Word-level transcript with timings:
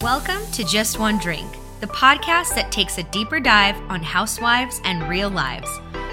Welcome 0.00 0.42
to 0.52 0.64
Just 0.64 0.98
One 0.98 1.18
Drink, 1.18 1.50
the 1.80 1.86
podcast 1.86 2.56
that 2.56 2.72
takes 2.72 2.98
a 2.98 3.04
deeper 3.04 3.38
dive 3.38 3.76
on 3.88 4.02
housewives 4.02 4.80
and 4.84 5.08
real 5.08 5.30
lives. 5.30 5.70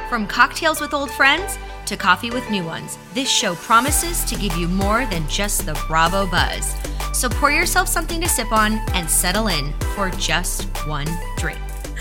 From 0.07 0.27
cocktails 0.27 0.79
with 0.79 0.93
old 0.93 1.09
friends 1.11 1.57
to 1.87 1.97
coffee 1.97 2.29
with 2.29 2.47
new 2.51 2.63
ones, 2.63 2.99
this 3.15 3.27
show 3.29 3.55
promises 3.55 4.23
to 4.25 4.37
give 4.37 4.55
you 4.55 4.67
more 4.67 5.07
than 5.07 5.27
just 5.27 5.65
the 5.65 5.73
Bravo 5.87 6.27
buzz. 6.27 6.75
So 7.11 7.27
pour 7.27 7.51
yourself 7.51 7.87
something 7.89 8.21
to 8.21 8.29
sip 8.29 8.51
on 8.51 8.73
and 8.93 9.09
settle 9.09 9.47
in 9.47 9.73
for 9.95 10.11
just 10.11 10.63
one 10.87 11.09
drink. 11.37 11.59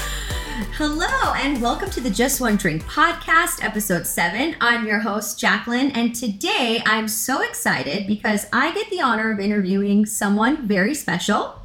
Hello, 0.77 1.33
and 1.35 1.61
welcome 1.63 1.91
to 1.91 2.01
the 2.03 2.11
Just 2.11 2.43
One 2.43 2.57
Drink 2.57 2.85
podcast, 2.85 3.65
episode 3.65 4.07
seven. 4.07 4.55
I'm 4.61 4.87
your 4.87 5.01
host, 5.01 5.41
Jacqueline, 5.41 5.91
and 5.93 6.15
today 6.15 6.83
I'm 6.85 7.09
so 7.09 7.41
excited 7.43 8.07
because 8.07 8.47
I 8.53 8.73
get 8.75 8.91
the 8.91 9.01
honor 9.01 9.33
of 9.33 9.41
interviewing 9.41 10.05
someone 10.05 10.69
very 10.69 10.95
special. 10.95 11.57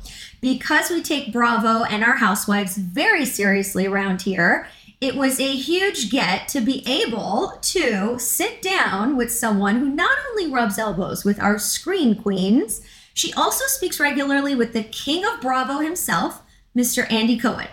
Because 0.45 0.91
we 0.91 1.01
take 1.01 1.33
Bravo 1.33 1.85
and 1.85 2.03
our 2.03 2.17
housewives 2.17 2.77
very 2.77 3.25
seriously 3.25 3.87
around 3.87 4.21
here, 4.21 4.67
it 5.01 5.15
was 5.15 5.39
a 5.39 5.55
huge 5.55 6.11
get 6.11 6.47
to 6.49 6.61
be 6.61 6.87
able 6.87 7.57
to 7.63 8.19
sit 8.19 8.61
down 8.61 9.17
with 9.17 9.31
someone 9.31 9.79
who 9.79 9.89
not 9.89 10.15
only 10.29 10.53
rubs 10.53 10.77
elbows 10.77 11.25
with 11.25 11.41
our 11.41 11.57
screen 11.57 12.13
queens, 12.13 12.81
she 13.15 13.33
also 13.33 13.65
speaks 13.65 13.99
regularly 13.99 14.53
with 14.53 14.73
the 14.73 14.83
king 14.83 15.25
of 15.25 15.41
Bravo 15.41 15.79
himself, 15.79 16.43
Mr. 16.77 17.11
Andy 17.11 17.39
Cohen. 17.39 17.69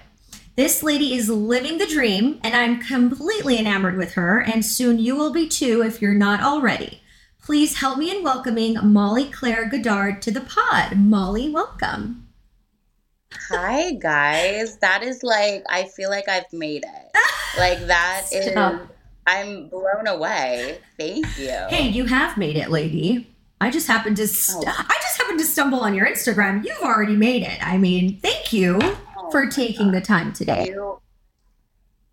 This 0.56 0.82
lady 0.82 1.14
is 1.14 1.28
living 1.28 1.76
the 1.76 1.84
dream, 1.84 2.40
and 2.42 2.54
I'm 2.54 2.80
completely 2.80 3.58
enamored 3.58 3.98
with 3.98 4.14
her, 4.14 4.40
and 4.40 4.64
soon 4.64 4.98
you 4.98 5.14
will 5.14 5.30
be 5.30 5.46
too 5.46 5.82
if 5.82 6.00
you're 6.00 6.14
not 6.14 6.40
already. 6.40 7.02
Please 7.38 7.80
help 7.80 7.98
me 7.98 8.10
in 8.10 8.24
welcoming 8.24 8.78
Molly 8.82 9.26
Claire 9.26 9.68
Goddard 9.68 10.22
to 10.22 10.30
the 10.30 10.40
pod. 10.40 10.96
Molly, 10.96 11.50
welcome. 11.50 12.28
Hi, 13.50 13.92
guys. 13.92 14.78
That 14.78 15.02
is 15.02 15.22
like, 15.22 15.64
I 15.68 15.84
feel 15.84 16.10
like 16.10 16.28
I've 16.28 16.52
made 16.52 16.84
it. 16.84 17.18
Like, 17.58 17.80
that 17.86 18.26
is, 18.32 18.52
Stop. 18.52 18.88
I'm 19.26 19.68
blown 19.68 20.06
away. 20.06 20.78
Thank 20.98 21.38
you. 21.38 21.56
Hey, 21.68 21.88
you 21.88 22.06
have 22.06 22.36
made 22.36 22.56
it, 22.56 22.70
lady. 22.70 23.28
I 23.60 23.70
just 23.70 23.86
happened 23.86 24.16
to 24.16 24.26
st- 24.26 24.64
Oh. 24.66 24.72
I 24.76 24.98
just 25.02 25.18
happened 25.18 25.38
to 25.38 25.44
stumble 25.44 25.80
on 25.80 25.94
your 25.94 26.06
Instagram. 26.06 26.64
You've 26.64 26.82
already 26.82 27.14
made 27.14 27.42
it. 27.42 27.64
I 27.64 27.78
mean, 27.78 28.18
thank 28.18 28.52
you 28.52 28.78
Oh 29.16 29.30
for 29.30 29.46
taking 29.46 29.92
the 29.92 30.00
time 30.00 30.32
today. 30.32 30.66
You, 30.66 30.98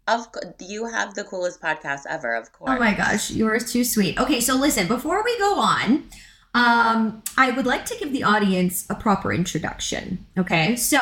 of 0.08 0.27
you 0.59 0.86
have 0.86 1.15
the 1.15 1.23
coolest 1.23 1.59
podcast 1.59 2.02
ever, 2.08 2.36
of 2.36 2.52
course. 2.52 2.71
Oh 2.71 2.80
my 2.80 2.93
gosh, 2.93 3.31
you 3.31 3.47
are 3.47 3.59
too 3.59 3.83
sweet. 3.83 4.19
Okay, 4.19 4.41
so 4.41 4.55
listen, 4.55 4.88
before 4.88 5.23
we 5.23 5.38
go 5.39 5.59
on, 5.59 6.03
um, 6.53 7.22
I 7.38 7.52
would 7.52 7.66
like 7.66 7.86
to 7.86 7.97
give 7.97 8.11
the 8.11 8.23
audience 8.23 8.86
a 8.89 8.95
proper 8.95 9.31
introduction. 9.31 10.25
Okay, 10.38 10.75
so 10.75 11.00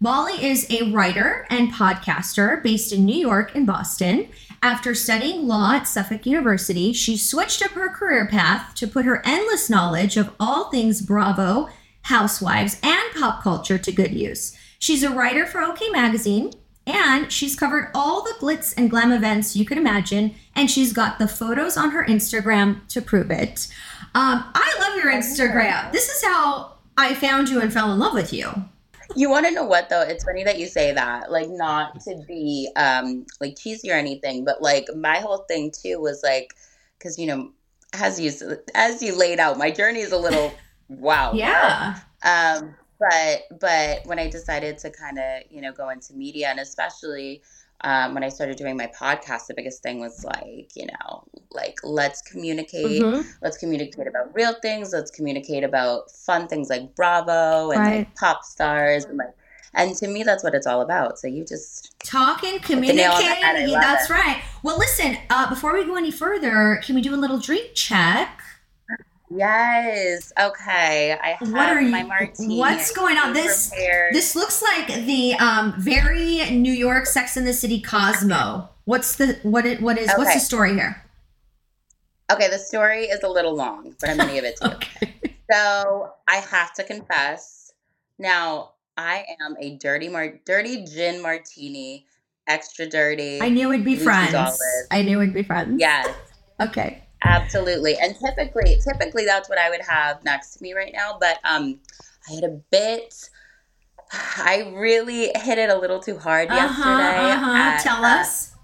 Molly 0.00 0.44
is 0.44 0.66
a 0.70 0.90
writer 0.90 1.46
and 1.50 1.72
podcaster 1.72 2.62
based 2.62 2.92
in 2.92 3.04
New 3.04 3.16
York 3.16 3.54
and 3.54 3.66
Boston. 3.66 4.28
After 4.62 4.94
studying 4.94 5.46
law 5.46 5.72
at 5.72 5.86
Suffolk 5.86 6.26
University, 6.26 6.92
she 6.92 7.16
switched 7.16 7.62
up 7.62 7.72
her 7.72 7.90
career 7.90 8.26
path 8.26 8.74
to 8.76 8.86
put 8.86 9.04
her 9.04 9.22
endless 9.24 9.68
knowledge 9.68 10.16
of 10.16 10.34
all 10.40 10.70
things 10.70 11.02
Bravo, 11.02 11.68
housewives, 12.02 12.78
and 12.82 13.02
pop 13.14 13.42
culture 13.42 13.78
to 13.78 13.92
good 13.92 14.12
use. 14.12 14.56
She's 14.78 15.02
a 15.02 15.10
writer 15.10 15.46
for 15.46 15.62
OK 15.62 15.88
Magazine, 15.90 16.52
and 16.86 17.32
she's 17.32 17.56
covered 17.56 17.90
all 17.94 18.22
the 18.22 18.34
glitz 18.40 18.74
and 18.76 18.90
glam 18.90 19.12
events 19.12 19.56
you 19.56 19.64
could 19.64 19.78
imagine, 19.78 20.34
and 20.54 20.70
she's 20.70 20.92
got 20.92 21.18
the 21.18 21.28
photos 21.28 21.76
on 21.76 21.90
her 21.92 22.04
Instagram 22.04 22.86
to 22.88 23.00
prove 23.00 23.30
it. 23.30 23.68
Um, 24.14 24.44
I 24.54 24.76
love 24.80 24.96
your 25.02 25.12
Instagram. 25.12 25.90
This 25.90 26.08
is 26.08 26.24
how 26.24 26.74
I 26.96 27.14
found 27.14 27.48
you 27.48 27.60
and 27.60 27.72
fell 27.72 27.92
in 27.92 27.98
love 27.98 28.14
with 28.14 28.32
you. 28.32 28.48
You 29.16 29.28
want 29.28 29.46
to 29.46 29.52
know 29.52 29.64
what 29.64 29.88
though? 29.88 30.02
It's 30.02 30.24
funny 30.24 30.44
that 30.44 30.58
you 30.58 30.66
say 30.66 30.92
that. 30.92 31.30
Like 31.32 31.48
not 31.50 32.00
to 32.02 32.22
be 32.26 32.70
um 32.76 33.26
like 33.40 33.56
cheesy 33.58 33.90
or 33.90 33.94
anything, 33.94 34.44
but 34.44 34.62
like 34.62 34.86
my 34.96 35.18
whole 35.18 35.44
thing 35.48 35.72
too 35.72 36.00
was 36.00 36.22
like 36.22 36.54
cuz 37.00 37.18
you 37.18 37.26
know 37.26 37.50
as 37.92 38.20
you 38.20 38.32
as 38.74 39.02
you 39.02 39.16
laid 39.16 39.40
out, 39.40 39.58
my 39.58 39.70
journey 39.70 40.00
is 40.00 40.12
a 40.12 40.18
little 40.18 40.52
wow. 40.88 41.32
Yeah. 41.32 41.98
Um 42.22 42.74
but 42.98 43.58
but 43.60 44.06
when 44.06 44.18
I 44.18 44.28
decided 44.30 44.78
to 44.78 44.90
kind 44.90 45.18
of, 45.18 45.42
you 45.50 45.60
know, 45.60 45.72
go 45.72 45.90
into 45.90 46.14
media 46.14 46.48
and 46.48 46.60
especially 46.60 47.42
um, 47.82 48.14
when 48.14 48.24
I 48.24 48.28
started 48.30 48.56
doing 48.56 48.76
my 48.76 48.86
podcast, 48.98 49.46
the 49.48 49.54
biggest 49.54 49.82
thing 49.82 50.00
was 50.00 50.24
like, 50.24 50.70
you 50.74 50.86
know, 50.86 51.24
like 51.50 51.76
let's 51.84 52.22
communicate 52.22 53.02
Mhm. 53.02 53.24
let's 53.42 53.56
communicate 53.58 54.06
about 54.08 54.34
real 54.34 54.54
things 54.60 54.92
let's 54.92 55.10
communicate 55.12 55.62
about 55.62 56.10
fun 56.10 56.48
things 56.48 56.68
like 56.68 56.94
bravo 56.96 57.70
and 57.70 57.80
Right. 57.80 57.96
like 57.98 58.14
pop 58.16 58.42
stars 58.44 59.04
and 59.04 59.16
like 59.18 59.34
and 59.74 59.94
to 59.96 60.08
me 60.08 60.24
that's 60.24 60.42
what 60.42 60.52
it's 60.54 60.66
all 60.66 60.80
about 60.80 61.16
so 61.18 61.28
you 61.28 61.44
just 61.44 61.92
Talking, 62.00 62.58
the 62.58 62.92
nail 62.92 63.12
on 63.12 63.18
the 63.18 63.28
communicating. 63.28 63.42
head, 63.72 63.80
That's 63.82 64.10
it. 64.10 64.12
right. 64.12 64.42
Well, 64.62 64.78
listen, 64.78 65.16
uh, 65.30 65.48
before 65.48 65.72
we 65.72 65.84
go 65.84 65.96
any 65.96 66.10
further, 66.10 66.80
can 66.84 66.94
we 66.94 67.00
do 67.00 67.14
a 67.14 67.16
little 67.16 67.38
drink 67.38 67.70
check? 67.74 68.40
Yes 69.36 70.32
okay 70.40 71.16
i 71.22 71.30
have 71.38 71.50
What 71.52 71.68
are 71.68 71.80
you- 71.80 71.90
my 71.90 72.02
martini 72.04 72.58
what's 72.58 72.92
going 72.92 73.16
on? 73.18 73.32
This- 73.32 73.68
prepared. 73.70 74.14
This 74.14 74.34
looks 74.36 74.62
like 74.62 74.86
the 75.06 75.34
um, 75.34 75.74
very 75.78 76.50
New 76.50 76.72
York 76.72 77.06
Sex 77.06 77.36
in 77.36 77.44
the 77.44 77.52
City 77.52 77.80
Cosmo. 77.80 78.68
What's 78.84 79.16
the 79.16 79.38
what? 79.42 79.64
It, 79.66 79.80
what 79.80 79.98
is 79.98 80.10
what's 80.16 80.34
the 80.34 80.40
story 80.40 80.74
here? 80.74 81.00
okay 82.32 82.48
the 82.48 82.58
story 82.58 83.04
is 83.04 83.22
a 83.22 83.28
little 83.28 83.54
long 83.54 83.94
but 84.00 84.08
i'm 84.08 84.16
gonna 84.16 84.32
give 84.32 84.44
it 84.44 84.56
to 84.56 84.78
you 85.02 85.08
so 85.52 86.08
i 86.26 86.36
have 86.36 86.72
to 86.72 86.82
confess 86.82 87.70
now 88.18 88.70
i 88.96 89.24
am 89.44 89.54
a 89.60 89.76
dirty 89.76 90.08
mar- 90.08 90.40
dirty 90.46 90.84
gin 90.86 91.20
martini 91.20 92.06
extra 92.48 92.86
dirty 92.86 93.40
I 93.42 93.50
knew 93.50 93.68
we'd 93.68 93.84
be 93.84 93.96
friends. 93.96 94.34
olive. 94.34 94.56
I 94.90 95.02
knew 95.02 95.18
we'd 95.18 95.34
be 95.34 95.42
friends. 95.42 95.76
yes 95.78 96.08
Okay. 96.60 97.02
Absolutely. 97.24 97.96
And 97.96 98.14
typically 98.18 98.78
typically 98.82 99.24
that's 99.24 99.48
what 99.48 99.58
I 99.58 99.70
would 99.70 99.82
have 99.82 100.22
next 100.24 100.56
to 100.56 100.62
me 100.62 100.72
right 100.74 100.92
now, 100.94 101.16
but 101.20 101.38
um 101.44 101.80
I 102.30 102.34
had 102.34 102.44
a 102.44 102.60
bit 102.70 103.14
I 104.12 104.70
really 104.74 105.30
hit 105.34 105.58
it 105.58 105.70
a 105.70 105.76
little 105.78 106.00
too 106.00 106.18
hard 106.18 106.48
Uh 106.50 106.54
huh. 106.54 106.90
yesterday. 106.90 107.30
Uh 107.32 107.36
huh. 107.38 107.52
at, 107.56 107.82
Tell 107.82 108.04
uh, 108.04 108.20
us. 108.20 108.54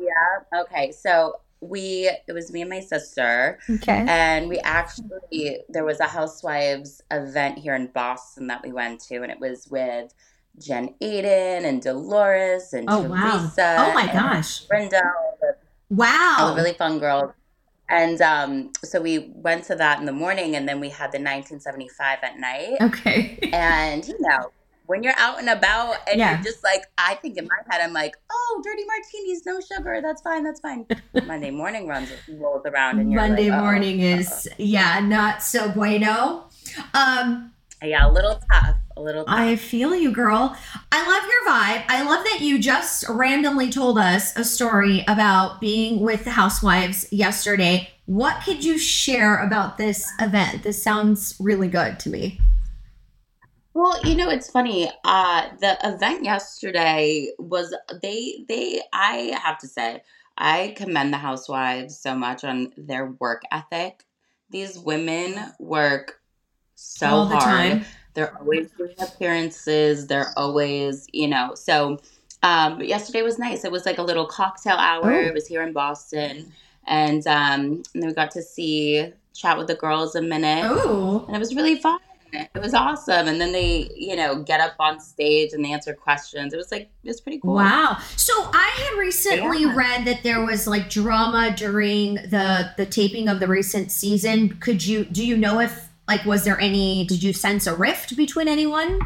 Yeah. 0.00 0.60
Okay. 0.62 0.92
So 0.92 1.40
we 1.60 2.10
it 2.28 2.32
was 2.34 2.52
me 2.52 2.60
and 2.60 2.68
my 2.68 2.80
sister 2.80 3.58
Okay. 3.70 4.04
and 4.06 4.48
we 4.50 4.58
actually 4.58 5.60
there 5.70 5.84
was 5.84 5.98
a 6.00 6.04
housewives 6.06 7.00
event 7.10 7.56
here 7.58 7.74
in 7.74 7.86
Boston 7.86 8.48
that 8.48 8.62
we 8.62 8.70
went 8.72 9.00
to 9.04 9.22
and 9.22 9.32
it 9.32 9.40
was 9.40 9.66
with 9.68 10.12
Jen 10.60 10.94
Aydin 11.00 11.64
and 11.64 11.80
Dolores 11.80 12.74
and 12.74 12.86
Oh 12.90 13.02
wow. 13.02 13.38
Teresa 13.38 13.76
Oh 13.78 13.94
my 13.94 14.06
gosh. 14.12 14.60
Brenda, 14.66 15.00
Wow. 15.90 16.36
all 16.38 16.50
the 16.50 16.56
really 16.56 16.74
fun 16.74 16.98
girls. 16.98 17.32
And 17.88 18.20
um, 18.22 18.72
so 18.82 19.00
we 19.00 19.30
went 19.34 19.64
to 19.64 19.74
that 19.76 19.98
in 20.00 20.06
the 20.06 20.12
morning, 20.12 20.56
and 20.56 20.68
then 20.68 20.80
we 20.80 20.88
had 20.88 21.12
the 21.12 21.18
1975 21.18 22.18
at 22.22 22.38
night. 22.38 22.76
Okay. 22.80 23.38
And 23.52 24.06
you 24.06 24.16
know, 24.20 24.50
when 24.86 25.02
you're 25.02 25.18
out 25.18 25.38
and 25.38 25.48
about, 25.48 25.96
and 26.08 26.18
Yeah. 26.18 26.34
you're 26.34 26.44
just 26.44 26.62
like, 26.62 26.84
I 26.98 27.14
think 27.16 27.36
in 27.38 27.44
my 27.44 27.56
head, 27.70 27.80
I'm 27.82 27.92
like, 27.92 28.14
oh, 28.30 28.62
dirty 28.64 28.84
martinis, 28.86 29.44
no 29.46 29.60
sugar, 29.60 30.00
that's 30.02 30.22
fine, 30.22 30.44
that's 30.44 30.60
fine. 30.60 30.86
Monday 31.26 31.50
morning 31.50 31.86
runs 31.86 32.10
rolls 32.28 32.64
around, 32.66 32.98
and 33.00 33.10
you're 33.12 33.20
Monday 33.20 33.50
like, 33.50 33.58
uh-oh, 33.58 33.62
morning 33.64 34.00
is 34.00 34.48
yeah, 34.58 35.00
not 35.00 35.42
so 35.42 35.70
bueno. 35.70 36.48
Um, 36.92 36.94
uh-oh. 36.94 37.50
Yeah, 37.84 38.08
a 38.08 38.12
little 38.12 38.40
tough, 38.52 38.76
a 38.96 39.02
little. 39.02 39.24
Tough. 39.24 39.34
I 39.34 39.56
feel 39.56 39.94
you, 39.94 40.12
girl. 40.12 40.56
I 40.92 41.06
love 41.06 41.22
your 41.24 41.52
vibe. 41.52 41.84
I 41.88 42.02
love 42.02 42.24
that 42.24 42.40
you 42.40 42.58
just 42.58 43.04
randomly 43.08 43.70
told 43.70 43.98
us 43.98 44.36
a 44.36 44.44
story 44.44 45.04
about 45.08 45.60
being 45.60 46.00
with 46.00 46.24
the 46.24 46.30
housewives 46.30 47.06
yesterday. 47.12 47.90
What 48.06 48.42
could 48.44 48.64
you 48.64 48.78
share 48.78 49.42
about 49.42 49.78
this 49.78 50.10
event? 50.20 50.62
This 50.62 50.82
sounds 50.82 51.36
really 51.38 51.68
good 51.68 51.98
to 52.00 52.10
me. 52.10 52.40
Well, 53.74 54.00
you 54.04 54.14
know, 54.14 54.30
it's 54.30 54.50
funny. 54.50 54.90
Uh, 55.04 55.48
the 55.60 55.76
event 55.82 56.24
yesterday 56.24 57.30
was 57.38 57.74
they 58.02 58.44
they 58.48 58.82
I 58.92 59.36
have 59.42 59.58
to 59.58 59.66
say, 59.66 60.02
I 60.38 60.74
commend 60.76 61.12
the 61.12 61.18
housewives 61.18 61.98
so 61.98 62.14
much 62.14 62.44
on 62.44 62.72
their 62.76 63.06
work 63.18 63.42
ethic. 63.50 64.04
These 64.50 64.78
women 64.78 65.34
work 65.58 66.20
so 66.74 67.06
All 67.08 67.26
hard. 67.26 67.40
time. 67.42 67.84
They're 68.14 68.36
always 68.38 68.70
doing 68.72 68.94
appearances. 69.00 70.06
They're 70.06 70.32
always, 70.36 71.06
you 71.12 71.28
know, 71.28 71.54
so 71.54 71.98
um 72.42 72.78
but 72.78 72.86
yesterday 72.88 73.22
was 73.22 73.38
nice. 73.38 73.64
It 73.64 73.72
was 73.72 73.86
like 73.86 73.98
a 73.98 74.02
little 74.02 74.26
cocktail 74.26 74.76
hour. 74.76 75.12
Oh. 75.12 75.20
It 75.20 75.34
was 75.34 75.46
here 75.46 75.62
in 75.62 75.72
Boston. 75.72 76.52
And 76.86 77.26
um 77.26 77.82
and 77.94 78.02
then 78.02 78.06
we 78.08 78.12
got 78.14 78.30
to 78.32 78.42
see 78.42 79.12
chat 79.34 79.58
with 79.58 79.66
the 79.66 79.74
girls 79.74 80.14
a 80.14 80.22
minute 80.22 80.64
Oh, 80.64 81.24
and 81.26 81.34
it 81.34 81.38
was 81.40 81.54
really 81.56 81.76
fun. 81.80 81.98
It 82.32 82.60
was 82.60 82.74
awesome. 82.74 83.28
And 83.28 83.40
then 83.40 83.52
they, 83.52 83.88
you 83.96 84.16
know, 84.16 84.42
get 84.42 84.60
up 84.60 84.74
on 84.80 84.98
stage 84.98 85.52
and 85.52 85.64
they 85.64 85.72
answer 85.72 85.94
questions. 85.94 86.52
It 86.52 86.56
was 86.56 86.70
like 86.72 86.82
it 87.02 87.08
was 87.08 87.20
pretty 87.20 87.38
cool. 87.40 87.54
wow. 87.54 87.98
So 88.16 88.32
I 88.52 88.70
had 88.76 88.98
recently 88.98 89.62
Yeah. 89.62 89.74
read 89.74 90.04
that 90.06 90.22
there 90.22 90.44
was 90.44 90.66
like 90.66 90.88
drama 90.90 91.54
during 91.56 92.14
the 92.14 92.70
the 92.76 92.86
taping 92.86 93.28
of 93.28 93.40
the 93.40 93.48
recent 93.48 93.90
season. 93.90 94.56
Could 94.60 94.84
you 94.86 95.04
do 95.04 95.24
you 95.26 95.36
know 95.36 95.58
if 95.60 95.88
Like, 96.06 96.24
was 96.24 96.44
there 96.44 96.60
any, 96.60 97.06
did 97.06 97.22
you 97.22 97.32
sense 97.32 97.66
a 97.66 97.74
rift 97.74 98.16
between 98.16 98.48
anyone? 98.48 99.00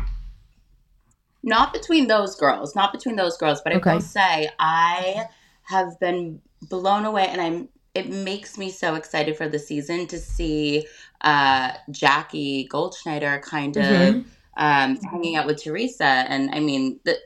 Not 1.43 1.73
between 1.73 2.09
those 2.09 2.35
girls, 2.35 2.75
not 2.75 2.93
between 2.93 3.17
those 3.17 3.37
girls, 3.37 3.61
but 3.63 3.73
Okay. 3.75 3.91
I 3.91 3.95
will 3.95 4.01
say 4.01 4.51
I 4.59 5.27
have 5.63 5.99
been 6.01 6.41
blown 6.69 7.05
away 7.05 7.27
and 7.29 7.41
I'm 7.41 7.69
it 7.95 8.11
makes 8.11 8.59
me 8.59 8.71
so 8.71 8.95
excited 8.95 9.37
for 9.37 9.49
the 9.49 9.59
season 9.59 10.07
to 10.09 10.19
see 10.19 10.87
uh 11.23 11.73
Jackie 11.91 12.69
Goldschneider 12.71 13.41
kind 13.43 13.77
of 13.77 13.85
Mhm. 13.85 14.25
Um 14.59 14.97
hanging 15.11 15.37
out 15.37 15.47
with 15.47 15.63
Teresa 15.63 16.05
and 16.05 16.51
I 16.53 16.61
mean 16.61 16.99
the, 17.05 17.17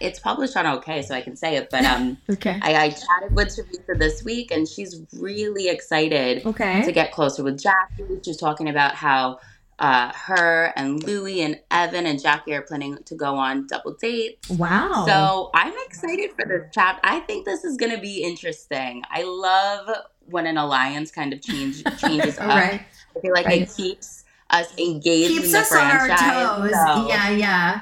it's 0.00 0.18
published 0.18 0.56
on 0.56 0.66
okay 0.78 1.02
so 1.02 1.14
I 1.14 1.20
can 1.20 1.36
say 1.36 1.56
it 1.56 1.68
but 1.70 1.84
um 1.84 2.18
Okay. 2.30 2.58
I, 2.62 2.74
I 2.74 2.88
chatted 2.90 3.32
with 3.34 3.54
Teresa 3.54 3.94
this 3.96 4.22
week 4.24 4.50
and 4.50 4.68
she's 4.68 5.00
really 5.18 5.68
excited 5.68 6.44
okay. 6.44 6.82
to 6.84 6.92
get 6.92 7.12
closer 7.12 7.42
with 7.44 7.62
Jackie. 7.62 8.04
She's 8.24 8.36
talking 8.36 8.68
about 8.68 8.94
how 8.94 9.38
uh, 9.78 10.12
her 10.14 10.74
and 10.76 11.02
Louie 11.04 11.40
and 11.40 11.58
Evan 11.70 12.04
and 12.04 12.20
Jackie 12.20 12.52
are 12.52 12.60
planning 12.60 12.98
to 13.06 13.14
go 13.14 13.36
on 13.36 13.66
double 13.66 13.94
dates. 13.94 14.50
Wow. 14.50 15.04
So 15.06 15.50
I'm 15.54 15.72
excited 15.86 16.32
for 16.38 16.44
this 16.46 16.70
chat. 16.74 17.00
I 17.02 17.20
think 17.20 17.46
this 17.46 17.64
is 17.64 17.78
going 17.78 17.94
to 17.94 18.00
be 18.00 18.22
interesting. 18.22 19.02
I 19.10 19.22
love 19.22 19.88
when 20.26 20.46
an 20.46 20.58
alliance 20.58 21.10
kind 21.10 21.32
of 21.32 21.40
change 21.40 21.82
changes 21.98 22.38
up. 22.38 22.48
right. 22.48 22.82
I 23.16 23.20
feel 23.20 23.32
like 23.32 23.46
Right. 23.46 23.62
it 23.62 23.72
keeps 23.74 24.19
us 24.52 24.76
engaged 24.78 25.30
in 25.30 25.36
Keeps 25.38 25.52
the 25.52 25.58
us 25.58 25.72
on 25.72 25.86
our 25.90 26.08
toes. 26.08 26.70
So- 26.72 27.08
Yeah, 27.08 27.30
yeah. 27.30 27.80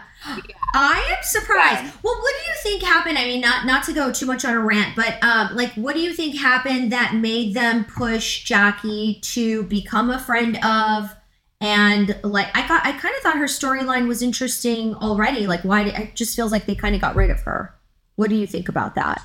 I 0.75 1.17
am 1.17 1.23
surprised. 1.23 1.85
Yeah. 1.85 1.91
Well, 2.03 2.15
what 2.15 2.35
do 2.39 2.51
you 2.51 2.57
think 2.63 2.83
happened? 2.83 3.17
I 3.17 3.25
mean, 3.25 3.41
not 3.41 3.65
not 3.67 3.85
to 3.85 3.93
go 3.93 4.13
too 4.13 4.27
much 4.27 4.45
on 4.45 4.53
a 4.55 4.61
rant, 4.61 4.95
but 4.97 5.23
um, 5.25 5.55
like, 5.57 5.73
what 5.75 5.95
do 5.95 6.01
you 6.01 6.13
think 6.13 6.37
happened 6.37 6.93
that 6.93 7.15
made 7.15 7.55
them 7.55 7.85
push 7.85 8.45
Jackie 8.45 9.21
to 9.23 9.63
become 9.65 10.11
a 10.11 10.19
friend 10.19 10.59
of? 10.65 11.15
And 11.61 12.17
like, 12.23 12.57
I 12.57 12.67
got, 12.69 12.87
I 12.87 12.93
kind 12.93 13.15
of 13.17 13.23
thought 13.23 13.37
her 13.37 13.47
storyline 13.47 14.07
was 14.07 14.23
interesting 14.23 14.95
already. 14.95 15.47
Like, 15.49 15.63
why? 15.63 15.85
Did, 15.85 15.95
it 15.95 16.15
just 16.15 16.37
feels 16.37 16.53
like 16.53 16.67
they 16.67 16.75
kind 16.77 16.95
of 16.95 17.01
got 17.01 17.17
rid 17.17 17.31
of 17.31 17.41
her. 17.41 17.75
What 18.17 18.29
do 18.31 18.37
you 18.37 18.47
think 18.47 18.69
about 18.69 18.95
that? 18.97 19.23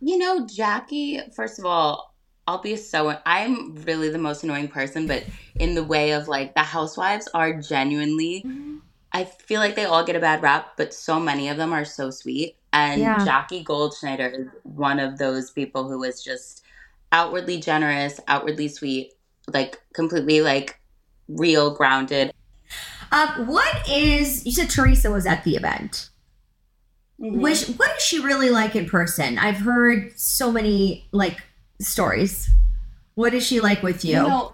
You 0.00 0.16
know, 0.18 0.46
Jackie, 0.46 1.20
first 1.34 1.58
of 1.58 1.66
all, 1.66 2.13
I'll 2.46 2.60
be 2.60 2.76
so 2.76 3.18
I'm 3.24 3.74
really 3.84 4.10
the 4.10 4.18
most 4.18 4.44
annoying 4.44 4.68
person, 4.68 5.06
but 5.06 5.24
in 5.54 5.74
the 5.74 5.84
way 5.84 6.12
of 6.12 6.28
like 6.28 6.54
the 6.54 6.62
housewives 6.62 7.28
are 7.32 7.54
genuinely 7.54 8.44
I 9.14 9.24
feel 9.24 9.60
like 9.60 9.76
they 9.76 9.84
all 9.84 10.04
get 10.04 10.16
a 10.16 10.20
bad 10.20 10.42
rap, 10.42 10.72
but 10.76 10.92
so 10.92 11.20
many 11.20 11.48
of 11.48 11.56
them 11.56 11.72
are 11.72 11.84
so 11.84 12.10
sweet. 12.10 12.56
And 12.72 13.00
Yeah. 13.00 13.24
Jackie 13.24 13.64
Goldschneider 13.64 14.40
is 14.40 14.48
one 14.64 14.98
of 14.98 15.18
those 15.18 15.52
people 15.52 15.88
who 15.88 16.02
is 16.02 16.22
just 16.22 16.64
outwardly 17.12 17.60
generous, 17.60 18.18
outwardly 18.26 18.66
sweet, 18.66 19.12
like 19.52 19.80
completely 19.92 20.40
like 20.40 20.80
real, 21.28 21.72
grounded. 21.72 22.32
Um, 23.12 23.46
what 23.46 23.88
is? 23.88 24.44
You 24.44 24.50
said 24.50 24.68
Teresa 24.68 25.12
was 25.12 25.26
at 25.26 25.44
the 25.44 25.54
event. 25.54 26.10
Which 27.16 27.68
what 27.68 27.96
is 27.96 28.02
she 28.02 28.18
really 28.18 28.50
like 28.50 28.74
in 28.74 28.86
person? 28.86 29.38
I've 29.38 29.58
heard 29.58 30.18
so 30.18 30.50
many 30.50 31.06
like 31.12 31.40
stories. 31.80 32.48
What 33.14 33.34
is 33.34 33.46
she 33.46 33.60
like 33.60 33.82
with 33.82 34.04
you? 34.04 34.16
You 34.16 34.22
know, 34.28 34.52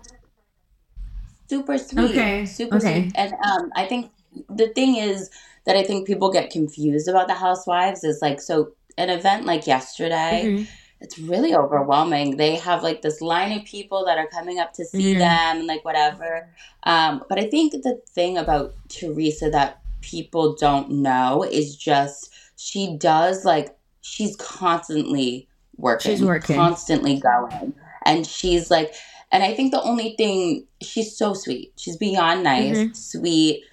super 1.48 1.78
sweet. 1.78 2.10
Okay, 2.10 2.46
Super 2.46 2.76
okay. 2.76 3.02
sweet. 3.02 3.12
And 3.16 3.32
um, 3.44 3.72
I 3.74 3.86
think 3.86 4.10
the 4.48 4.68
thing 4.68 4.96
is 4.96 5.30
that 5.66 5.76
I 5.76 5.82
think 5.82 6.06
people 6.06 6.30
get 6.32 6.50
confused 6.50 7.08
about 7.08 7.26
the 7.28 7.34
housewives 7.34 8.04
is 8.04 8.20
like, 8.22 8.40
so 8.40 8.72
an 8.98 9.10
event 9.10 9.46
like 9.46 9.66
yesterday, 9.66 10.44
Mhm. 10.46 10.66
it's 11.00 11.18
really 11.18 11.54
overwhelming. 11.54 12.36
They 12.36 12.56
have 12.56 12.82
like 12.82 13.02
this 13.02 13.20
line 13.20 13.52
of 13.58 13.64
people 13.64 14.04
that 14.04 14.18
are 14.18 14.26
coming 14.26 14.58
up 14.58 14.72
to 14.74 14.84
see 14.84 15.14
Mhm. 15.14 15.18
them 15.18 15.58
and 15.58 15.66
like 15.66 15.84
whatever. 15.84 16.48
Um, 16.84 17.24
but 17.28 17.38
I 17.38 17.48
think 17.48 17.72
the 17.72 18.00
thing 18.10 18.36
about 18.36 18.74
Teresa 18.88 19.50
that 19.50 19.80
people 20.02 20.54
don't 20.56 20.90
know 20.90 21.42
is 21.42 21.76
just 21.76 22.30
she 22.56 22.96
does 22.96 23.44
like 23.44 23.76
she's 24.02 24.36
constantly 24.36 25.48
working, 25.80 26.12
She's 26.12 26.24
working. 26.24 26.56
constantly 26.56 27.18
going, 27.18 27.74
and 28.04 28.26
she's 28.26 28.70
like, 28.70 28.94
and 29.32 29.42
I 29.42 29.54
think 29.54 29.70
the 29.72 29.82
only 29.82 30.14
thing 30.16 30.66
she's 30.82 31.16
so 31.16 31.34
sweet. 31.34 31.72
She's 31.76 31.96
beyond 31.96 32.42
nice, 32.44 32.78
Mhm. 32.78 32.96
sweet. 32.96 33.64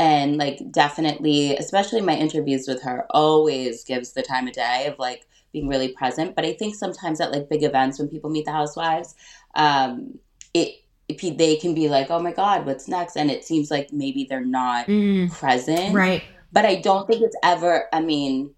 And 0.00 0.36
like 0.36 0.60
definitely, 0.70 1.56
especially 1.56 2.00
my 2.02 2.14
interviews 2.14 2.68
with 2.68 2.82
her, 2.82 3.06
always 3.10 3.82
gives 3.84 4.12
the 4.12 4.22
time 4.22 4.46
of 4.46 4.52
day 4.54 4.86
of 4.86 4.98
like 4.98 5.26
being 5.52 5.66
really 5.66 5.88
present. 5.88 6.36
But 6.36 6.44
I 6.44 6.52
think 6.52 6.74
sometimes 6.76 7.20
at 7.20 7.32
like 7.32 7.48
big 7.48 7.64
events 7.64 7.98
when 7.98 8.08
people 8.08 8.30
meet 8.30 8.44
the 8.44 8.52
housewives, 8.52 9.14
um, 9.56 10.18
it, 10.54 10.76
it 11.08 11.36
they 11.38 11.56
can 11.56 11.74
be 11.74 11.88
like, 11.88 12.10
"Oh 12.10 12.20
my 12.20 12.32
God, 12.32 12.64
what's 12.66 12.86
next?" 12.86 13.16
And 13.16 13.28
it 13.30 13.44
seems 13.44 13.70
like 13.70 13.92
maybe 13.92 14.24
they're 14.28 14.44
not 14.44 14.86
Mm, 14.86 15.32
present. 15.32 15.94
right. 15.96 16.22
But 16.52 16.64
I 16.64 16.76
don't 16.76 17.06
think 17.08 17.22
it's 17.22 17.36
ever. 17.42 17.88
I 17.92 18.00
mean, 18.00 18.54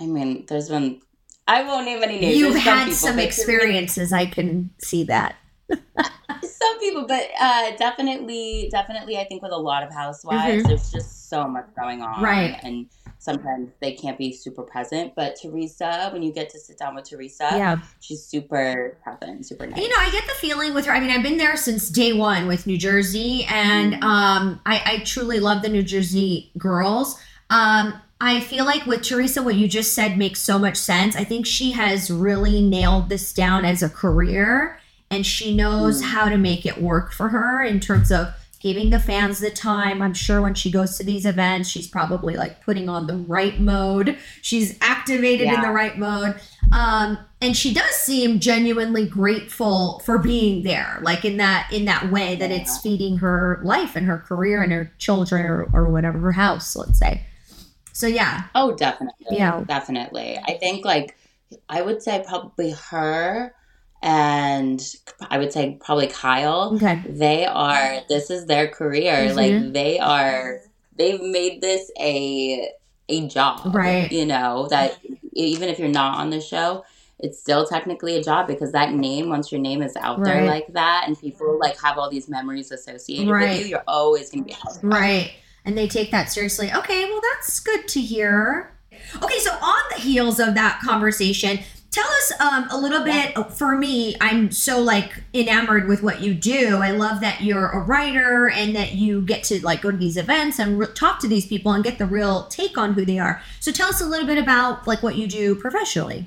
I 0.00 0.06
mean, 0.06 0.44
there's 0.48 0.68
been. 0.68 1.00
I 1.46 1.62
won't 1.64 1.84
name 1.86 2.02
any 2.02 2.18
names. 2.20 2.36
You've 2.36 2.52
There's 2.54 2.64
had 2.64 2.84
people, 2.84 2.94
some 2.96 3.18
experiences. 3.18 4.12
I 4.12 4.26
can 4.26 4.70
see 4.78 5.04
that. 5.04 5.36
Some 6.42 6.78
people, 6.80 7.06
but 7.06 7.28
uh, 7.40 7.72
definitely, 7.76 8.68
definitely, 8.70 9.18
I 9.18 9.24
think 9.24 9.42
with 9.42 9.52
a 9.52 9.56
lot 9.56 9.82
of 9.82 9.92
housewives, 9.92 10.62
Mhm. 10.62 10.68
there's 10.68 10.90
just 10.90 11.28
so 11.28 11.46
much 11.46 11.66
going 11.78 12.00
on, 12.02 12.22
Right. 12.22 12.58
And 12.62 12.86
sometimes 13.18 13.70
they 13.80 13.92
can't 13.92 14.16
be 14.18 14.32
super 14.32 14.62
present. 14.62 15.14
But 15.14 15.36
Teresa, 15.40 16.08
when 16.12 16.22
you 16.22 16.32
get 16.32 16.48
to 16.50 16.58
sit 16.58 16.78
down 16.78 16.94
with 16.94 17.08
Teresa, 17.08 17.48
Yeah. 17.52 17.76
she's 18.00 18.22
super 18.24 18.96
present, 19.02 19.46
super 19.46 19.66
nice. 19.66 19.78
You 19.80 19.88
know, 19.88 19.96
I 19.98 20.10
get 20.10 20.24
the 20.26 20.34
feeling 20.34 20.72
with 20.74 20.86
her. 20.86 20.92
I 20.92 21.00
mean, 21.00 21.10
I've 21.10 21.22
been 21.22 21.38
there 21.38 21.56
since 21.56 21.88
day 21.90 22.12
one 22.12 22.46
with 22.46 22.66
New 22.66 22.78
Jersey, 22.78 23.44
and 23.50 23.94
Mhm. 23.94 24.02
um, 24.02 24.60
I, 24.64 24.82
I 24.86 24.98
truly 25.04 25.40
love 25.40 25.62
the 25.62 25.68
New 25.70 25.82
Jersey 25.82 26.50
girls. 26.56 27.18
Um, 27.50 27.94
I 28.20 28.40
feel 28.40 28.64
like 28.64 28.86
with 28.86 29.02
Teresa, 29.02 29.42
what 29.42 29.56
you 29.56 29.68
just 29.68 29.94
said 29.94 30.16
makes 30.16 30.40
so 30.40 30.58
much 30.58 30.76
sense. 30.76 31.16
I 31.16 31.24
think 31.24 31.46
she 31.46 31.72
has 31.72 32.10
really 32.10 32.62
nailed 32.62 33.08
this 33.08 33.32
down 33.32 33.64
as 33.64 33.82
a 33.82 33.88
career, 33.88 34.78
and 35.10 35.26
she 35.26 35.54
knows 35.54 36.00
Mm. 36.00 36.04
how 36.06 36.28
to 36.28 36.36
make 36.38 36.64
it 36.64 36.80
work 36.80 37.12
for 37.12 37.28
her 37.30 37.62
in 37.62 37.80
terms 37.80 38.10
of 38.10 38.28
giving 38.60 38.88
the 38.88 38.98
fans 38.98 39.40
the 39.40 39.50
time. 39.50 40.00
I'm 40.00 40.14
sure 40.14 40.40
when 40.40 40.54
she 40.54 40.70
goes 40.70 40.96
to 40.96 41.04
these 41.04 41.26
events, 41.26 41.68
she's 41.68 41.86
probably 41.86 42.34
like 42.34 42.64
putting 42.64 42.88
on 42.88 43.06
the 43.06 43.16
right 43.16 43.60
mode. 43.60 44.16
She's 44.40 44.78
activated 44.80 45.48
in 45.48 45.60
the 45.60 45.68
right 45.70 45.98
mode. 45.98 46.36
Um, 46.72 47.18
and 47.42 47.54
she 47.54 47.74
does 47.74 47.90
seem 47.94 48.40
genuinely 48.40 49.06
grateful 49.06 49.98
for 50.06 50.16
being 50.16 50.62
there, 50.62 50.98
like 51.02 51.26
in 51.26 51.36
that 51.36 51.70
in 51.74 51.84
that 51.84 52.10
way 52.10 52.36
that 52.36 52.50
it's 52.50 52.78
feeding 52.78 53.18
her 53.18 53.60
life 53.62 53.96
and 53.96 54.06
her 54.06 54.16
career 54.16 54.62
and 54.62 54.72
her 54.72 54.90
children 54.98 55.44
or, 55.44 55.64
or 55.74 55.84
whatever 55.90 56.18
her 56.20 56.32
house, 56.32 56.74
let's 56.74 56.98
say. 56.98 57.20
So 57.94 58.06
yeah, 58.08 58.44
oh, 58.54 58.74
definitely, 58.74 59.26
Yeah. 59.30 59.62
definitely. 59.66 60.38
I 60.38 60.54
think 60.58 60.84
like 60.84 61.16
I 61.68 61.80
would 61.80 62.02
say 62.02 62.24
probably 62.26 62.72
her, 62.90 63.54
and 64.02 64.84
I 65.30 65.38
would 65.38 65.52
say 65.52 65.78
probably 65.80 66.08
Kyle. 66.08 66.74
okay, 66.74 67.00
they 67.06 67.46
are 67.46 68.00
this 68.08 68.30
is 68.30 68.46
their 68.46 68.68
career 68.68 69.28
Mhm. 69.30 69.36
like 69.36 69.72
they 69.72 69.98
are 70.00 70.60
they've 70.96 71.20
made 71.22 71.60
this 71.60 71.90
a 71.98 72.68
a 73.08 73.28
job 73.28 73.74
Right. 73.74 74.10
you 74.10 74.26
know 74.26 74.66
that 74.70 74.98
even 75.34 75.68
if 75.68 75.78
you're 75.78 75.88
not 75.88 76.18
on 76.18 76.30
the 76.30 76.40
show 76.40 76.84
it's 77.18 77.38
still 77.38 77.66
technically 77.66 78.16
a 78.16 78.22
job 78.22 78.46
because 78.46 78.72
that 78.72 78.92
name 78.92 79.28
once 79.28 79.52
your 79.52 79.60
name 79.60 79.82
is 79.82 79.94
out 79.96 80.24
there 80.24 80.42
like 80.44 80.66
that 80.72 81.04
and 81.06 81.18
people 81.20 81.58
like 81.60 81.78
have 81.80 81.98
all 81.98 82.10
these 82.10 82.28
memories 82.28 82.70
associated 82.72 83.28
Right. 83.28 83.50
with 83.50 83.60
you 83.60 83.66
you're 83.66 83.84
always 83.86 84.30
going 84.30 84.44
to 84.44 84.48
be 84.48 84.56
out 84.66 84.78
right. 84.82 85.32
And 85.64 85.76
they 85.78 85.88
take 85.88 86.10
that 86.10 86.30
seriously. 86.30 86.70
Okay, 86.72 87.04
well 87.06 87.20
that's 87.32 87.58
good 87.60 87.88
to 87.88 88.00
hear. 88.00 88.70
Okay, 89.22 89.38
so 89.38 89.50
on 89.52 89.82
the 89.94 90.00
heels 90.00 90.38
of 90.40 90.54
that 90.54 90.80
conversation, 90.84 91.58
tell 91.90 92.06
us 92.06 92.32
um, 92.40 92.66
a 92.70 92.78
little 92.78 93.02
bit. 93.02 93.34
For 93.52 93.76
me, 93.76 94.14
I'm 94.20 94.50
so 94.50 94.80
like 94.80 95.22
enamored 95.32 95.88
with 95.88 96.02
what 96.02 96.20
you 96.20 96.34
do. 96.34 96.76
I 96.82 96.90
love 96.90 97.20
that 97.20 97.40
you're 97.42 97.68
a 97.70 97.80
writer 97.80 98.48
and 98.50 98.74
that 98.76 98.92
you 98.92 99.22
get 99.22 99.42
to 99.44 99.64
like 99.64 99.80
go 99.82 99.90
to 99.90 99.96
these 99.96 100.16
events 100.16 100.58
and 100.58 100.78
re- 100.78 100.86
talk 100.94 101.18
to 101.20 101.28
these 101.28 101.46
people 101.46 101.72
and 101.72 101.82
get 101.82 101.98
the 101.98 102.06
real 102.06 102.46
take 102.48 102.76
on 102.76 102.92
who 102.94 103.04
they 103.04 103.18
are. 103.18 103.40
So 103.60 103.72
tell 103.72 103.88
us 103.88 104.00
a 104.00 104.06
little 104.06 104.26
bit 104.26 104.38
about 104.38 104.86
like 104.86 105.02
what 105.02 105.16
you 105.16 105.26
do 105.26 105.54
professionally. 105.54 106.26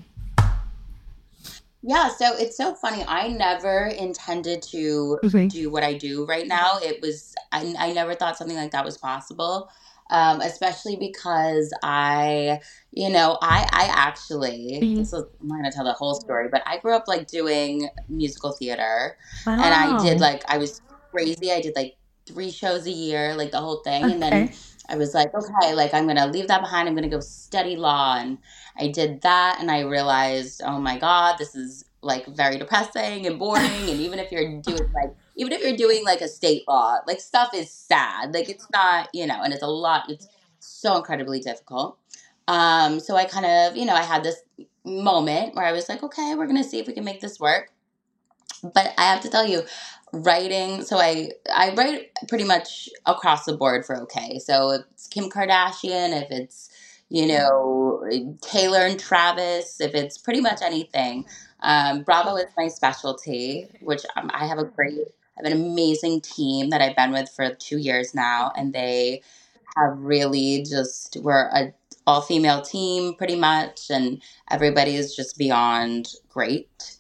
yeah 1.84 2.10
so 2.10 2.36
it's 2.38 2.58
so 2.58 2.74
funny 2.74 3.04
i 3.08 3.28
never 3.28 3.86
intended 4.00 4.62
to 4.64 5.20
Okay. 5.24 5.48
do 5.48 5.70
what 5.70 5.84
I 5.84 5.94
do 5.94 6.26
right 6.26 6.48
now. 6.48 6.80
It 6.82 7.02
was 7.02 7.36
I, 7.52 7.76
I 7.80 7.94
never 7.94 8.16
thought 8.16 8.38
something 8.38 8.58
like 8.58 8.72
that 8.72 8.86
was 8.86 8.98
possible. 8.98 9.70
Um, 10.10 10.40
especially 10.40 10.96
because 10.96 11.74
I, 11.84 12.62
you 12.92 13.10
know, 13.10 13.38
I 13.42 13.68
I 13.74 13.88
actually 13.94 14.80
Mhm. 14.82 14.96
this 14.96 15.12
is, 15.14 15.24
I'm 15.42 15.48
not 15.50 15.58
gonna 15.58 15.72
tell 15.72 15.84
the 15.84 15.94
whole 15.94 16.16
story, 16.16 16.48
but 16.50 16.64
I 16.66 16.78
grew 16.78 16.96
up 16.96 17.08
like 17.08 17.28
doing 17.28 17.90
musical 18.08 18.54
theater, 18.54 19.18
and 19.60 19.74
I 19.74 19.94
did 19.94 20.20
like 20.22 20.44
I 20.48 20.58
was 20.60 20.82
crazy. 21.14 21.52
I 21.52 21.62
did 21.62 21.76
like 21.76 21.98
three 22.28 22.52
shows 22.52 22.86
a 22.88 22.92
year, 22.92 23.36
like 23.36 23.52
the 23.52 23.60
whole 23.60 23.82
thing, 23.84 24.12
and 24.12 24.22
then 24.22 24.50
I 24.90 24.96
was 24.98 25.14
like, 25.14 25.30
okay, 25.36 25.74
like 25.76 25.94
I'm 25.94 26.08
gonna 26.08 26.28
leave 26.28 26.48
that 26.48 26.62
behind. 26.62 26.88
I'm 26.88 26.96
gonna 26.96 27.10
go 27.10 27.20
study 27.20 27.76
law, 27.76 28.16
and 28.18 28.38
I 28.78 28.88
did 28.90 29.22
that, 29.24 29.58
and 29.60 29.70
I 29.72 29.82
realized, 29.82 30.62
oh 30.66 30.80
my 30.80 30.98
god, 30.98 31.38
this 31.38 31.56
is 31.56 31.84
like 32.02 32.26
very 32.28 32.58
depressing 32.58 33.26
and 33.26 33.40
boring 33.40 33.90
and 33.90 34.00
even 34.00 34.20
if 34.20 34.32
you're 34.32 34.62
doing 34.62 34.92
like 34.94 35.16
even 35.36 35.52
if 35.52 35.62
you're 35.62 35.76
doing 35.76 36.04
like 36.06 36.22
a 36.22 36.28
state 36.28 36.64
law 36.68 36.98
like 37.08 37.20
stuff 37.20 37.54
is 37.54 37.72
sad. 37.72 38.34
Like 38.34 38.50
it's 38.50 38.68
not 38.72 39.10
you 39.14 39.26
know 39.26 39.42
and 39.42 39.54
it's 39.54 39.64
a 39.64 39.68
lot 39.68 40.10
it's 40.10 40.28
so 40.60 40.98
incredibly 40.98 41.40
difficult. 41.40 41.98
Um 42.48 43.00
so 43.00 43.16
i 43.16 43.26
kind 43.26 43.46
of 43.46 43.76
you 43.76 43.86
know 43.86 43.96
i 43.96 44.04
had 44.04 44.24
this 44.24 44.42
moment 44.86 45.54
where 45.56 45.66
i 45.66 45.74
was 45.74 45.90
like 45.90 46.02
okay 46.02 46.34
we're 46.36 46.48
gonna 46.48 46.64
see 46.64 46.80
if 46.80 46.88
we 46.88 46.94
can 46.94 47.04
make 47.04 47.22
this 47.22 47.40
work. 47.40 47.72
But 48.64 48.94
i 48.98 49.04
have 49.04 49.22
to 49.22 49.30
tell 49.30 49.46
you 49.46 49.64
writing 50.14 50.84
so 50.84 50.98
i 50.98 51.30
i 51.54 51.74
write 51.74 52.10
pretty 52.30 52.46
much 52.46 52.90
across 53.06 53.44
the 53.44 53.56
board 53.56 53.86
for 53.86 53.98
okay 53.98 54.40
so 54.40 54.72
if 54.72 54.82
it's 54.92 55.08
kim 55.08 55.30
kardashian 55.30 56.22
if 56.22 56.32
it's 56.32 56.70
you 57.10 57.28
know 57.28 58.02
taylor 58.42 58.80
and 58.80 59.00
travis 59.00 59.82
if 59.82 59.94
it's 59.94 60.18
pretty 60.18 60.40
much 60.40 60.62
anything 60.62 61.26
um, 61.62 62.04
bravo 62.04 62.36
is 62.36 62.48
my 62.58 62.68
specialty 62.68 63.68
which 63.82 64.06
um, 64.16 64.30
i 64.34 64.46
have 64.46 64.58
a 64.60 64.64
great 64.64 65.00
i 65.38 65.44
have 65.44 65.52
an 65.52 65.54
amazing 65.54 66.22
team 66.22 66.70
that 66.70 66.82
i've 66.82 66.96
been 66.96 67.12
with 67.12 67.30
for 67.30 67.54
two 67.56 67.78
years 67.78 68.14
now 68.16 68.52
and 68.58 68.74
they 68.74 69.22
have 69.76 69.98
really 69.98 70.64
just 70.64 71.18
we're 71.22 71.50
a 71.54 71.74
all 72.06 72.22
female 72.22 72.62
team 72.62 73.14
pretty 73.16 73.36
much 73.36 73.90
and 73.90 74.22
everybody 74.50 74.96
is 74.96 75.16
just 75.16 75.38
beyond 75.38 76.14
great 76.30 76.98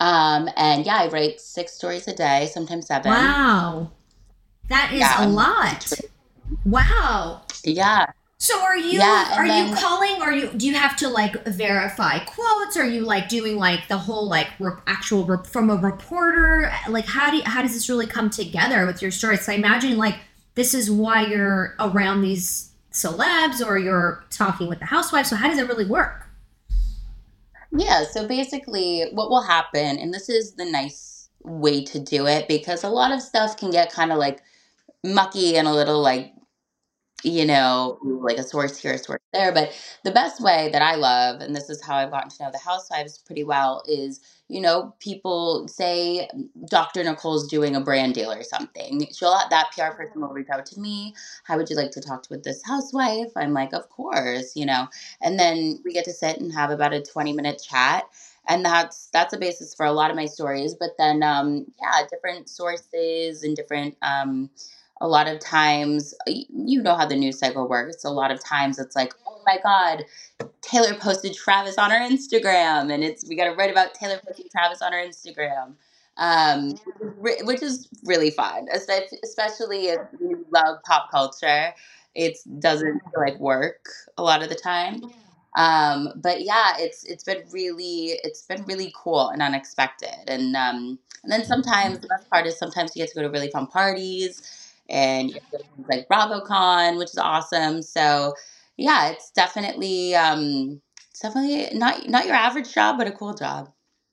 um, 0.00 0.48
and 0.56 0.86
yeah, 0.86 0.96
I 0.96 1.08
write 1.08 1.40
six 1.40 1.74
stories 1.74 2.08
a 2.08 2.14
day, 2.14 2.48
sometimes 2.52 2.86
seven. 2.86 3.12
Wow. 3.12 3.90
That 4.68 4.92
is 4.92 5.00
Yeah. 5.00 5.26
a 5.26 5.28
lot. 5.28 5.92
Wow. 6.64 7.42
Yeah. 7.64 8.06
So 8.42 8.58
are 8.58 8.76
you 8.76 8.98
Yeah, 8.98 9.36
are 9.36 9.46
you 9.46 9.74
calling 9.76 10.22
are 10.22 10.32
you 10.32 10.48
do 10.48 10.66
you 10.66 10.74
have 10.74 10.96
to 10.96 11.08
like 11.08 11.44
verify 11.44 12.20
quotes 12.20 12.76
are 12.76 12.86
you 12.86 13.02
like 13.02 13.28
doing 13.28 13.56
like 13.56 13.86
the 13.88 13.98
whole 13.98 14.28
like 14.28 14.48
re- 14.58 14.72
actual 14.86 15.24
re- 15.26 15.44
from 15.44 15.68
a 15.68 15.76
reporter 15.76 16.72
like 16.88 17.04
how 17.04 17.30
do 17.30 17.36
you, 17.36 17.42
how 17.44 17.60
does 17.60 17.74
this 17.74 17.88
really 17.90 18.06
come 18.06 18.30
together 18.30 18.86
with 18.86 19.02
your 19.02 19.10
story? 19.10 19.36
so 19.36 19.52
I 19.52 19.56
imagine 19.56 19.98
like 19.98 20.16
this 20.54 20.72
is 20.72 20.90
why 20.90 21.26
you're 21.26 21.76
around 21.78 22.22
these 22.22 22.70
celebs 22.92 23.64
or 23.64 23.78
you're 23.78 24.24
talking 24.30 24.68
with 24.68 24.78
the 24.78 24.86
housewives 24.86 25.28
so 25.28 25.36
how 25.36 25.48
does 25.48 25.58
it 25.58 25.68
really 25.68 25.86
work 25.86 26.26
Yeah. 27.72 28.04
So 28.04 28.26
basically, 28.26 29.06
what 29.12 29.30
will 29.30 29.42
happen, 29.42 29.98
and 29.98 30.12
this 30.12 30.28
is 30.28 30.52
the 30.52 30.64
nice 30.64 31.28
way 31.42 31.84
to 31.84 31.98
do 31.98 32.26
it 32.26 32.48
because 32.48 32.84
a 32.84 32.88
lot 32.88 33.12
of 33.12 33.22
stuff 33.22 33.56
can 33.56 33.70
get 33.70 33.92
kind 33.92 34.12
of 34.12 34.18
like 34.18 34.42
mucky 35.04 35.56
and 35.56 35.68
a 35.68 35.72
little 35.72 36.00
like, 36.02 36.32
you 37.24 37.44
know, 37.44 37.98
like 38.02 38.38
a 38.38 38.42
source 38.42 38.76
here, 38.78 38.94
a 38.94 38.98
source 38.98 39.20
there. 39.32 39.52
But 39.52 39.72
the 40.04 40.10
best 40.10 40.40
way 40.40 40.70
that 40.72 40.82
I 40.82 40.94
love, 40.96 41.40
and 41.40 41.54
this 41.54 41.70
is 41.70 41.84
how 41.84 41.96
I've 41.96 42.10
gotten 42.10 42.30
to 42.30 42.44
know 42.44 42.50
the 42.50 42.58
housewives 42.58 43.18
pretty 43.18 43.44
well, 43.44 43.82
is 43.86 44.20
you 44.48 44.60
know, 44.60 44.94
people 44.98 45.68
say 45.68 46.28
Dr. 46.68 47.04
Nicole's 47.04 47.46
doing 47.46 47.76
a 47.76 47.80
brand 47.80 48.14
deal 48.14 48.32
or 48.32 48.42
something. 48.42 49.06
She'll 49.12 49.30
that 49.50 49.70
PR 49.72 49.94
person 49.94 50.20
will 50.20 50.30
reach 50.30 50.48
out 50.52 50.66
to 50.66 50.80
me. 50.80 51.14
How 51.44 51.56
would 51.56 51.70
you 51.70 51.76
like 51.76 51.92
to 51.92 52.00
talk 52.00 52.24
with 52.30 52.42
this 52.42 52.60
housewife? 52.64 53.30
I'm 53.36 53.52
like, 53.52 53.72
of 53.72 53.88
course, 53.90 54.56
you 54.56 54.66
know. 54.66 54.88
And 55.22 55.38
then 55.38 55.80
we 55.84 55.92
get 55.92 56.04
to 56.06 56.12
sit 56.12 56.38
and 56.40 56.52
have 56.52 56.70
about 56.70 56.92
a 56.92 57.00
20 57.02 57.32
minute 57.32 57.62
chat. 57.66 58.04
And 58.48 58.64
that's 58.64 59.08
that's 59.12 59.32
a 59.32 59.38
basis 59.38 59.74
for 59.74 59.86
a 59.86 59.92
lot 59.92 60.10
of 60.10 60.16
my 60.16 60.26
stories. 60.26 60.74
But 60.74 60.90
then 60.98 61.22
um 61.22 61.66
yeah, 61.80 62.02
different 62.10 62.48
sources 62.48 63.44
and 63.44 63.54
different 63.54 63.96
um 64.02 64.50
a 65.00 65.08
lot 65.08 65.28
of 65.28 65.40
times 65.40 66.14
you 66.26 66.82
know 66.82 66.94
how 66.94 67.06
the 67.06 67.16
news 67.16 67.38
cycle 67.38 67.68
works. 67.68 68.04
A 68.04 68.10
lot 68.10 68.30
of 68.30 68.42
times 68.44 68.78
it's 68.78 68.94
like, 68.94 69.14
oh 69.26 69.40
my 69.46 69.58
God, 69.62 70.04
Taylor 70.62 70.94
posted 70.94 71.34
Travis 71.34 71.78
on 71.78 71.90
her 71.90 71.98
Instagram, 71.98 72.92
and 72.92 73.02
it's 73.02 73.26
we 73.28 73.36
got 73.36 73.44
to 73.46 73.56
write 73.56 73.70
about 73.70 73.94
Taylor 73.94 74.20
posting 74.24 74.46
Travis 74.50 74.82
on 74.82 74.92
her 74.92 74.98
Instagram, 74.98 75.74
um, 76.18 76.74
which 77.20 77.62
is 77.62 77.88
really 78.04 78.30
fun, 78.30 78.66
especially 78.72 79.88
if 79.88 80.00
you 80.20 80.46
love 80.52 80.78
pop 80.84 81.10
culture. 81.10 81.72
It 82.14 82.38
doesn't 82.58 83.00
like 83.16 83.38
work 83.38 83.88
a 84.18 84.22
lot 84.22 84.42
of 84.42 84.48
the 84.48 84.56
time, 84.56 85.02
um, 85.56 86.12
but 86.16 86.42
yeah, 86.42 86.74
it's 86.78 87.04
it's 87.04 87.24
been 87.24 87.42
really 87.52 88.18
it's 88.24 88.42
been 88.42 88.64
really 88.64 88.92
cool 88.96 89.28
and 89.28 89.42
unexpected, 89.42 90.28
and 90.28 90.54
um, 90.56 90.98
and 91.22 91.32
then 91.32 91.44
sometimes 91.44 92.00
the 92.00 92.08
best 92.08 92.28
part 92.30 92.46
is 92.46 92.58
sometimes 92.58 92.94
you 92.94 93.02
get 93.02 93.10
to 93.10 93.14
go 93.16 93.22
to 93.22 93.30
really 93.30 93.50
fun 93.50 93.66
parties, 93.66 94.42
and 94.90 95.28
you 95.28 95.34
get 95.34 95.44
to 95.44 95.50
go 95.52 95.58
to 95.58 95.64
things 95.76 95.88
like 95.88 96.08
BravoCon, 96.08 96.98
which 96.98 97.10
is 97.10 97.18
awesome. 97.18 97.82
So 97.82 98.34
yeah, 98.76 99.10
it's 99.10 99.30
definitely 99.30 100.14
um 100.14 100.80
it's 101.10 101.20
definitely 101.20 101.76
not 101.78 102.08
not 102.08 102.26
your 102.26 102.34
average 102.34 102.72
job, 102.72 102.98
but 102.98 103.06
a 103.06 103.12
cool 103.12 103.34
job. 103.34 103.70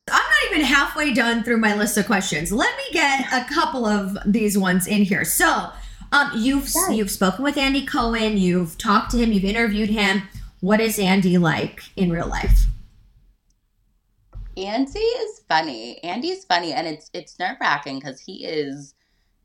I'm 0.10 0.15
not 0.17 0.51
even 0.51 0.65
halfway 0.65 1.13
done 1.13 1.43
through 1.43 1.57
my 1.57 1.75
list 1.75 1.98
of 1.98 2.05
questions. 2.05 2.51
Let 2.51 2.75
me 2.77 2.84
get 2.93 3.25
a 3.34 3.46
couple 3.53 3.86
of 3.86 4.17
these 4.25 4.57
ones 4.57 4.88
in 4.88 5.03
here. 5.03 5.25
So, 5.25 5.69
um, 6.12 6.31
you've 6.36 6.72
Yes. 6.74 6.91
you've 6.91 7.12
spoken 7.12 7.43
with 7.43 7.57
Andy 7.57 7.86
Cohen, 7.86 8.38
you've 8.38 8.77
talked 8.77 9.12
to 9.12 9.17
him, 9.17 9.31
you've 9.34 9.43
interviewed 9.43 9.89
him. 9.89 10.24
What 10.62 10.79
is 10.79 10.98
Andy 10.98 11.38
like 11.38 11.81
in 11.96 12.12
real 12.12 12.27
life? 12.27 12.65
Andy 14.57 15.00
is 15.00 15.41
funny. 15.48 16.03
Andy's 16.03 16.46
funny, 16.46 16.74
and 16.74 16.88
it's 16.88 17.10
it's 17.13 17.38
nerve 17.38 17.57
wracking 17.62 18.00
because 18.00 18.19
he 18.19 18.46
is 18.46 18.96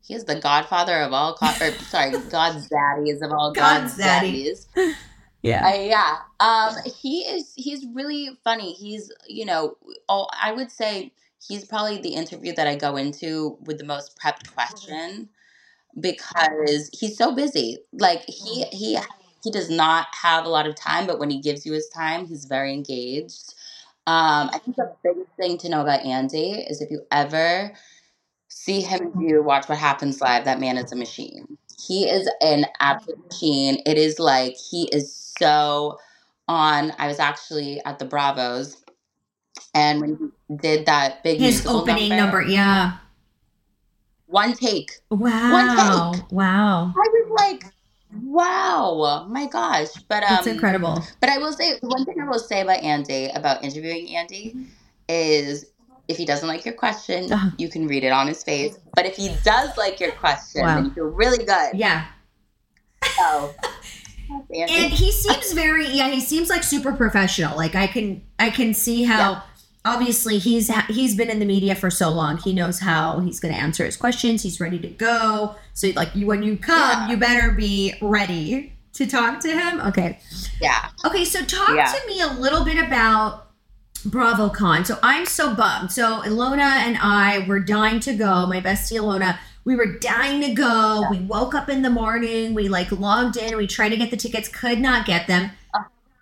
he 0.05 0.13
is 0.15 0.25
the 0.25 0.35
godfather 0.39 0.97
of 1.01 1.13
all 1.13 1.35
co- 1.35 1.47
or 1.61 1.71
sorry, 1.83 2.11
God's 2.29 2.69
daddies 2.69 3.21
of 3.21 3.31
all 3.31 3.53
God's 3.53 3.83
God's, 3.93 3.97
daddy. 3.97 4.31
daddies. 4.31 4.67
Yeah. 5.43 5.67
Uh, 5.67 5.73
yeah. 5.73 6.15
Um, 6.39 6.73
he 7.01 7.19
is 7.23 7.51
he's 7.57 7.85
really 7.93 8.29
funny. 8.45 8.73
He's 8.73 9.11
you 9.27 9.45
know, 9.45 9.75
oh, 10.07 10.27
I 10.41 10.53
would 10.53 10.71
say 10.71 11.11
he's 11.45 11.65
probably 11.65 11.99
the 11.99 12.15
interview 12.15 12.53
that 12.55 12.65
I 12.65 12.75
go 12.75 12.95
into 12.95 13.57
with 13.61 13.77
the 13.77 13.83
most 13.83 14.17
prepped 14.17 14.53
question 14.53 15.29
because 15.99 16.89
he's 16.93 17.17
so 17.17 17.35
busy. 17.35 17.77
Like 17.93 18.23
he 18.27 18.65
he 18.71 18.97
he 19.43 19.51
does 19.51 19.69
not 19.69 20.07
have 20.21 20.45
a 20.45 20.49
lot 20.49 20.67
of 20.67 20.75
time, 20.75 21.07
but 21.07 21.19
when 21.19 21.29
he 21.29 21.39
gives 21.41 21.65
you 21.65 21.73
his 21.73 21.89
time, 21.89 22.25
he's 22.25 22.45
very 22.45 22.73
engaged. 22.73 23.53
Um, 24.07 24.49
I 24.53 24.59
think 24.59 24.77
the 24.77 24.93
biggest 25.03 25.31
thing 25.37 25.57
to 25.59 25.69
know 25.69 25.81
about 25.81 26.01
Andy 26.05 26.51
is 26.51 26.81
if 26.81 26.91
you 26.91 27.01
ever 27.11 27.71
see 28.63 28.79
him 28.79 29.11
do 29.19 29.43
Watch 29.43 29.67
What 29.67 29.77
Happens 29.77 30.21
Live, 30.21 30.45
that 30.45 30.59
man 30.59 30.77
is 30.77 30.91
a 30.93 30.95
machine. 30.95 31.57
He 31.85 32.09
is 32.09 32.29
an 32.39 32.65
absolute 32.79 33.21
machine. 33.25 33.81
It 33.85 33.97
is 33.97 34.19
like 34.19 34.55
he 34.55 34.83
is 34.93 35.13
so 35.13 35.99
on. 36.47 36.93
I 36.97 37.07
was 37.07 37.19
actually 37.19 37.83
at 37.83 37.99
the 37.99 38.05
Bravos, 38.05 38.77
and 39.73 39.99
when 39.99 40.31
he 40.47 40.55
did 40.55 40.85
that 40.85 41.23
big 41.23 41.41
His 41.41 41.65
opening 41.67 42.09
number, 42.09 42.41
yeah. 42.41 42.99
one 44.27 44.53
take. 44.53 44.91
Wow. 45.09 45.51
one 45.51 46.13
take. 46.15 46.31
Wow. 46.31 46.93
I 46.95 47.09
was 47.09 47.31
like, 47.37 47.65
wow, 48.23 49.27
my 49.29 49.47
gosh. 49.47 49.89
But 50.07 50.23
um, 50.23 50.29
That's 50.29 50.47
incredible. 50.47 51.03
But 51.19 51.29
I 51.29 51.37
will 51.37 51.51
say 51.51 51.79
one 51.81 52.05
thing 52.05 52.15
I 52.21 52.29
will 52.29 52.39
say 52.39 52.61
about 52.61 52.79
Andy 52.79 53.25
about 53.35 53.61
interviewing 53.61 54.15
Andy 54.15 54.55
is 55.09 55.65
if 56.07 56.17
he 56.17 56.25
doesn't 56.25 56.47
like 56.47 56.65
your 56.65 56.73
question, 56.73 57.31
Uh-huh. 57.31 57.49
you 57.57 57.69
can 57.69 57.87
read 57.87 58.03
it 58.03 58.11
on 58.11 58.27
his 58.27 58.43
face. 58.43 58.77
But 58.95 59.05
if 59.05 59.15
he 59.15 59.29
does 59.43 59.75
like 59.77 59.99
your 59.99 60.11
question, 60.11 60.61
Wow. 60.61 60.75
then 60.75 60.85
you 60.85 60.91
feel 60.91 61.05
really 61.05 61.43
good. 61.45 61.71
Yeah. 61.73 62.05
So. 63.17 63.53
And 64.55 64.91
he 64.91 65.11
seems 65.11 65.51
very 65.51 65.87
yeah, 65.89 66.09
he 66.09 66.19
seems 66.19 66.49
like 66.49 66.63
super 66.63 66.93
professional. 66.93 67.55
Like 67.57 67.75
I 67.75 67.87
can 67.87 68.21
I 68.39 68.49
can 68.49 68.73
see 68.73 69.03
how 69.03 69.31
Yeah. 69.31 69.41
obviously 69.85 70.39
he's 70.39 70.71
he's 70.87 71.13
been 71.15 71.29
in 71.29 71.39
the 71.39 71.45
media 71.45 71.75
for 71.75 71.91
so 71.91 72.09
long. 72.09 72.37
He 72.37 72.53
knows 72.53 72.79
how 72.79 73.19
he's 73.19 73.39
going 73.39 73.53
to 73.53 73.59
answer 73.59 73.85
his 73.85 73.97
questions. 73.97 74.41
He's 74.41 74.59
ready 74.59 74.79
to 74.79 74.87
go. 74.87 75.55
So 75.73 75.89
like 75.95 76.15
you 76.15 76.25
when 76.25 76.41
you 76.41 76.57
come, 76.57 77.01
Yeah. 77.03 77.09
you 77.09 77.17
better 77.17 77.51
be 77.51 77.93
ready 78.01 78.73
to 78.93 79.05
talk 79.05 79.39
to 79.41 79.49
him. 79.51 79.81
Okay. 79.81 80.19
yeah. 80.61 80.89
Okay, 81.05 81.25
so 81.25 81.43
talk 81.43 81.75
Yeah. 81.75 81.85
to 81.91 82.07
me 82.07 82.21
a 82.21 82.27
little 82.27 82.63
bit 82.63 82.77
about 82.83 83.47
BravoCon. 84.03 84.85
So 84.85 84.97
I'm 85.03 85.25
so 85.25 85.53
bummed. 85.55 85.91
So 85.91 86.21
Ilona 86.21 86.59
and 86.59 86.97
I 87.01 87.45
were 87.47 87.59
dying 87.59 87.99
to 88.01 88.13
go. 88.13 88.45
My 88.47 88.61
bestie 88.61 88.97
Ilona, 88.99 89.37
we 89.65 89.75
were 89.75 89.85
dying 89.97 90.41
to 90.41 90.53
go. 90.53 91.05
We 91.09 91.19
woke 91.19 91.55
up 91.55 91.69
in 91.69 91.81
the 91.81 91.89
morning. 91.89 92.53
We 92.53 92.67
like 92.69 92.91
logged 92.91 93.37
in. 93.37 93.55
We 93.57 93.67
tried 93.67 93.89
to 93.89 93.97
get 93.97 94.11
the 94.11 94.17
tickets, 94.17 94.47
could 94.49 94.79
not 94.79 95.05
get 95.05 95.27
them. 95.27 95.51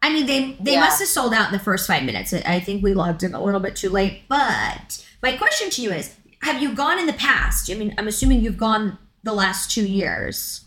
I 0.04 0.12
mean, 0.12 0.26
they 0.26 0.58
they 0.60 0.74
Yeah. 0.74 0.80
must 0.82 1.00
have 1.00 1.08
sold 1.08 1.34
out 1.34 1.48
in 1.48 1.52
the 1.54 1.60
first 1.64 1.86
five 1.88 2.04
minutes. 2.04 2.34
I 2.34 2.42
I 2.46 2.60
think 2.60 2.84
we 2.84 2.94
logged 2.94 3.24
in 3.24 3.34
a 3.36 3.44
little 3.44 3.60
bit 3.60 3.76
too 3.76 3.90
late. 3.90 4.24
But 4.28 5.06
my 5.22 5.34
question 5.38 5.70
to 5.72 5.82
you 5.82 5.92
is: 5.92 6.16
Have 6.42 6.62
you 6.62 6.74
gone 6.74 6.98
in 6.98 7.06
the 7.06 7.14
past? 7.14 7.70
I 7.70 7.76
mean, 7.76 7.94
I'm 7.98 8.08
assuming 8.08 8.42
you've 8.42 8.58
gone 8.58 8.98
the 9.24 9.34
last 9.34 9.70
two 9.70 9.86
years. 9.88 10.62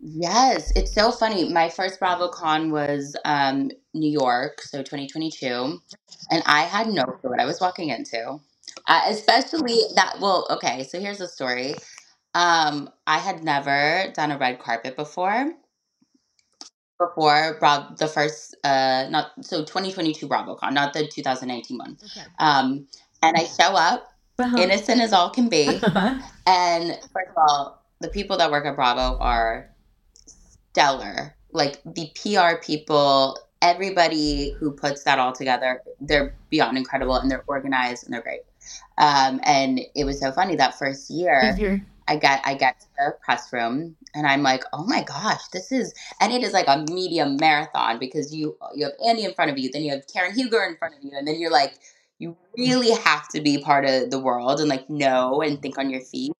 Yes, 0.00 0.72
it's 0.76 0.94
so 0.94 1.12
funny. 1.12 1.52
My 1.52 1.68
first 1.70 2.00
BravoCon 2.00 2.70
was 2.70 3.16
um, 3.24 3.70
New 3.94 4.10
York, 4.10 4.62
so 4.62 4.78
2022, 4.78 5.80
and 6.30 6.42
I 6.46 6.62
had 6.62 6.88
no 6.88 7.04
clue 7.04 7.30
what 7.30 7.40
I 7.40 7.46
was 7.46 7.60
walking 7.60 7.90
into. 7.90 8.38
Uh, 8.86 9.02
especially 9.08 9.80
that. 9.96 10.16
Well, 10.20 10.46
okay, 10.50 10.84
so 10.84 11.00
here's 11.00 11.18
the 11.18 11.28
story. 11.28 11.74
Um, 12.34 12.90
I 13.06 13.18
had 13.18 13.44
never 13.44 14.12
done 14.14 14.30
a 14.32 14.38
red 14.38 14.60
carpet 14.60 14.96
before, 14.96 15.52
before 16.98 17.56
Bra- 17.60 17.90
the 17.98 18.08
first 18.08 18.56
uh 18.64 19.06
not 19.10 19.32
so 19.42 19.64
2022 19.64 20.28
BravoCon, 20.28 20.72
not 20.72 20.92
the 20.94 21.06
2019 21.08 21.78
one. 21.78 21.98
Okay. 22.04 22.26
Um, 22.38 22.86
and 23.22 23.36
I 23.36 23.44
show 23.44 23.74
up 23.76 24.08
Uh-huh. 24.38 24.56
innocent 24.58 25.00
as 25.02 25.12
all 25.12 25.30
can 25.30 25.48
be. 25.48 25.82
And 26.46 26.92
first 27.12 27.30
of 27.30 27.38
all, 27.38 27.84
the 28.00 28.08
people 28.08 28.36
that 28.38 28.50
work 28.50 28.66
at 28.66 28.76
Bravo 28.76 29.18
are 29.20 29.69
stellar. 30.72 31.34
Like 31.52 31.80
the 31.84 32.10
PR 32.14 32.62
people, 32.64 33.38
everybody 33.60 34.52
who 34.58 34.70
puts 34.70 35.04
that 35.04 35.18
all 35.18 35.32
together, 35.32 35.82
they're 36.00 36.34
beyond 36.48 36.78
incredible 36.78 37.16
and 37.16 37.30
they're 37.30 37.44
organized 37.46 38.04
and 38.04 38.14
they're 38.14 38.22
great. 38.22 38.42
Um, 38.98 39.40
and 39.42 39.80
it 39.94 40.04
was 40.04 40.20
so 40.20 40.32
funny 40.32 40.56
that 40.56 40.78
first 40.78 41.10
year. 41.10 41.54
I 42.08 42.16
get 42.16 42.42
I 42.44 42.54
get 42.54 42.80
to 42.80 42.86
the 42.98 43.16
press 43.24 43.52
room 43.52 43.94
and 44.16 44.26
I'm 44.26 44.42
like, 44.42 44.64
oh 44.72 44.84
my 44.84 45.04
gosh, 45.04 45.46
this 45.52 45.70
is 45.70 45.94
and 46.20 46.32
it 46.32 46.42
is 46.42 46.52
like 46.52 46.66
a 46.66 46.84
media 46.90 47.24
marathon 47.26 48.00
because 48.00 48.34
you 48.34 48.56
you 48.74 48.84
have 48.86 48.94
Andy 49.06 49.24
in 49.24 49.32
front 49.32 49.52
of 49.52 49.58
you, 49.58 49.70
then 49.70 49.82
you 49.82 49.92
have 49.92 50.02
Karen 50.12 50.34
Huger 50.34 50.64
in 50.64 50.76
front 50.76 50.96
of 50.96 51.04
you, 51.04 51.12
and 51.16 51.26
then 51.26 51.38
you're 51.38 51.52
like, 51.52 51.74
you 52.18 52.36
really 52.58 52.90
have 52.90 53.28
to 53.28 53.40
be 53.40 53.58
part 53.58 53.84
of 53.84 54.10
the 54.10 54.18
world 54.18 54.58
and 54.58 54.68
like 54.68 54.90
know 54.90 55.40
and 55.40 55.62
think 55.62 55.78
on 55.78 55.88
your 55.88 56.00
feet. 56.00 56.32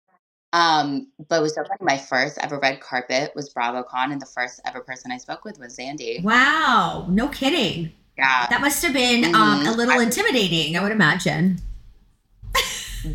Um, 0.52 1.06
but 1.28 1.38
it 1.38 1.42
was 1.42 1.52
definitely. 1.52 1.84
My 1.86 1.96
first 1.98 2.38
ever 2.42 2.58
red 2.58 2.80
carpet 2.80 3.32
was 3.36 3.52
BravoCon, 3.54 4.12
and 4.12 4.20
the 4.20 4.26
first 4.26 4.60
ever 4.66 4.80
person 4.80 5.12
I 5.12 5.18
spoke 5.18 5.44
with 5.44 5.58
was 5.60 5.78
Andy. 5.78 6.20
Wow, 6.22 7.06
no 7.08 7.28
kidding. 7.28 7.92
Yeah, 8.18 8.46
That 8.50 8.60
must 8.60 8.82
have 8.82 8.92
been 8.92 9.34
um, 9.34 9.66
a 9.66 9.70
Mhm. 9.70 9.76
little 9.76 9.98
I- 9.98 10.02
intimidating, 10.02 10.76
I 10.76 10.82
would 10.82 10.92
imagine. 10.92 11.60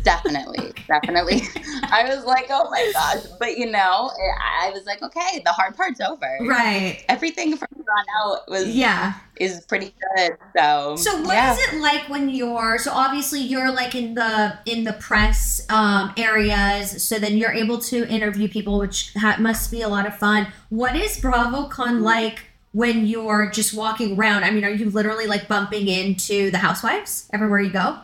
Definitely, 0.02 0.72
definitely. 0.88 1.42
I 1.84 2.04
was 2.08 2.24
like, 2.24 2.46
oh 2.50 2.68
my 2.70 2.90
gosh, 2.92 3.24
but 3.38 3.56
you 3.56 3.70
know, 3.70 4.10
I 4.40 4.70
was 4.74 4.84
like, 4.86 5.02
okay, 5.02 5.40
the 5.44 5.52
hard 5.52 5.76
part's 5.76 6.00
over. 6.00 6.26
Right. 6.42 7.04
Everything 7.08 7.56
from 7.56 7.68
here 7.74 7.84
on 7.96 8.04
out 8.32 8.48
was 8.48 8.68
Yeah. 8.68 9.14
is 9.38 9.64
pretty 9.66 9.94
good. 10.16 10.36
So, 10.56 10.96
So 10.96 11.12
what 11.22 11.24
is 11.24 11.58
yeah. 11.58 11.76
it 11.76 11.80
like 11.80 12.08
when 12.08 12.28
you're 12.28 12.78
so 12.78 12.90
obviously 12.92 13.40
you're 13.40 13.70
like 13.72 13.94
in 13.94 14.14
the 14.14 14.58
in 14.66 14.84
the 14.84 14.92
press 14.94 15.64
um, 15.70 16.12
areas 16.16 17.02
so 17.02 17.18
then 17.18 17.36
you're 17.36 17.52
able 17.52 17.78
to 17.78 18.06
interview 18.08 18.48
people 18.48 18.78
which 18.78 19.12
ha- 19.14 19.36
must 19.38 19.70
be 19.70 19.82
a 19.82 19.88
lot 19.88 20.06
of 20.06 20.16
fun. 20.16 20.48
What 20.70 20.96
is 20.96 21.18
BravoCon 21.20 22.00
like 22.02 22.40
when 22.72 23.06
you're 23.06 23.50
just 23.50 23.72
walking 23.74 24.18
around? 24.18 24.44
I 24.44 24.50
mean, 24.50 24.64
are 24.64 24.70
you 24.70 24.90
literally 24.90 25.26
like 25.26 25.48
bumping 25.48 25.88
into 25.88 26.50
the 26.50 26.58
housewives 26.58 27.28
everywhere 27.32 27.60
you 27.60 27.70
go? 27.70 27.98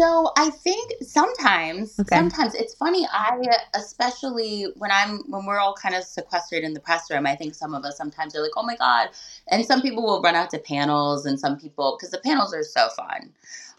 So 0.00 0.32
I 0.38 0.50
think 0.50 0.92
sometimes, 1.02 2.00
Okay. 2.00 2.16
sometimes 2.16 2.54
it's 2.54 2.74
funny. 2.74 3.06
I 3.12 3.38
especially 3.74 4.66
when 4.78 4.90
I'm 4.92 5.20
when 5.30 5.46
we're 5.46 5.60
all 5.60 5.74
kind 5.74 5.94
of 5.94 6.04
sequestered 6.04 6.64
in 6.64 6.74
the 6.74 6.80
press 6.80 7.10
room. 7.10 7.26
I 7.26 7.36
think 7.36 7.54
some 7.54 7.74
of 7.74 7.84
us 7.84 7.98
sometimes 7.98 8.36
are 8.36 8.42
like, 8.42 8.52
"Oh 8.56 8.64
my 8.64 8.76
god!" 8.76 9.10
And 9.48 9.64
some 9.66 9.82
people 9.82 10.04
will 10.04 10.22
run 10.22 10.36
out 10.36 10.50
to 10.50 10.58
panels, 10.58 11.26
and 11.26 11.40
some 11.40 11.58
people 11.58 11.96
because 11.98 12.12
the 12.12 12.18
panels 12.18 12.54
are 12.54 12.64
so 12.64 12.88
fun, 12.96 13.32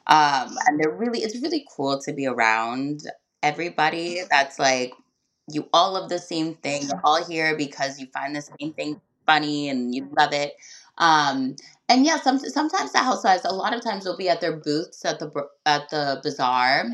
um, 0.08 0.58
and 0.68 0.80
they're 0.80 0.92
really 0.92 1.22
it's 1.22 1.42
really 1.42 1.68
cool 1.76 2.00
to 2.02 2.14
be 2.14 2.28
around 2.28 3.04
everybody. 3.44 4.22
That's 4.30 4.60
like 4.60 4.94
you 5.52 5.70
all 5.74 5.94
love 5.94 6.10
the 6.10 6.20
same 6.20 6.56
thing. 6.56 6.84
You're 6.84 7.02
all 7.04 7.26
here 7.26 7.58
because 7.58 8.00
you 8.00 8.08
find 8.08 8.36
the 8.36 8.44
same 8.44 8.74
thing 8.74 9.02
funny 9.28 9.70
and 9.70 9.96
you 9.96 10.10
love 10.18 10.34
it. 10.34 10.54
Um, 11.00 11.56
and 11.92 12.06
yeah, 12.06 12.22
some, 12.22 12.40
sometimes 12.40 12.94
the 12.94 13.00
housewives, 13.00 13.44
a 13.44 13.52
lot 13.52 13.74
of 13.76 13.84
times, 13.84 14.06
will 14.06 14.16
be 14.16 14.30
at 14.30 14.40
their 14.40 14.56
booths 14.56 15.04
at 15.04 15.20
the 15.20 15.30
at 15.66 15.90
the 15.90 16.22
bazaar. 16.24 16.86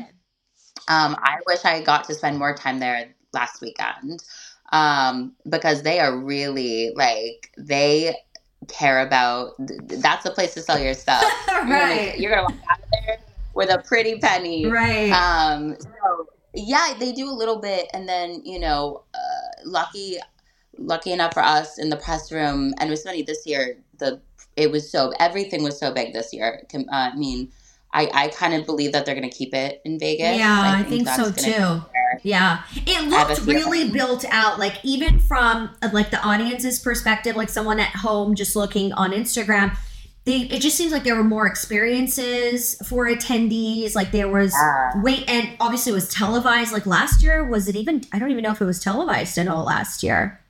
Um, 0.88 1.16
I 1.20 1.38
wish 1.46 1.64
I 1.64 1.80
got 1.82 2.04
to 2.04 2.14
spend 2.14 2.36
more 2.36 2.54
time 2.54 2.80
there 2.80 3.14
last 3.32 3.60
weekend 3.60 4.24
um, 4.72 5.36
because 5.48 5.82
they 5.82 6.00
are 6.00 6.18
really 6.18 6.92
like 6.96 7.52
they 7.56 8.16
care 8.66 9.06
about. 9.06 9.52
That's 9.58 10.24
the 10.24 10.32
place 10.32 10.54
to 10.54 10.62
sell 10.62 10.80
your 10.80 10.94
stuff. 10.94 11.22
You're 11.48 11.64
gonna, 11.64 11.70
right. 11.70 12.18
you're 12.18 12.30
gonna 12.30 12.42
walk 12.42 12.60
out 12.70 12.78
of 12.78 12.90
there 12.90 13.18
with 13.54 13.70
a 13.70 13.78
pretty 13.78 14.18
penny. 14.18 14.66
Right. 14.66 15.10
Um, 15.10 15.76
so 15.80 16.26
yeah, 16.54 16.94
they 16.98 17.12
do 17.12 17.28
a 17.28 17.32
little 17.32 17.60
bit, 17.60 17.88
and 17.92 18.08
then 18.08 18.42
you 18.44 18.58
know, 18.58 19.04
uh, 19.14 19.62
lucky, 19.64 20.18
lucky 20.76 21.12
enough 21.12 21.34
for 21.34 21.42
us 21.42 21.78
in 21.78 21.88
the 21.88 21.96
press 21.96 22.32
room, 22.32 22.74
and 22.78 22.88
it 22.88 22.90
was 22.90 23.04
funny 23.04 23.22
this 23.22 23.46
year. 23.46 23.76
The 23.98 24.20
it 24.58 24.70
was 24.70 24.90
so 24.90 25.12
everything 25.20 25.62
was 25.62 25.78
so 25.78 25.92
big 25.92 26.12
this 26.12 26.32
year. 26.32 26.62
Uh, 26.74 26.84
I 26.90 27.14
mean, 27.14 27.50
I 27.92 28.10
I 28.12 28.28
kind 28.28 28.54
of 28.54 28.66
believe 28.66 28.92
that 28.92 29.06
they're 29.06 29.14
gonna 29.14 29.30
keep 29.30 29.54
it 29.54 29.80
in 29.84 29.98
Vegas. 29.98 30.36
yeah, 30.38 30.74
I 30.76 30.82
think, 30.82 31.04
that's 31.06 31.16
so 31.16 31.32
too. 31.32 31.82
Yeah, 32.22 32.62
it 32.74 33.08
looked 33.08 33.46
really 33.46 33.90
built 33.90 34.24
out. 34.30 34.58
Like 34.58 34.84
even 34.84 35.20
from 35.20 35.70
uh, 35.82 35.90
like 35.92 36.10
the 36.10 36.20
audience's 36.26 36.80
perspective, 36.80 37.36
like 37.36 37.48
someone 37.48 37.78
at 37.80 37.90
home 37.90 38.34
just 38.34 38.56
looking 38.56 38.92
on 38.92 39.12
Instagram, 39.12 39.76
they 40.24 40.40
it 40.40 40.60
just 40.60 40.76
seems 40.76 40.90
like 40.92 41.04
there 41.04 41.16
were 41.16 41.24
more 41.24 41.46
experiences 41.46 42.74
for 42.88 43.06
attendees. 43.06 43.94
Like 43.94 44.10
there 44.10 44.28
was 44.28 44.52
Yeah. 44.52 45.02
wait, 45.02 45.28
and 45.28 45.50
obviously 45.60 45.92
it 45.92 45.94
was 45.94 46.08
televised. 46.08 46.72
Like 46.72 46.86
last 46.86 47.22
year, 47.22 47.44
was 47.44 47.68
it 47.68 47.76
even? 47.76 48.02
I 48.12 48.18
don't 48.18 48.30
even 48.30 48.42
know 48.42 48.52
if 48.52 48.60
it 48.60 48.66
was 48.66 48.80
televised 48.80 49.38
at 49.38 49.48
all 49.48 49.64
last 49.64 50.02
year. 50.02 50.40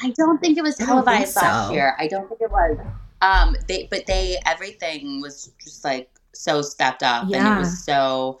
I 0.00 0.10
don't 0.10 0.40
think 0.40 0.56
it 0.58 0.62
was 0.62 0.80
I 0.80 0.84
televised 0.84 1.34
last 1.36 1.68
so. 1.68 1.72
year. 1.72 1.96
I 1.98 2.06
don't 2.06 2.28
think 2.28 2.40
it 2.40 2.50
was. 2.50 2.78
Um, 3.20 3.56
they 3.66 3.88
but 3.90 4.06
they 4.06 4.38
everything 4.46 5.20
was 5.20 5.52
just 5.62 5.84
like 5.84 6.08
so 6.34 6.62
stepped 6.62 7.02
up, 7.02 7.24
and 7.24 7.34
it 7.34 7.58
was 7.58 7.84
so 7.84 8.38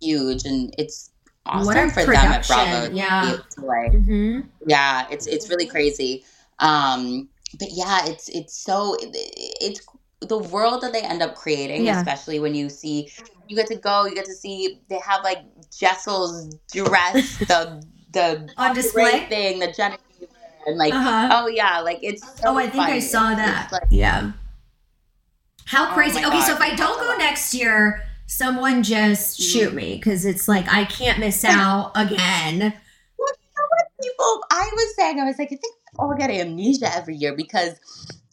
huge, 0.00 0.44
and 0.44 0.74
it's 0.78 1.10
awesome 1.46 1.66
What 1.66 1.76
a 1.76 1.90
for 1.90 2.04
them 2.12 2.32
at 2.32 2.46
Bravo. 2.46 2.94
yeah. 2.94 3.36
to, 3.56 3.64
like 3.64 3.92
Mm-hmm. 3.92 4.40
yeah 4.66 5.06
it's 5.10 5.26
it's 5.26 5.48
really 5.48 5.66
crazy 5.66 6.24
um 6.58 7.28
but 7.58 7.68
yeah 7.72 8.04
it's 8.06 8.28
it's 8.28 8.54
so 8.54 8.96
it's 9.00 9.80
the 10.20 10.36
world 10.38 10.82
that 10.82 10.92
they 10.92 11.00
end 11.00 11.22
up 11.22 11.34
creating 11.36 11.84
Yeah. 11.86 11.98
especially 11.98 12.38
when 12.38 12.54
you 12.54 12.68
see 12.68 13.10
you 13.46 13.56
get 13.56 13.66
to 13.68 13.76
go 13.76 14.04
you 14.04 14.14
get 14.14 14.26
to 14.26 14.34
see 14.34 14.80
they 14.90 14.98
have 14.98 15.22
like 15.24 15.38
jessel's 15.74 16.54
dress 16.70 17.38
the 17.38 17.82
the 18.12 18.48
On 18.58 18.74
display? 18.74 19.26
thing 19.28 19.58
the 19.60 19.72
Genevieve 19.72 20.04
and 20.66 20.76
like 20.76 20.92
Uh-huh. 20.94 21.28
oh 21.32 21.46
yeah 21.48 21.80
like 21.80 21.98
it's 22.02 22.22
so 22.40 22.48
Oh, 22.50 22.58
I 22.58 22.68
think 22.68 22.84
I 22.84 22.98
saw 23.00 23.34
that. 23.34 23.70
like- 23.72 23.82
yeah. 23.90 24.32
How 25.66 25.90
Oh 25.90 25.94
crazy. 25.94 26.20
my 26.20 26.28
okay, 26.28 26.40
so 26.40 26.54
if 26.54 26.60
I 26.60 26.74
don't 26.74 26.98
go 26.98 27.16
next 27.18 27.52
year, 27.54 28.02
someone 28.26 28.82
just 28.82 29.38
shoot 29.40 29.74
me 29.74 29.96
because 29.96 30.24
it's 30.24 30.48
like 30.48 30.66
I 30.72 30.84
can't 30.84 31.18
miss 31.18 31.44
out 31.44 31.92
again. 31.94 32.58
Well, 32.58 33.28
you 33.28 33.50
know 33.56 33.66
what 33.70 33.86
people 34.02 34.44
I 34.50 34.70
was 34.72 34.96
saying, 34.96 35.20
I 35.20 35.24
was 35.24 35.38
like, 35.38 35.48
I 35.48 35.56
think 35.56 35.74
I'll 35.98 36.14
get 36.14 36.30
amnesia 36.30 36.94
every 36.94 37.16
year 37.16 37.34
because 37.36 37.74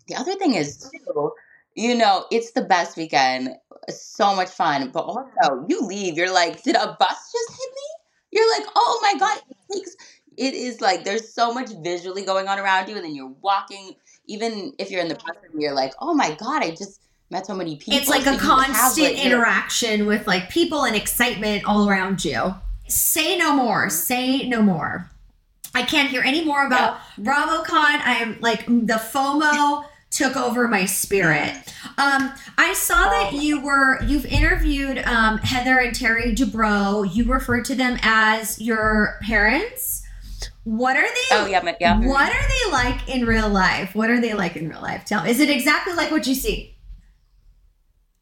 the 0.07 0.15
other 0.15 0.35
thing 0.35 0.53
is 0.53 0.89
too, 0.89 1.31
you 1.75 1.95
know, 1.95 2.25
it's 2.31 2.51
the 2.51 2.61
best 2.61 2.95
weekend. 2.95 3.49
It's 3.87 4.01
so 4.01 4.33
much 4.35 4.49
fun. 4.49 4.91
But 4.91 5.01
also 5.01 5.65
you 5.67 5.81
leave, 5.81 6.15
you're 6.15 6.31
like, 6.33 6.63
did 6.63 6.75
a 6.75 6.95
bus 6.99 7.31
just 7.33 7.49
hit 7.59 7.69
me? 7.75 7.81
You're 8.31 8.49
like, 8.59 8.67
oh 8.75 8.99
my 9.01 9.19
God, 9.19 9.39
it 9.49 9.57
takes 9.73 9.95
it 10.37 10.53
is 10.53 10.81
like 10.81 11.03
there's 11.03 11.33
so 11.33 11.53
much 11.53 11.69
visually 11.83 12.23
going 12.23 12.47
on 12.47 12.59
around 12.59 12.89
you, 12.89 12.95
and 12.95 13.03
then 13.05 13.15
you're 13.15 13.33
walking, 13.41 13.95
even 14.27 14.73
if 14.79 14.91
you're 14.91 15.01
in 15.01 15.07
the 15.07 15.17
and 15.51 15.61
you're 15.61 15.73
like, 15.73 15.93
oh 15.99 16.13
my 16.13 16.35
God, 16.35 16.63
I 16.63 16.71
just 16.71 17.01
met 17.29 17.45
so 17.45 17.55
many 17.55 17.75
people. 17.77 17.97
It's 17.99 18.09
like 18.09 18.23
So 18.23 18.31
a 18.31 18.33
have, 18.33 18.41
constant 18.41 19.07
like, 19.15 19.17
your- 19.25 19.33
interaction 19.37 20.05
with 20.05 20.27
like 20.27 20.49
people 20.49 20.83
and 20.85 20.95
excitement 20.95 21.65
all 21.65 21.89
around 21.89 22.23
you. 22.23 22.55
Say 22.87 23.37
no 23.37 23.55
more. 23.55 23.89
Say 23.89 24.47
no 24.47 24.61
more. 24.61 25.09
I 25.73 25.83
can't 25.83 26.09
hear 26.09 26.21
any 26.21 26.45
more 26.45 26.65
about 26.65 26.99
BravoCon. 27.19 27.67
I 28.05 28.19
am 28.21 28.37
like 28.39 28.65
the 28.65 29.01
FOMO 29.11 29.85
took 30.11 30.37
over 30.37 30.67
my 30.69 30.85
spirit. 30.85 31.51
Um, 31.97 32.31
I 32.57 32.73
saw 32.73 33.09
that 33.09 33.33
you 33.33 33.59
were 33.59 34.01
you've 34.03 34.25
interviewed 34.27 34.99
um, 34.99 35.39
Heather 35.39 35.79
and 35.79 35.93
Terry 35.93 36.33
Dubrow. 36.33 37.13
You 37.13 37.25
refer 37.25 37.61
to 37.63 37.75
them 37.75 37.97
as 38.03 38.61
your 38.61 39.17
parents. 39.23 40.03
What 40.65 40.97
are 40.97 41.07
they? 41.07 41.27
Oh 41.31 41.45
yeah, 41.45 41.61
ma- 41.61 41.73
yeah. 41.79 41.99
What 41.99 42.33
are 42.33 42.47
they 42.47 42.71
like 42.71 43.07
in 43.07 43.25
real 43.25 43.49
life? 43.49 43.93
What 43.93 44.09
are 44.09 44.19
they 44.19 44.33
like 44.33 44.55
in 44.55 44.67
real 44.67 44.81
life? 44.81 45.05
Tell 45.05 45.23
me. 45.23 45.29
Is 45.29 45.39
it 45.39 45.49
exactly 45.49 45.93
like 45.93 46.09
what 46.09 46.25
you 46.25 46.33
see? 46.33 46.75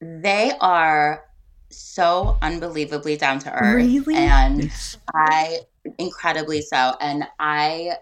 They 0.02 0.52
are 0.60 1.24
so 1.70 2.38
unbelievably 2.42 3.16
down 3.16 3.40
to 3.40 3.54
earth. 3.54 3.76
Really? 3.76 4.16
And 4.16 4.70
I 5.16 5.60
incredibly 5.98 6.62
so. 6.62 6.96
And 7.00 7.26
I 7.40 7.94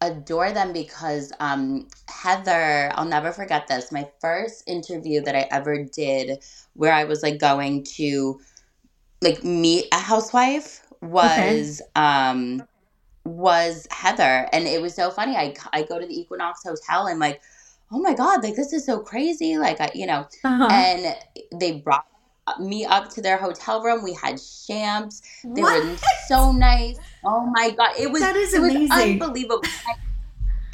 adore 0.00 0.52
them 0.52 0.72
because 0.72 1.32
um, 1.38 1.86
Heather, 2.08 2.90
I'll 2.94 3.04
never 3.04 3.32
forget 3.32 3.68
this. 3.68 3.92
My 3.92 4.08
first 4.18 4.64
interview 4.66 5.20
that 5.22 5.36
I 5.36 5.46
ever 5.50 5.84
did 5.84 6.42
where 6.72 6.94
I 6.94 7.04
was 7.04 7.22
like 7.22 7.38
going 7.38 7.84
to 7.96 8.40
like 9.20 9.44
meet 9.44 9.86
a 9.92 9.98
housewife 9.98 10.80
was 11.02 11.82
um 11.96 12.66
was 13.24 13.86
Heather 13.90 14.48
and 14.52 14.66
it 14.66 14.80
was 14.82 14.94
so 14.94 15.10
funny. 15.10 15.36
I 15.36 15.54
I 15.72 15.82
go 15.82 15.98
to 15.98 16.06
the 16.06 16.18
Equinox 16.18 16.62
Hotel 16.64 17.06
and 17.06 17.18
like, 17.20 17.40
oh 17.90 18.00
my 18.00 18.14
god, 18.14 18.42
like 18.42 18.56
this 18.56 18.72
is 18.72 18.84
so 18.84 19.00
crazy. 19.00 19.56
Like 19.58 19.80
I 19.80 19.90
you 19.94 20.06
know, 20.06 20.26
Uh-huh. 20.44 20.68
and 20.70 21.16
they 21.58 21.80
brought 21.80 22.06
me 22.60 22.84
up 22.84 23.08
to 23.10 23.22
their 23.22 23.38
hotel 23.38 23.82
room. 23.82 24.02
We 24.02 24.12
had 24.14 24.38
champs. 24.66 25.22
They 25.42 25.62
What? 25.62 25.82
were 25.84 25.96
so 26.28 26.52
nice. 26.52 26.98
Oh 27.24 27.50
my 27.54 27.70
god, 27.70 27.92
it 27.98 28.10
was 28.10 28.20
That 28.20 28.36
is 28.36 28.54
it 28.54 28.60
was 28.60 28.70
amazing. 28.72 29.20
unbelievable. 29.22 29.62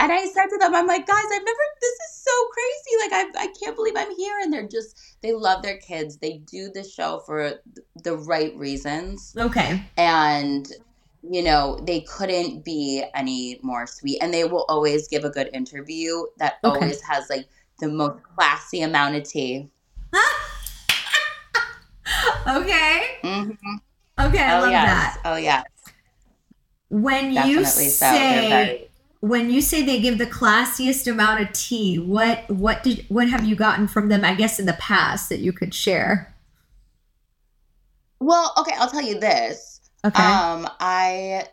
And 0.01 0.11
I 0.11 0.25
said 0.29 0.47
to 0.47 0.57
them, 0.59 0.75
I'm 0.75 0.87
like, 0.87 1.07
guys, 1.07 1.25
I've 1.31 1.45
never, 1.45 1.59
this 1.83 1.93
is 1.93 2.25
so 2.25 2.33
crazy. 2.55 3.03
Like, 3.03 3.13
I, 3.37 3.45
I 3.45 3.53
can't 3.63 3.77
believe 3.77 3.93
I'm 3.99 4.17
here. 4.17 4.39
And 4.43 4.51
they're 4.51 4.67
just, 4.67 4.99
they 5.23 5.35
love 5.35 5.63
their 5.63 5.77
kids. 5.77 6.17
They 6.17 6.39
do 6.39 6.71
the 6.73 6.83
show 6.83 7.23
for 7.27 7.61
the 8.03 8.17
right 8.17 8.57
reasons. 8.57 9.35
Okay. 9.37 9.83
And, 9.99 10.67
you 11.23 11.43
know, 11.43 11.79
they 11.87 12.01
couldn't 12.03 12.65
be 12.65 13.05
any 13.15 13.59
more 13.63 13.87
sweet. 13.87 14.19
And 14.23 14.33
they 14.33 14.45
will 14.45 14.65
always 14.69 15.09
give 15.09 15.25
a 15.25 15.31
good 15.31 15.51
interview 15.53 16.25
that 16.39 16.55
Okay. 16.65 16.71
always 16.71 17.01
has 17.03 17.29
like 17.31 17.47
the 17.81 17.89
most 17.89 18.23
classy 18.23 18.83
amount 18.83 19.17
of 19.17 19.25
tea. 19.25 19.69
okay. 22.47 23.03
hmm 23.23 23.51
Okay, 24.19 24.39
I 24.43 24.59
Oh, 24.59 24.61
love 24.61 24.71
yes. 24.71 24.85
that. 24.85 25.21
Oh, 25.25 25.37
yes. 25.37 25.65
When 26.91 27.35
Definitely 27.35 27.49
you 27.49 27.65
so. 27.65 28.07
Say 28.07 28.49
very, 28.49 28.91
when 29.21 29.51
you 29.51 29.61
say 29.63 29.83
they 29.83 30.01
give 30.01 30.19
the 30.19 30.27
classiest 30.27 31.11
amount 31.11 31.41
of 31.43 31.53
tea, 31.53 31.99
what 31.99 32.49
what 32.51 32.83
did 32.83 33.05
what 33.09 33.29
have 33.29 33.45
you 33.45 33.55
gotten 33.57 33.89
from 33.89 34.09
them? 34.09 34.25
I 34.25 34.35
guess 34.35 34.59
in 34.59 34.67
the 34.67 34.73
past 34.75 35.29
that 35.29 35.39
you 35.41 35.53
could 35.53 35.75
share. 35.75 36.35
well, 38.21 38.53
okay, 38.59 38.75
I'll 38.79 38.91
tell 38.91 39.03
you 39.03 39.19
this. 39.19 39.80
Okay. 40.05 40.41
Um, 40.41 40.69
I 40.81 41.47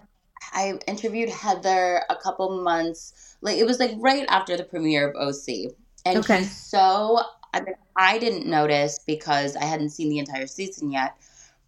I 0.53 0.79
interviewed 0.87 1.29
Heather 1.29 2.03
a 2.09 2.15
couple 2.15 2.61
months 2.63 3.37
like 3.41 3.57
it 3.57 3.65
was 3.65 3.79
like 3.79 3.91
right 3.99 4.25
after 4.29 4.57
the 4.57 4.63
premiere 4.65 5.09
of 5.11 5.15
OC. 5.17 5.71
And 6.05 6.23
Okay. 6.23 6.25
she's 6.25 6.55
so 6.55 7.21
I 7.53 7.61
mean 7.61 7.75
I 7.97 8.19
didn't 8.19 8.47
notice 8.47 8.99
because 9.07 9.55
I 9.55 9.65
hadn't 9.65 9.91
seen 9.91 10.09
the 10.09 10.19
entire 10.19 10.47
season 10.47 10.91
yet, 10.91 11.15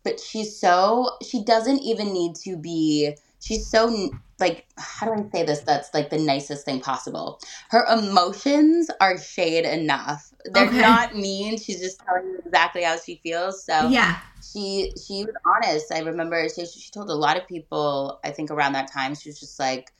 but 0.04 0.20
she's 0.20 0.60
so 0.60 1.12
she 1.24 1.44
doesn't 1.44 1.80
even 1.80 2.13
need 2.13 2.36
to 2.46 2.58
be 2.58 3.15
she's 3.39 3.68
so 3.70 4.12
like 4.39 4.65
how 4.78 5.06
do 5.08 5.13
I 5.13 5.30
say 5.32 5.43
this 5.43 5.62
that's 5.62 5.93
like 5.93 6.10
the 6.10 6.17
nicest 6.17 6.65
thing 6.65 6.80
possible. 6.82 7.39
Her 7.69 7.86
emotions 7.91 8.89
are 8.99 9.17
shade 9.17 9.65
enough. 9.65 10.32
They're 10.45 10.67
Okay. 10.67 10.82
not 10.82 11.15
mean. 11.15 11.58
She's 11.58 11.80
just 11.80 11.99
telling 12.06 12.25
you 12.30 12.39
exactly 12.45 12.84
how 12.84 12.97
she 12.97 13.19
feels. 13.23 13.63
So 13.65 13.89
yeah. 13.89 14.19
she 14.41 14.91
she 15.06 15.25
was 15.25 15.36
honest. 15.45 15.91
I 15.93 15.99
remember 15.99 16.47
she 16.49 16.65
she 16.65 16.91
told 16.91 17.10
a 17.10 17.15
lot 17.15 17.38
of 17.38 17.47
people. 17.47 18.19
I 18.23 18.32
think 18.32 18.52
around 18.52 18.73
that 18.73 18.91
time 18.91 19.15
she 19.15 19.30
was 19.30 19.39
just 19.39 19.60
like, 19.60 19.91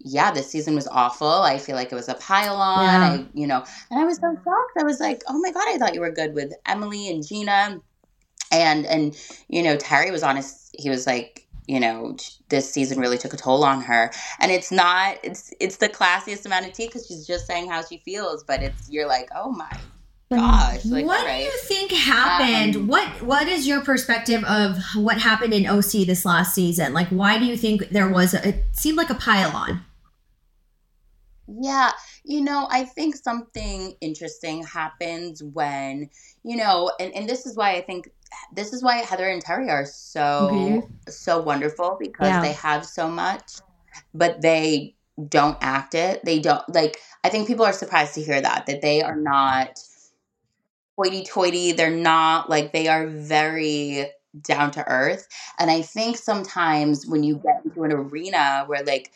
"Yeah, 0.00 0.30
this 0.30 0.50
season 0.50 0.74
was 0.74 0.86
awful. 0.88 1.26
I 1.28 1.58
feel 1.58 1.76
like 1.76 1.90
it 1.92 1.94
was 1.96 2.08
a 2.08 2.14
pile 2.14 2.56
on. 2.56 2.84
Yeah. 2.84 3.08
I 3.24 3.26
you 3.34 3.46
know." 3.46 3.64
And 3.90 4.00
I 4.00 4.04
was 4.04 4.16
so 4.16 4.34
shocked. 4.34 4.76
I 4.78 4.84
was 4.84 5.00
like, 5.00 5.22
"Oh 5.28 5.38
my 5.38 5.50
god! 5.52 5.64
I 5.68 5.78
thought 5.78 5.94
you 5.94 6.00
were 6.00 6.12
good 6.12 6.34
with 6.34 6.52
Emily 6.66 7.08
and 7.08 7.26
Gina." 7.26 7.80
And 8.52 8.86
and 8.86 9.16
you 9.48 9.62
know 9.62 9.76
Terry 9.76 10.10
was 10.10 10.22
honest. 10.22 10.74
He 10.78 10.90
was 10.90 11.06
like. 11.06 11.45
You 11.66 11.80
know, 11.80 12.16
this 12.48 12.72
season 12.72 13.00
really 13.00 13.18
took 13.18 13.34
a 13.34 13.36
toll 13.36 13.64
on 13.64 13.80
her, 13.82 14.12
and 14.40 14.52
it's 14.52 14.70
not. 14.70 15.18
It's 15.24 15.52
it's 15.60 15.76
the 15.76 15.88
classiest 15.88 16.46
amount 16.46 16.66
of 16.66 16.72
tea 16.72 16.86
because 16.86 17.06
she's 17.06 17.26
just 17.26 17.46
saying 17.46 17.68
how 17.68 17.82
she 17.82 17.98
feels, 17.98 18.44
but 18.44 18.62
it's 18.62 18.88
you're 18.90 19.08
like, 19.08 19.28
oh 19.34 19.50
my 19.50 19.70
gosh, 20.30 20.84
like 20.84 21.04
what 21.04 21.24
right. 21.24 21.38
do 21.38 21.44
you 21.44 21.50
think 21.62 21.90
happened? 21.92 22.76
Um, 22.76 22.86
what 22.86 23.08
What 23.22 23.48
is 23.48 23.66
your 23.66 23.80
perspective 23.80 24.44
of 24.44 24.78
what 24.94 25.18
happened 25.18 25.52
in 25.52 25.66
OC 25.66 26.06
this 26.06 26.24
last 26.24 26.54
season? 26.54 26.92
Like, 26.92 27.08
why 27.08 27.38
do 27.38 27.44
you 27.44 27.56
think 27.56 27.88
there 27.90 28.08
was? 28.08 28.34
A, 28.34 28.48
it 28.48 28.64
seemed 28.72 28.96
like 28.96 29.10
a 29.10 29.14
pile 29.14 29.56
on. 29.56 29.84
Yeah, 31.48 31.92
you 32.24 32.40
know, 32.40 32.66
I 32.70 32.84
think 32.84 33.14
something 33.14 33.94
interesting 34.00 34.64
happens 34.64 35.42
when, 35.42 36.10
you 36.42 36.56
know, 36.56 36.90
and, 36.98 37.14
and 37.14 37.28
this 37.28 37.46
is 37.46 37.56
why 37.56 37.76
I 37.76 37.82
think 37.82 38.10
this 38.54 38.72
is 38.72 38.82
why 38.82 38.98
Heather 38.98 39.28
and 39.28 39.42
Terry 39.42 39.70
are 39.70 39.86
so 39.86 40.46
Okay. 40.50 40.82
so 41.08 41.40
wonderful 41.42 41.96
because 42.00 42.28
Yeah. 42.28 42.42
they 42.42 42.52
have 42.52 42.86
so 42.86 43.08
much, 43.08 43.52
but 44.14 44.40
they 44.42 44.96
don't 45.28 45.58
act 45.60 45.94
it. 45.94 46.24
They 46.24 46.40
don't 46.40 46.62
like 46.74 46.98
I 47.24 47.28
think 47.30 47.46
people 47.48 47.64
are 47.66 47.72
surprised 47.72 48.14
to 48.14 48.22
hear 48.22 48.40
that 48.40 48.66
that 48.66 48.82
they 48.82 49.02
are 49.02 49.16
not 49.16 49.80
hoity 50.96 51.24
toity. 51.24 51.72
They're 51.72 51.90
not 51.90 52.50
like 52.50 52.72
they 52.72 52.88
are 52.88 53.06
very 53.06 54.06
down 54.42 54.70
to 54.72 54.86
earth. 54.88 55.28
And 55.58 55.70
I 55.70 55.82
think 55.82 56.16
sometimes 56.18 57.06
when 57.06 57.22
you 57.22 57.36
get 57.36 57.62
into 57.64 57.84
an 57.84 57.92
arena 57.92 58.64
where 58.66 58.84
like 58.84 59.12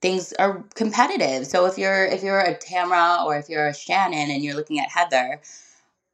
things 0.00 0.32
are 0.34 0.64
competitive. 0.74 1.46
So 1.46 1.66
if 1.66 1.78
you're 1.78 2.04
if 2.06 2.22
you're 2.22 2.40
a 2.40 2.56
Tamra 2.56 3.24
or 3.24 3.36
if 3.38 3.48
you're 3.48 3.68
a 3.68 3.74
Shannon 3.74 4.30
and 4.30 4.42
you're 4.44 4.54
looking 4.56 4.80
at 4.80 4.90
Heather, 4.90 5.40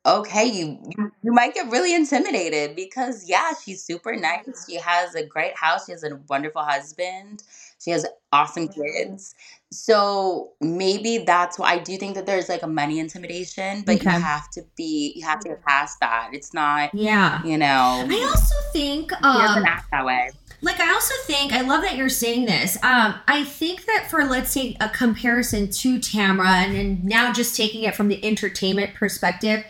okay, 0.09 0.44
you 0.47 0.79
you, 0.97 1.12
you 1.23 1.33
might 1.33 1.55
get 1.55 1.71
really 1.71 1.94
intimidated 1.94 2.75
because 2.77 3.29
yeah, 3.29 3.53
she's 3.64 3.83
super 3.83 4.14
nice. 4.16 4.66
She 4.68 4.77
has 4.77 5.14
a 5.14 5.25
great 5.25 5.57
house. 5.57 5.87
She 5.87 5.92
has 5.92 6.05
a 6.05 6.18
wonderful 6.29 6.62
husband. 6.62 7.42
She 7.81 7.92
has 7.92 8.07
awesome 8.33 8.68
kids. 8.68 9.35
So 9.71 10.53
maybe 10.61 11.18
that's 11.18 11.59
why 11.59 11.75
I 11.75 11.79
do 11.79 11.97
think 11.97 12.14
that 12.16 12.27
there's 12.27 12.49
like 12.49 12.62
a 12.62 12.66
money 12.66 12.99
intimidation, 12.99 13.83
but 13.87 14.03
you 14.03 14.11
have 14.11 14.51
to 14.51 14.62
be 14.77 15.12
you 15.14 15.25
have 15.25 15.40
to 15.40 15.51
get 15.51 15.62
past 15.64 16.01
that. 16.01 16.31
It's 16.33 16.53
not, 16.55 16.92
Yeah. 16.94 17.42
you 17.44 17.57
know, 17.59 18.05
I 18.09 18.29
also 18.31 18.55
think 18.73 19.12
he 19.14 19.23
doesn't 19.23 19.59
um, 19.59 19.64
act 19.66 19.90
that 19.92 20.05
way. 20.05 20.31
like 20.62 20.81
I 20.81 20.92
also 20.92 21.14
think 21.25 21.53
I 21.53 21.61
love 21.61 21.83
that 21.83 21.97
you're 21.97 22.09
saying 22.09 22.47
this. 22.47 22.77
Um, 22.83 23.14
I 23.29 23.44
think 23.44 23.85
that 23.87 24.09
for 24.11 24.25
let's 24.25 24.51
say 24.51 24.77
a 24.81 24.88
comparison 24.88 25.71
to 25.71 25.99
Tamra, 25.99 26.47
and, 26.47 26.77
and 26.77 27.05
now 27.05 27.33
just 27.33 27.55
taking 27.57 27.83
it 27.85 27.94
from 27.94 28.09
the 28.09 28.25
entertainment 28.25 28.94
perspective, 28.94 29.64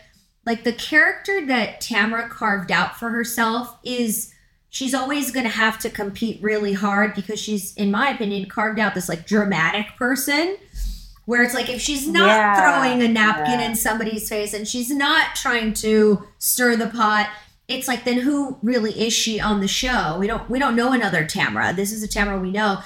like 0.48 0.64
the 0.64 0.72
character 0.72 1.44
that 1.44 1.82
Tamra 1.82 2.26
carved 2.30 2.72
out 2.72 2.98
for 2.98 3.10
herself 3.10 3.76
is 3.84 4.32
she's 4.70 4.94
always 4.94 5.30
going 5.30 5.44
to 5.44 5.52
have 5.52 5.78
to 5.80 5.90
compete 5.90 6.42
really 6.42 6.72
hard 6.72 7.14
because 7.14 7.38
she's, 7.38 7.74
in 7.74 7.90
my 7.90 8.08
opinion, 8.08 8.48
carved 8.48 8.80
out 8.80 8.94
this 8.94 9.10
like 9.10 9.26
dramatic 9.26 9.94
person. 9.98 10.56
Where 11.26 11.42
it's 11.42 11.52
like 11.52 11.68
if 11.68 11.82
she's 11.82 12.08
not 12.08 12.28
Yeah, 12.28 12.54
throwing 12.82 13.02
a 13.02 13.08
napkin 13.08 13.60
yeah. 13.60 13.68
in 13.68 13.76
somebody's 13.76 14.26
face 14.26 14.54
and 14.54 14.66
she's 14.66 14.90
not 14.90 15.36
trying 15.36 15.74
to 15.74 16.24
stir 16.38 16.76
the 16.76 16.86
pot, 16.86 17.28
it's 17.68 17.86
like 17.86 18.04
then 18.04 18.16
who 18.20 18.56
really 18.62 18.98
is 18.98 19.12
she 19.12 19.38
on 19.38 19.60
the 19.60 19.68
show? 19.68 20.16
We 20.18 20.26
don't 20.26 20.48
we 20.48 20.58
don't 20.58 20.74
know 20.74 20.92
another 20.92 21.26
Tamara. 21.26 21.74
This 21.74 21.92
is 21.92 22.02
a 22.02 22.08
Tamara 22.08 22.40
we 22.40 22.52
know. 22.52 22.78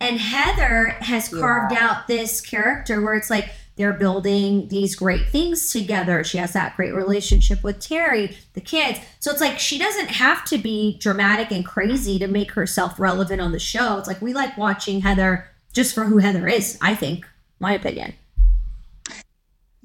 And 0.00 0.18
Heather 0.18 0.96
has 1.00 1.28
carved 1.28 1.74
out 1.74 2.08
this 2.08 2.40
character 2.40 3.02
where 3.02 3.12
it's 3.12 3.28
like 3.28 3.50
they're 3.80 3.94
building 3.94 4.68
these 4.68 4.94
great 4.94 5.26
things 5.30 5.70
together. 5.72 6.22
She 6.22 6.36
has 6.36 6.52
that 6.52 6.76
great 6.76 6.94
relationship 6.94 7.62
with 7.62 7.80
Terry, 7.80 8.36
the 8.52 8.60
kids. 8.60 9.00
So 9.20 9.30
it's 9.30 9.40
like 9.40 9.58
she 9.58 9.78
doesn't 9.78 10.08
have 10.08 10.44
to 10.46 10.58
be 10.58 10.98
dramatic 10.98 11.50
and 11.50 11.64
crazy 11.64 12.18
to 12.18 12.26
make 12.26 12.50
herself 12.50 13.00
relevant 13.00 13.40
on 13.40 13.52
the 13.52 13.58
show. 13.58 13.96
It's 13.96 14.06
like 14.06 14.20
we 14.20 14.34
like 14.34 14.58
watching 14.58 15.00
Heather 15.00 15.48
just 15.72 15.94
for 15.94 16.04
who 16.04 16.18
Heather 16.18 16.46
is, 16.46 16.76
I 16.82 16.94
think, 16.94 17.26
my 17.58 17.72
opinion. 17.72 18.12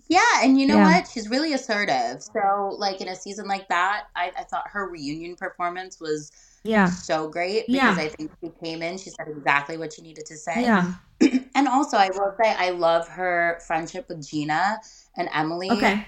Yeah, 0.08 0.20
and 0.44 0.60
you 0.60 0.68
know 0.68 0.76
Yeah. 0.76 1.00
what? 1.00 1.08
She's 1.08 1.30
really 1.30 1.54
assertive. 1.54 2.22
So, 2.22 2.76
like 2.78 3.02
in 3.02 3.08
a 3.08 3.16
season 3.16 3.48
like 3.48 3.68
that, 3.70 4.08
I, 4.16 4.32
I 4.38 4.44
thought 4.44 4.66
her 4.68 4.88
reunion 4.90 5.36
performance 5.36 6.00
was 6.00 6.32
Yeah. 6.64 6.86
so 6.90 7.28
great 7.28 7.66
Yeah. 7.68 7.92
because 7.92 8.06
I 8.06 8.16
think 8.16 8.32
she 8.44 8.52
came 8.64 8.82
in, 8.84 8.98
she 8.98 9.10
said 9.10 9.28
exactly 9.30 9.78
what 9.78 9.94
she 9.94 10.02
needed 10.04 10.26
to 10.28 10.38
say. 10.38 10.62
Yeah. 10.62 10.94
And 11.56 11.68
also, 11.68 11.98
I 11.98 12.10
will 12.10 12.34
say, 12.42 12.54
I 12.58 12.72
love 12.72 13.08
her 13.08 13.60
friendship 13.66 14.08
with 14.10 14.28
Gina 14.28 14.78
and 15.16 15.30
Emily, 15.34 15.70
Okay. 15.72 16.06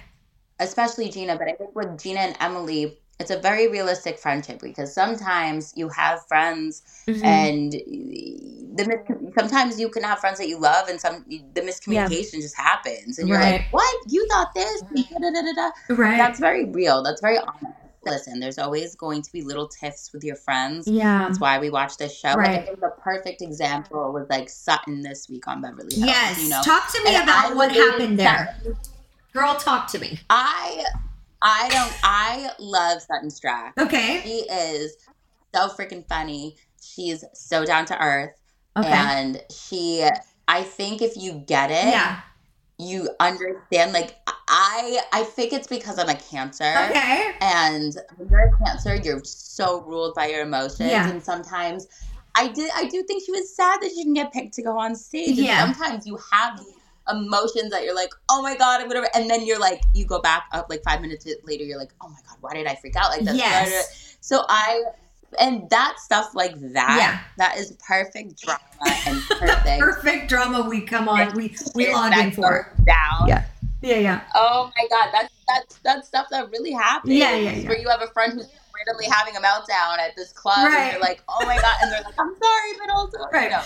especially 0.60 1.10
Gina. 1.10 1.38
But 1.38 1.47
I 1.47 1.53
think 1.53 1.73
with 1.75 1.97
Gina 1.99 2.19
and 2.19 2.36
Emily, 2.39 2.99
it's 3.19 3.32
a 3.32 3.39
very 3.39 3.67
realistic 3.67 4.19
friendship 4.19 4.60
because 4.62 4.93
sometimes 4.93 5.73
you 5.75 5.89
have 5.89 6.25
friends 6.27 6.84
Mhm. 7.08 7.23
and 7.23 7.71
the 7.71 8.86
mis- 8.86 9.34
sometimes 9.39 9.80
you 9.80 9.89
can 9.89 10.03
have 10.03 10.19
friends 10.19 10.38
that 10.38 10.47
you 10.47 10.60
love 10.60 10.88
and 10.89 10.99
some 11.01 11.25
the 11.27 11.62
miscommunication 11.62 12.41
just 12.41 12.56
happens 12.56 13.17
and 13.17 13.27
you're 13.27 13.39
Right. 13.39 13.53
like 13.62 13.71
what 13.71 13.95
you 14.08 14.27
thought 14.30 14.53
this 14.53 14.84
Da-da-da-da-da. 14.93 15.71
right. 15.95 16.17
that's 16.17 16.39
very 16.39 16.65
real 16.65 17.01
that's 17.01 17.21
very 17.21 17.39
honest 17.39 17.73
listen 18.10 18.39
there's 18.39 18.58
always 18.58 18.96
going 18.96 19.22
to 19.22 19.32
be 19.32 19.41
little 19.41 19.67
tiffs 19.67 20.12
with 20.13 20.24
your 20.24 20.36
friends 20.36 20.88
yeah. 20.88 21.20
that's 21.20 21.39
why 21.39 21.60
we 21.60 21.70
watch 21.70 21.98
this 21.98 22.17
show 22.17 22.30
like, 22.30 22.38
Right. 22.38 22.60
I 22.60 22.62
think 22.63 22.80
the 22.80 22.93
perfect 23.00 23.41
example 23.41 24.12
was 24.12 24.28
like 24.30 24.50
Sutton 24.50 25.02
this 25.02 25.30
week 25.30 25.48
on 25.48 25.62
Beverly 25.62 25.96
Hills 25.96 26.06
Yes. 26.08 26.41
you 26.43 26.50
know 26.50 26.62
Talk 26.63 26.91
to 26.93 27.04
me 27.04 27.15
And 27.15 27.24
about 27.24 27.52
I 27.52 27.54
what 27.54 27.72
happened 27.72 28.20
there. 28.20 28.56
Sutton- 28.63 28.78
Girl, 29.34 29.56
talk 29.56 29.88
to 29.91 30.00
me. 30.00 30.20
I 30.30 30.84
I 31.41 31.70
don't 31.70 31.93
I 32.04 32.50
love 32.60 33.02
Sutton 33.02 33.30
Stracke 33.30 33.74
Okay. 33.78 34.22
she 34.24 34.39
is 34.52 34.98
so 35.54 35.67
freaking 35.70 36.08
funny 36.08 36.56
she's 36.82 37.24
so 37.34 37.63
down 37.65 37.86
to 37.86 38.02
earth 38.02 38.32
Okay. 38.76 38.88
and 38.89 39.43
she 39.52 40.08
i 40.48 40.63
think 40.63 41.02
if 41.02 41.17
you 41.17 41.34
get 41.34 41.70
it 41.72 41.86
yeah. 41.91 42.22
you 42.78 43.10
understand 43.20 43.91
like 43.93 44.15
i 44.47 44.99
i 45.13 45.23
think 45.23 45.53
it's 45.53 45.67
because 45.67 45.99
i'm 45.99 46.10
a 46.10 46.15
cancer 46.15 46.73
Okay. 46.89 47.31
and 47.41 47.97
when 48.15 48.29
you're 48.29 48.47
a 48.53 48.57
cancer 48.65 48.95
you're 48.95 49.23
so 49.23 49.81
ruled 49.81 50.15
by 50.15 50.27
your 50.27 50.41
emotions 50.41 50.89
Yeah. 50.91 51.10
and 51.10 51.21
sometimes 51.21 51.88
i 52.36 52.47
did 52.47 52.69
i 52.75 52.86
do 52.88 53.03
think 53.03 53.23
she 53.25 53.31
was 53.31 53.53
sad 53.55 53.81
that 53.81 53.89
she 53.89 53.95
didn't 53.97 54.13
get 54.13 54.31
picked 54.31 54.53
to 54.55 54.62
go 54.63 54.77
on 54.77 54.95
stage 54.95 55.38
Yeah. 55.38 55.65
and 55.65 55.75
sometimes 55.75 56.07
you 56.07 56.17
have 56.31 56.57
these 56.60 56.73
emotions 57.12 57.71
that 57.71 57.83
you're 57.83 57.95
like 57.95 58.12
oh 58.29 58.41
my 58.41 58.55
god 58.55 58.81
i'm 58.81 58.88
gonna 58.89 59.07
and 59.15 59.29
then 59.29 59.45
you're 59.45 59.60
like 59.60 59.81
you 59.93 60.05
go 60.05 60.19
back 60.21 60.43
up 60.51 60.69
like 60.69 60.83
five 60.83 61.01
minutes 61.01 61.25
later 61.45 61.63
you're 61.63 61.77
like 61.79 61.91
oh 62.01 62.10
my 62.10 62.19
god 62.27 62.38
why 62.41 62.53
did 62.53 62.67
i 62.67 62.75
freak 62.75 62.95
out 62.95 63.12
like 63.12 63.21
this 63.23 63.36
Yes. 63.38 64.17
so 64.21 64.43
i 64.49 64.83
and 65.39 65.69
that 65.69 65.95
stuff 65.99 66.31
like 66.36 66.53
that, 66.71 66.95
Yeah. 66.97 67.19
that 67.38 67.57
is 67.57 67.73
perfect 67.86 68.41
drama 68.41 68.60
and 69.05 69.21
perfect. 69.29 69.79
Perfect 69.79 70.29
drama 70.29 70.67
we 70.69 70.79
come 70.79 71.10
on. 71.10 71.36
We 71.36 71.53
we 71.75 71.91
log 71.93 72.13
in 72.13 72.31
for. 72.31 72.73
Down. 72.86 73.27
Yeah. 73.27 73.43
Yeah, 73.81 73.97
yeah. 73.97 74.21
Oh 74.35 74.71
my 74.75 74.87
god, 74.89 75.09
that's 75.13 75.33
that's 75.47 75.75
that's 75.83 76.07
stuff 76.07 76.27
that 76.31 76.49
really 76.51 76.71
happens. 76.71 77.13
Yeah, 77.13 77.35
yeah, 77.35 77.51
yeah. 77.51 77.67
Where 77.69 77.77
you 77.77 77.87
have 77.89 78.01
a 78.01 78.07
friend 78.07 78.33
who's 78.33 78.49
randomly 78.75 79.05
having 79.11 79.35
a 79.35 79.39
meltdown 79.39 79.99
at 79.99 80.15
this 80.15 80.31
club, 80.31 80.65
Right. 80.67 80.77
and 80.79 80.91
you're 80.93 81.01
like, 81.01 81.21
oh 81.29 81.45
my 81.45 81.55
god, 81.55 81.75
and 81.81 81.91
they're 81.91 82.01
like, 82.01 82.13
I'm 82.19 82.33
sorry, 82.41 82.71
but 82.79 82.89
also, 82.93 83.17
Right. 83.31 83.43
you 83.45 83.49
know, 83.51 83.63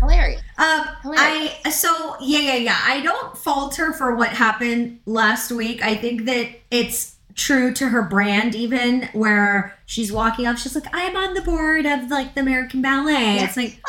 hilarious. 0.00 0.42
Um, 0.58 0.86
Hilarious. 1.02 1.52
I 1.64 1.70
so 1.70 2.16
yeah, 2.20 2.38
yeah, 2.40 2.54
yeah. 2.56 2.80
I 2.84 3.00
don't 3.00 3.36
fault 3.38 3.76
her 3.76 3.92
for 3.92 4.14
what 4.16 4.30
happened 4.30 5.00
last 5.06 5.50
week. 5.52 5.82
I 5.82 5.94
think 5.94 6.24
that 6.24 6.48
it's 6.70 7.14
true 7.34 7.72
to 7.74 7.88
her 7.90 8.02
brand, 8.02 8.54
even 8.54 9.08
where 9.12 9.76
she's 9.86 10.10
walking 10.10 10.46
up. 10.46 10.56
She's 10.58 10.74
like, 10.74 10.86
"I'm 10.92 11.16
on 11.16 11.34
the 11.34 11.42
board 11.42 11.86
of 11.86 12.10
like 12.10 12.34
the 12.34 12.40
American 12.40 12.82
Ballet." 12.82 13.38
It's 13.40 13.56
like, 13.56 13.80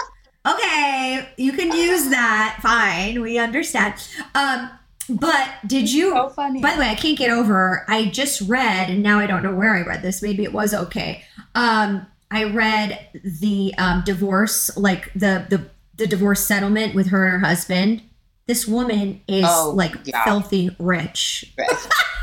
okay, 0.45 1.27
you 1.37 1.51
can 1.53 1.71
use 1.71 2.09
that. 2.09 2.59
Fine, 2.61 3.21
we 3.21 3.37
understand. 3.37 3.95
Um, 4.35 4.69
but 5.09 5.49
did 5.65 5.91
you? 5.91 6.11
So 6.11 6.29
funny. 6.29 6.61
By 6.61 6.73
the 6.73 6.79
way, 6.79 6.89
I 6.89 6.95
can't 6.95 7.17
get 7.17 7.29
over. 7.29 7.85
I 7.87 8.05
just 8.05 8.41
read, 8.41 8.89
and 8.89 9.01
now 9.03 9.19
I 9.19 9.27
don't 9.27 9.43
know 9.43 9.53
where 9.55 9.73
I 9.75 9.81
read 9.81 10.01
this. 10.01 10.21
Maybe 10.21 10.43
it 10.43 10.53
was 10.53 10.73
okay. 10.73 11.23
Um, 11.55 12.05
I 12.29 12.43
read 12.45 12.99
the 13.23 13.73
um, 13.77 14.03
divorce, 14.05 14.75
like 14.77 15.11
the 15.13 15.45
the 15.49 15.65
the 15.95 16.07
divorce 16.07 16.41
settlement 16.45 16.93
with 16.95 17.07
her 17.07 17.25
and 17.25 17.41
her 17.41 17.47
husband. 17.47 18.01
This 18.47 18.67
woman 18.67 19.21
is 19.27 19.45
Oh, 19.47 19.71
like 19.75 19.93
yeah. 20.05 20.23
filthy 20.23 20.69
rich. 20.79 21.53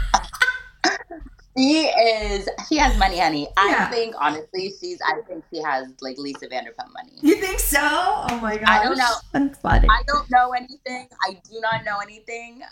She 1.56 1.86
is. 1.86 2.48
She 2.68 2.76
has 2.76 2.96
money, 2.98 3.18
honey. 3.18 3.46
Yeah. 3.56 3.86
I 3.88 3.90
think 3.92 4.14
honestly, 4.18 4.72
she's. 4.80 4.98
I 5.06 5.20
think 5.28 5.44
she 5.52 5.62
has 5.62 5.88
like 6.00 6.18
Lisa 6.18 6.48
Vanderpump 6.48 6.92
money. 6.92 7.12
You 7.22 7.36
think 7.36 7.60
so? 7.60 7.78
Oh 7.80 8.38
my 8.42 8.56
gosh. 8.56 8.68
I 8.68 8.82
don't 8.82 8.98
know. 8.98 9.14
That's 9.32 9.58
funny. 9.60 9.88
I 9.88 10.02
don't 10.08 10.28
know 10.30 10.50
anything. 10.52 11.08
I 11.26 11.34
do 11.50 11.60
not 11.60 11.84
know 11.84 11.98
anything 12.02 12.62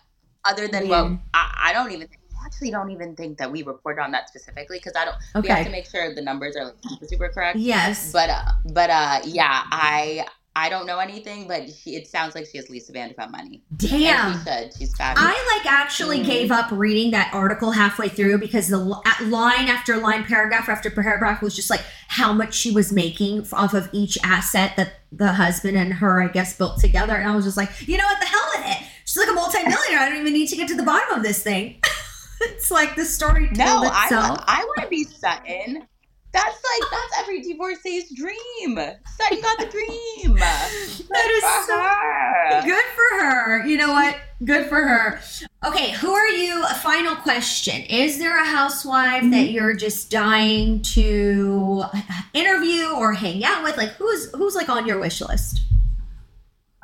other 0.45 0.67
than 0.67 0.87
Yeah. 0.87 1.03
what 1.03 1.19
I, 1.35 1.69
I 1.69 1.73
don't 1.73 1.93
even. 1.93 2.09
I 2.43 2.45
actually 2.47 2.73
don't 2.73 2.91
even 2.91 3.15
think 3.15 3.39
that 3.39 3.53
we 3.53 3.63
reported 3.63 4.03
on 4.03 4.11
that 4.13 4.29
specifically 4.29 4.79
because 4.79 4.95
I 4.97 5.05
don't. 5.05 5.17
Okay. 5.37 5.49
We 5.49 5.55
have 5.55 5.67
to 5.67 5.71
make 5.71 5.87
sure 5.87 6.13
the 6.13 6.23
numbers 6.23 6.57
are 6.57 6.65
like 6.65 6.75
super, 6.83 7.07
super 7.07 7.29
correct. 7.29 7.59
yes. 7.59 8.11
But 8.13 8.31
uh, 8.31 8.43
but 8.73 8.91
uh, 8.91 9.21
yeah, 9.25 9.63
I 9.71 10.27
I 10.55 10.69
don't 10.69 10.85
know 10.87 10.99
anything, 10.99 11.49
but 11.49 11.71
she, 11.71 11.97
it 11.97 12.07
sounds 12.07 12.35
like 12.35 12.47
she 12.47 12.59
has 12.59 12.69
Lisa 12.69 12.93
Vanderpump 12.93 13.31
money. 13.31 13.63
Damn. 13.77 14.33
And 14.33 14.39
she 14.39 14.45
should. 14.45 14.75
She's 14.79 14.95
fabulous. 14.95 15.31
I 15.35 15.57
like 15.57 15.73
actually 15.73 16.21
Mhm. 16.21 16.27
gave 16.27 16.51
up 16.53 16.69
reading 16.71 17.11
that 17.13 17.33
article 17.33 17.71
halfway 17.71 18.09
through 18.11 18.37
because 18.39 18.69
the 18.69 18.77
line 18.77 19.69
after 19.69 19.97
line, 19.97 20.25
paragraph 20.25 20.69
after 20.69 20.91
paragraph 20.91 21.41
was 21.41 21.57
just 21.57 21.71
like 21.71 21.81
how 22.09 22.35
much 22.35 22.53
she 22.53 22.71
was 22.71 22.93
making 22.93 23.47
off 23.53 23.73
of 23.73 23.89
each 23.93 24.19
asset 24.23 24.77
that 24.77 25.01
the 25.11 25.33
husband 25.33 25.79
and 25.79 25.95
her, 25.95 26.23
I 26.23 26.29
guess, 26.29 26.55
built 26.57 26.79
together. 26.81 27.15
And 27.15 27.31
I 27.31 27.35
was 27.35 27.47
just 27.47 27.57
like, 27.57 27.71
you 27.89 27.97
know 27.97 28.05
what, 28.05 28.21
the 28.21 28.27
hell 28.27 28.49
with 28.57 28.67
it. 28.77 28.87
She's 29.07 29.17
like 29.17 29.31
a 29.31 29.33
multimillionaire. 29.33 30.01
I 30.01 30.09
don't 30.11 30.21
even 30.21 30.35
need 30.35 30.49
to 30.49 30.57
get 30.57 30.69
to 30.69 30.77
the 30.77 30.83
bottom 30.83 31.17
of 31.17 31.23
this 31.23 31.43
thing. 31.43 31.81
it's 32.43 32.71
like 32.71 32.95
the 32.95 33.05
story 33.07 33.49
no, 33.53 33.65
told 33.65 33.87
I 33.87 34.09
want, 34.11 34.43
I 34.47 34.65
want 34.65 34.83
to 34.83 34.89
be 34.89 35.05
Sutton. 35.05 35.87
That's 36.33 36.63
like 36.81 36.91
that's 36.91 37.19
every 37.21 37.43
divorcee's 37.43 38.15
dream. 38.15 38.77
Sutton 38.77 39.41
got 39.43 39.59
the 39.59 39.67
dream. 39.71 40.37
that 40.37 41.31
is 41.31 41.67
so 41.67 41.79
her. 41.79 42.63
Good 42.63 42.85
for 42.95 43.25
her. 43.25 43.67
You 43.67 43.77
know 43.77 43.93
what? 43.93 44.17
Good 44.45 44.67
for 44.67 44.77
her. 44.77 45.21
Okay, 45.65 45.93
who 45.93 46.11
are 46.11 46.29
you? 46.29 46.65
A 46.65 46.75
final 46.75 47.15
question. 47.17 47.83
Is 47.83 48.19
there 48.19 48.41
a 48.41 48.47
housewife 48.47 49.31
that 49.31 49.51
you're 49.51 49.75
just 49.75 50.11
dying 50.11 50.81
to 50.83 51.85
interview 52.33 52.89
or 52.97 53.13
hang 53.13 53.45
out 53.45 53.63
with? 53.63 53.77
Like 53.77 53.91
who's 53.91 54.33
who's 54.33 54.55
like 54.55 54.71
on 54.71 54.87
your 54.87 54.99
wish 54.99 55.21
list? 55.21 55.61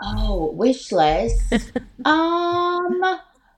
Oh, 0.00 0.52
wish 0.52 0.92
list. 0.92 1.52
um, 2.04 3.02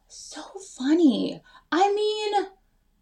so 0.07 0.41
funny. 0.79 1.43
I 1.73 1.93
mean, 1.93 2.47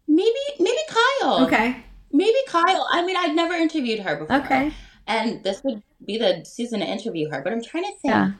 maybe 0.07 0.39
maybe 0.59 0.79
Kyle. 0.89 1.45
Okay. 1.45 1.83
Maybe 2.11 2.37
Kyle. 2.47 2.87
I 2.91 3.05
mean, 3.05 3.17
I've 3.17 3.35
never 3.35 3.53
interviewed 3.53 3.99
her 3.99 4.15
before. 4.15 4.37
Okay. 4.37 4.71
And 5.07 5.43
this 5.43 5.63
would 5.63 5.81
be 6.05 6.17
the 6.17 6.45
season 6.45 6.79
to 6.81 6.85
interview 6.85 7.29
her, 7.29 7.41
but 7.41 7.51
I'm 7.53 7.63
trying 7.63 7.83
to 7.85 7.91
think. 8.01 8.13
Yeah. 8.13 8.31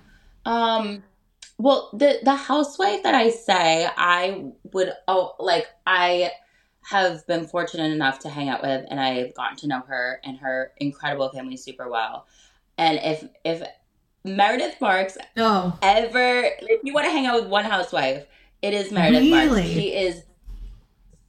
Um, 0.45 1.03
well, 1.57 1.89
the 1.93 2.19
the 2.23 2.35
housewife 2.35 3.03
that 3.03 3.15
I 3.15 3.29
say 3.29 3.87
I 3.97 4.51
would 4.71 4.93
oh 5.07 5.33
like 5.39 5.67
I 5.85 6.31
have 6.89 7.25
been 7.27 7.47
fortunate 7.47 7.91
enough 7.91 8.19
to 8.19 8.29
hang 8.29 8.49
out 8.49 8.61
with, 8.61 8.85
and 8.89 8.99
I've 8.99 9.33
gotten 9.35 9.57
to 9.57 9.67
know 9.67 9.81
her 9.87 10.21
and 10.23 10.37
her 10.37 10.71
incredible 10.77 11.29
family 11.29 11.57
super 11.57 11.89
well. 11.89 12.25
And 12.77 12.99
if 13.03 13.27
if 13.43 13.67
Meredith 14.23 14.79
Marks 14.79 15.17
Oh. 15.37 15.77
ever, 15.81 16.43
if 16.61 16.81
you 16.83 16.93
want 16.93 17.05
to 17.05 17.11
hang 17.11 17.25
out 17.25 17.41
with 17.41 17.49
one 17.49 17.65
housewife, 17.65 18.25
it 18.61 18.73
is 18.73 18.91
Meredith 18.91 19.29
Marks. 19.29 19.45
Really? 19.51 19.73
She 19.73 19.93
is 19.93 20.23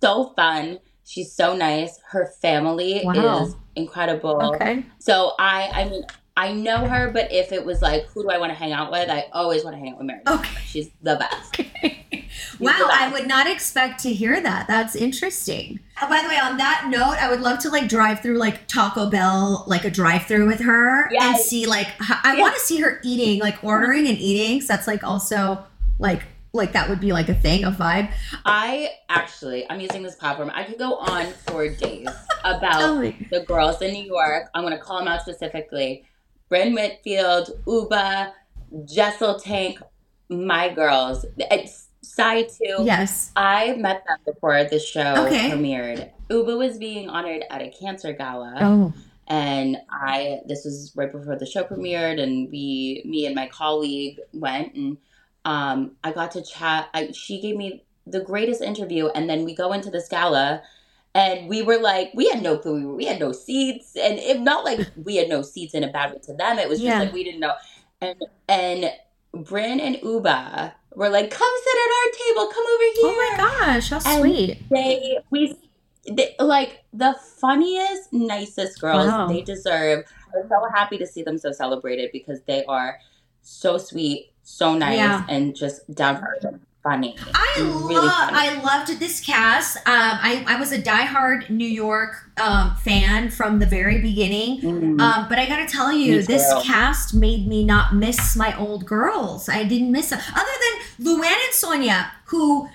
so 0.00 0.32
fun. 0.36 0.78
She's 1.10 1.32
so 1.32 1.56
nice. 1.56 1.98
Her 2.08 2.26
family 2.40 3.00
Wow. 3.02 3.42
is 3.42 3.56
incredible. 3.74 4.54
Okay. 4.54 4.84
So 5.00 5.32
I, 5.40 5.68
I 5.74 5.88
mean, 5.88 6.04
I 6.36 6.52
know 6.52 6.86
her, 6.86 7.10
but 7.10 7.32
if 7.32 7.50
it 7.50 7.64
was 7.66 7.82
like, 7.82 8.06
who 8.06 8.22
do 8.22 8.28
I 8.30 8.38
want 8.38 8.50
to 8.52 8.54
hang 8.56 8.70
out 8.72 8.92
with? 8.92 9.10
I 9.10 9.26
always 9.32 9.64
want 9.64 9.74
to 9.74 9.80
hang 9.80 9.90
out 9.90 9.98
with 9.98 10.06
Mary. 10.06 10.20
Okay. 10.28 10.60
She's 10.64 10.90
the 11.02 11.16
best. 11.16 11.58
Okay. 11.58 11.96
wow, 12.60 12.72
the 12.78 12.86
I 12.92 13.10
would 13.12 13.26
not 13.26 13.48
expect 13.48 14.00
to 14.04 14.12
hear 14.12 14.40
that. 14.40 14.68
That's 14.68 14.94
interesting. 14.94 15.80
Uh, 16.00 16.08
by 16.08 16.22
the 16.22 16.28
way, 16.28 16.38
on 16.38 16.58
that 16.58 16.86
note, 16.88 17.16
I 17.20 17.28
would 17.28 17.40
love 17.40 17.58
to 17.60 17.70
like 17.70 17.88
drive 17.88 18.20
through 18.20 18.38
like 18.38 18.68
Taco 18.68 19.10
Bell, 19.10 19.64
like 19.66 19.84
a 19.84 19.90
drive 19.90 20.26
through 20.26 20.46
with 20.46 20.60
her 20.60 21.10
and 21.20 21.36
see 21.36 21.66
like 21.66 21.88
I 21.98 22.34
Yeah. 22.36 22.40
want 22.40 22.54
to 22.54 22.60
see 22.60 22.80
her 22.82 23.00
eating, 23.02 23.40
like 23.40 23.62
ordering 23.64 24.06
and 24.06 24.16
eating. 24.16 24.60
So 24.60 24.68
that's 24.68 24.86
like 24.86 25.02
also 25.02 25.64
like 25.98 26.22
like 26.52 26.72
that 26.72 26.88
would 26.88 27.00
be 27.00 27.12
like 27.12 27.28
a 27.28 27.34
thing, 27.34 27.64
a 27.64 27.70
vibe. 27.70 28.12
I 28.44 28.90
actually, 29.08 29.68
I'm 29.70 29.80
using 29.80 30.02
this 30.02 30.16
platform. 30.16 30.50
I 30.54 30.64
could 30.64 30.78
go 30.78 30.96
on 30.96 31.26
for 31.46 31.68
days 31.68 32.08
about 32.44 33.02
the 33.30 33.44
girls 33.46 33.80
in 33.82 33.92
New 33.92 34.04
York. 34.04 34.48
I'm 34.54 34.62
going 34.64 34.76
to 34.76 34.82
call 34.82 34.98
them 34.98 35.08
out 35.08 35.22
specifically. 35.22 36.04
Bryn 36.48 36.74
Whitfield, 36.74 37.50
Ubah, 37.66 38.32
Jessel 38.84 39.36
Taank, 39.40 39.80
my 40.28 40.68
girls. 40.68 41.24
It's 41.38 41.88
Sai 42.02 42.42
too. 42.44 42.82
Yes. 42.82 43.30
I 43.36 43.74
met 43.76 44.02
them 44.06 44.18
before 44.24 44.64
the 44.64 44.80
show 44.80 45.26
Okay. 45.26 45.50
premiered. 45.50 46.10
Ubah 46.30 46.56
was 46.58 46.78
being 46.78 47.08
honored 47.10 47.44
at 47.50 47.60
a 47.60 47.68
cancer 47.70 48.12
gala. 48.12 48.54
Oh. 48.60 48.92
and 49.28 49.76
I 49.92 50.40
this 50.48 50.64
was 50.64 50.92
right 50.96 51.12
before 51.12 51.36
the 51.36 51.46
show 51.46 51.62
premiered, 51.62 52.18
and 52.20 52.50
we, 52.50 53.02
me 53.04 53.26
and 53.26 53.34
my 53.34 53.46
colleague 53.48 54.18
went, 54.32 54.74
and 54.74 54.96
um, 55.44 55.92
I 56.04 56.12
got 56.12 56.32
to 56.32 56.42
chat. 56.42 56.88
I, 56.94 57.12
she 57.12 57.40
gave 57.40 57.56
me 57.56 57.84
the 58.06 58.20
greatest 58.20 58.60
interview, 58.62 59.08
and 59.08 59.28
then 59.28 59.44
we 59.44 59.54
go 59.54 59.72
into 59.72 59.90
this 59.90 60.08
gala, 60.08 60.62
and 61.14 61.48
we 61.48 61.62
were 61.62 61.78
like, 61.78 62.10
we 62.14 62.28
had 62.28 62.42
no 62.42 62.58
clue, 62.58 62.94
we, 62.94 63.04
had 63.06 63.20
no 63.20 63.32
seats, 63.32 63.96
and 63.96 64.18
it 64.18 64.40
not 64.40 64.64
like 64.64 64.88
we 65.04 65.16
had 65.16 65.28
no 65.28 65.42
seats 65.42 65.74
in 65.74 65.84
a 65.84 65.88
bad 65.92 66.12
way 66.12 66.18
to 66.24 66.34
them. 66.34 66.58
It 66.58 66.68
was 66.68 66.78
just 66.78 66.86
Yeah. 66.88 67.00
like 67.00 67.12
we 67.12 67.24
didn't 67.24 67.40
know, 67.40 67.54
and 68.00 68.16
and 68.48 68.92
Bryn 69.32 69.78
and 69.80 69.96
Ubah 69.96 70.72
were 70.96 71.08
like, 71.08 71.30
come 71.30 71.52
sit 71.64 71.76
at 71.76 71.90
our 71.98 72.12
table, 72.12 72.52
come 72.52 72.64
over 72.74 72.84
here 72.84 73.04
Oh 73.04 73.30
my 73.30 73.36
gosh, 73.36 73.90
how 73.90 74.00
And- 74.04 74.20
sweet. 74.20 74.58
they 74.70 75.18
we 75.30 75.56
they, 76.10 76.34
like 76.40 76.82
the 76.92 77.14
funniest 77.40 78.12
nicest 78.12 78.80
girls 78.80 79.06
Wow. 79.06 79.28
they 79.28 79.42
deserve 79.42 80.04
i'm 80.34 80.48
so 80.48 80.66
happy 80.74 80.96
to 80.96 81.06
see 81.06 81.22
them 81.22 81.36
so 81.36 81.52
celebrated 81.52 82.08
because 82.10 82.40
they 82.46 82.64
are 82.64 82.98
so 83.42 83.76
sweet 83.76 84.29
so 84.50 84.74
nice 84.76 84.96
Yeah. 84.96 85.24
and 85.28 85.54
just 85.54 85.92
down 85.94 86.16
to 86.16 86.22
earth 86.26 86.44
and 86.44 86.60
funny 86.82 87.14
I 87.34 87.54
Really 87.58 87.94
love. 87.94 88.30
I 88.32 88.60
loved 88.62 88.98
this 88.98 89.20
cast. 89.20 89.76
Um, 89.78 89.82
I, 89.86 90.44
I 90.46 90.58
was 90.58 90.72
a 90.72 90.80
diehard 90.80 91.50
New 91.50 91.68
York 91.68 92.30
um, 92.40 92.74
fan 92.76 93.30
from 93.30 93.58
the 93.58 93.66
very 93.66 94.00
beginning. 94.00 94.60
Mhm. 94.62 95.00
Um, 95.00 95.26
but 95.28 95.38
I 95.38 95.44
gotta 95.46 95.66
tell 95.66 95.92
you, 95.92 96.22
this 96.22 96.46
cast 96.62 97.12
made 97.14 97.46
me 97.46 97.64
not 97.64 97.94
miss 97.94 98.34
my 98.34 98.56
old 98.58 98.86
girls. 98.86 99.48
I 99.48 99.64
didn't 99.64 99.92
miss 99.92 100.08
them. 100.10 100.20
Other 100.34 100.56
than 100.64 101.06
Luann 101.06 101.32
and 101.46 101.52
Sonja, 101.54 102.10
who, 102.26 102.68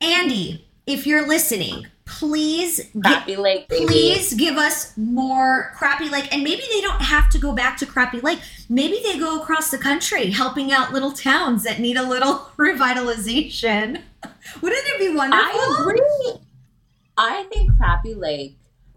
Andy, 0.00 0.66
if 0.86 1.06
you're 1.06 1.26
listening, 1.26 1.86
please 2.18 2.80
Crappie 2.96 3.36
Lake, 3.38 3.68
baby. 3.68 3.86
please 3.86 4.34
give 4.34 4.56
us 4.56 4.96
more 4.96 5.72
Crappie 5.76 6.10
Lake. 6.10 6.28
And 6.32 6.42
maybe 6.42 6.62
they 6.70 6.80
don't 6.80 7.00
have 7.00 7.30
to 7.30 7.38
go 7.38 7.52
back 7.52 7.76
to 7.78 7.86
Crappie 7.86 8.22
Lake. 8.22 8.40
Maybe 8.68 9.00
they 9.02 9.18
go 9.18 9.40
across 9.40 9.70
the 9.70 9.78
country 9.78 10.30
helping 10.30 10.72
out 10.72 10.92
little 10.92 11.12
towns 11.12 11.64
that 11.64 11.78
need 11.78 11.96
a 11.96 12.02
little 12.02 12.34
revitalization. 12.58 14.02
Wouldn't 14.60 14.82
it 14.86 14.98
be 14.98 15.14
wonderful? 15.14 15.44
I 15.48 15.76
agree. 15.80 16.32
I 17.16 17.44
think 17.52 17.70
Crappie 17.72 18.16
Lake 18.16 18.56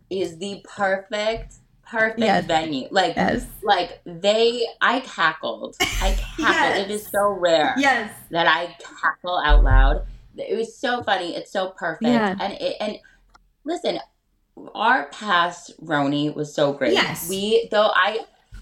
is 0.10 0.38
the 0.38 0.62
perfect, 0.63 1.56
perfect 1.86 2.19
Yes. 2.19 2.45
venue. 2.45 2.88
Like, 2.91 3.15
Yes. 3.15 3.45
like 3.63 4.02
they, 4.06 4.65
I 4.82 4.99
cackled. 5.02 5.76
I 5.80 6.12
cackled. 6.17 6.39
Yes. 6.39 6.80
It 6.86 6.91
is 6.91 7.08
so 7.08 7.30
rare. 7.32 7.73
Yes. 7.78 8.12
that 8.32 8.47
I 8.47 8.76
cackle 9.02 9.39
out 9.45 9.63
loud. 9.63 10.06
It 10.38 10.58
was 10.58 10.76
so 10.76 11.04
funny. 11.04 11.36
It's 11.36 11.52
so 11.52 11.69
perfect. 11.69 12.10
Yeah. 12.10 12.36
And 12.39 12.54
it, 12.54 12.78
and 12.80 13.00
listen, 13.63 14.00
our 14.76 15.08
past 15.08 15.74
RHONY 15.84 16.36
was 16.36 16.54
so 16.54 16.74
great. 16.74 16.93
Yes. 16.93 17.30
We 17.30 17.67
though 17.72 17.91
I 17.93 18.19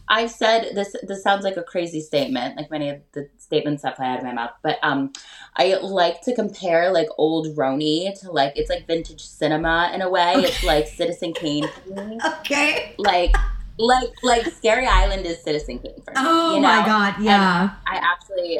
I've 0.07 0.31
said 0.31 0.75
this 0.75 0.95
this 1.03 1.23
sounds 1.23 1.43
like 1.43 1.57
a 1.57 1.63
crazy 1.63 2.01
statement, 2.01 2.57
like 2.57 2.69
many 2.69 2.89
of 2.89 3.01
the 3.13 3.29
statements 3.37 3.83
that 3.83 3.95
fly 3.95 4.07
out 4.07 4.19
of 4.19 4.25
my 4.25 4.33
mouth, 4.33 4.51
but 4.61 4.77
um 4.83 5.13
I 5.55 5.75
like 5.81 6.21
to 6.23 6.35
compare 6.35 6.91
like 6.91 7.07
old 7.17 7.55
RHONY 7.55 8.19
to 8.21 8.31
like 8.31 8.53
it's 8.55 8.69
like 8.69 8.87
vintage 8.87 9.21
cinema 9.21 9.91
in 9.93 10.01
a 10.01 10.09
way. 10.09 10.33
Okay. 10.37 10.47
It's 10.47 10.63
like 10.63 10.87
Citizen 10.87 11.33
Kane. 11.33 11.67
Okay. 12.41 12.95
Like 12.97 13.35
like 13.77 14.09
like 14.23 14.45
Scary 14.47 14.85
Island 14.85 15.25
is 15.25 15.41
Citizen 15.43 15.79
Kane 15.79 16.01
for 16.03 16.11
me. 16.11 16.17
Oh 16.17 16.55
you 16.55 16.61
my 16.61 16.85
god, 16.85 17.15
yeah. 17.21 17.71
I 17.87 17.95
actually, 17.95 18.59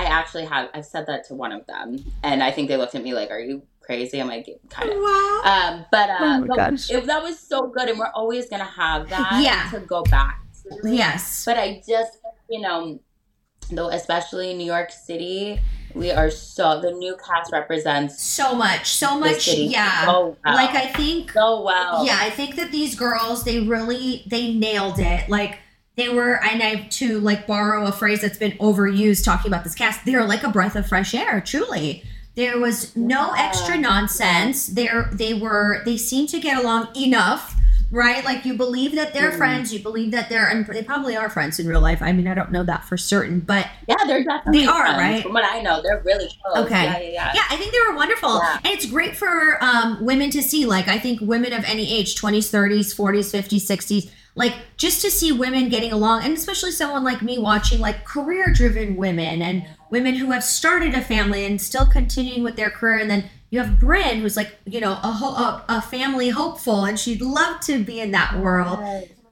I 0.00 0.04
actually 0.04 0.44
have. 0.46 0.68
I've 0.74 0.86
said 0.86 1.06
that 1.06 1.26
to 1.28 1.34
one 1.34 1.52
of 1.52 1.66
them, 1.66 1.96
and 2.22 2.42
I 2.42 2.50
think 2.50 2.68
they 2.68 2.76
looked 2.76 2.94
at 2.94 3.02
me 3.02 3.12
like, 3.14 3.30
"Are 3.30 3.38
you 3.40 3.62
crazy?" 3.80 4.18
I'm 4.20 4.28
like, 4.28 4.46
"Kind 4.70 4.90
of." 4.90 4.96
Wow. 4.98 5.40
Um, 5.44 5.84
but 5.92 6.08
uh, 6.10 6.16
Oh 6.20 6.40
my 6.46 6.56
gosh. 6.56 6.90
it- 6.90 7.06
that 7.06 7.22
was 7.22 7.38
so 7.38 7.68
good, 7.68 7.88
and 7.88 7.98
we're 7.98 8.12
always 8.14 8.48
gonna 8.48 8.64
have 8.64 9.08
that 9.10 9.40
Yeah. 9.48 9.68
to 9.72 9.80
go 9.86 10.02
back 10.04 10.40
to. 10.62 10.90
yes. 10.90 11.44
But 11.44 11.58
I 11.58 11.82
just, 11.86 12.18
you 12.48 12.60
know, 12.60 13.00
though, 13.70 13.88
especially 13.88 14.50
in 14.52 14.58
New 14.58 14.64
York 14.76 14.90
City, 14.90 15.60
we 15.94 16.10
are 16.12 16.30
so 16.30 16.80
the 16.80 16.92
new 16.92 17.16
cast 17.16 17.52
represents 17.52 18.22
So 18.22 18.54
much. 18.54 18.86
So 18.94 19.18
much. 19.18 19.48
Yeah. 19.48 20.06
so 20.06 20.36
well. 20.44 20.54
Like 20.54 20.70
I 20.74 20.86
think 20.86 21.32
so 21.32 21.62
well. 21.62 22.06
Yeah, 22.06 22.18
I 22.20 22.30
think 22.30 22.56
that 22.56 22.70
these 22.72 22.94
girls, 22.94 23.44
they 23.44 23.60
really 23.60 24.24
they 24.28 24.54
nailed 24.54 24.98
it. 24.98 25.28
Like 25.28 25.58
they 25.96 26.08
were, 26.08 26.42
and 26.44 26.62
I 26.62 26.86
to 26.90 27.18
like 27.20 27.46
borrow 27.46 27.86
a 27.86 27.92
phrase 27.92 28.20
that's 28.22 28.38
been 28.38 28.52
overused 28.52 29.24
talking 29.24 29.50
about 29.50 29.64
this 29.64 29.74
cast. 29.74 30.04
They're 30.04 30.24
like 30.24 30.42
a 30.44 30.48
breath 30.50 30.76
of 30.76 30.86
fresh 30.88 31.14
air, 31.14 31.40
truly. 31.40 32.04
There 32.36 32.58
was 32.58 32.96
no 32.96 33.32
extra 33.36 33.76
nonsense. 33.76 34.68
There 34.68 35.10
they 35.12 35.34
were 35.34 35.82
they 35.84 35.96
seemed 35.96 36.28
to 36.30 36.40
get 36.40 36.56
along 36.62 36.88
enough, 36.96 37.54
right? 37.90 38.24
Like 38.24 38.44
you 38.46 38.54
believe 38.54 38.94
that 38.94 39.12
they're 39.12 39.32
Mhm. 39.32 39.36
friends, 39.36 39.74
you 39.74 39.80
believe 39.80 40.12
that 40.12 40.28
they're 40.30 40.46
and 40.46 40.64
they 40.64 40.82
probably 40.82 41.16
are 41.16 41.28
friends 41.28 41.58
in 41.58 41.66
real 41.66 41.80
life. 41.80 42.00
I 42.00 42.12
mean, 42.12 42.28
I 42.28 42.34
don't 42.34 42.52
know 42.52 42.62
that 42.62 42.84
for 42.84 42.96
certain, 42.96 43.40
but 43.40 43.66
Yeah, 43.88 43.96
they're 44.06 44.22
definitely 44.24 44.60
They 44.62 44.66
are, 44.68 44.84
friends. 44.86 44.98
right? 45.00 45.22
From 45.24 45.32
what 45.34 45.44
I 45.44 45.60
know, 45.60 45.82
they're 45.82 46.00
really 46.04 46.30
close. 46.42 46.64
Okay. 46.66 46.84
Yeah, 46.84 46.98
yeah, 46.98 47.08
yeah. 47.10 47.32
yeah, 47.34 47.42
I 47.50 47.56
think 47.56 47.72
they 47.72 47.80
were 47.90 47.96
wonderful. 47.96 48.40
Yeah. 48.42 48.58
And 48.64 48.66
it's 48.72 48.86
great 48.86 49.16
for 49.16 49.58
um, 49.62 50.02
women 50.02 50.30
to 50.30 50.40
see. 50.42 50.64
Like, 50.66 50.86
I 50.88 50.98
think 51.00 51.20
women 51.20 51.52
of 51.52 51.64
any 51.64 51.92
age 51.92 52.14
20s, 52.14 52.48
30s, 52.48 52.94
40s, 52.94 53.30
50s, 53.32 53.66
60s 53.66 54.10
like 54.40 54.54
just 54.78 55.02
to 55.02 55.10
see 55.10 55.30
women 55.30 55.68
getting 55.68 55.92
along, 55.92 56.24
and 56.24 56.32
especially 56.32 56.72
someone 56.72 57.04
like 57.04 57.20
me 57.20 57.38
watching 57.38 57.78
like 57.78 58.04
career 58.04 58.46
driven 58.52 58.96
women 58.96 59.42
and 59.42 59.66
women 59.90 60.14
who 60.14 60.30
have 60.30 60.42
started 60.42 60.94
a 60.94 61.02
family 61.02 61.44
and 61.44 61.60
still 61.60 61.86
continuing 61.86 62.42
with 62.42 62.56
their 62.56 62.70
career. 62.70 62.98
And 62.98 63.10
then 63.10 63.24
you 63.50 63.60
have 63.60 63.78
Brynn, 63.78 64.20
who's 64.20 64.36
like, 64.36 64.56
you 64.64 64.80
know, 64.80 64.92
a, 64.92 65.12
ho- 65.12 65.34
a, 65.34 65.64
a 65.68 65.82
family 65.82 66.30
hopeful, 66.30 66.84
and 66.86 66.98
she'd 66.98 67.20
love 67.20 67.60
to 67.62 67.84
be 67.84 68.00
in 68.00 68.12
that 68.12 68.38
world. 68.38 68.78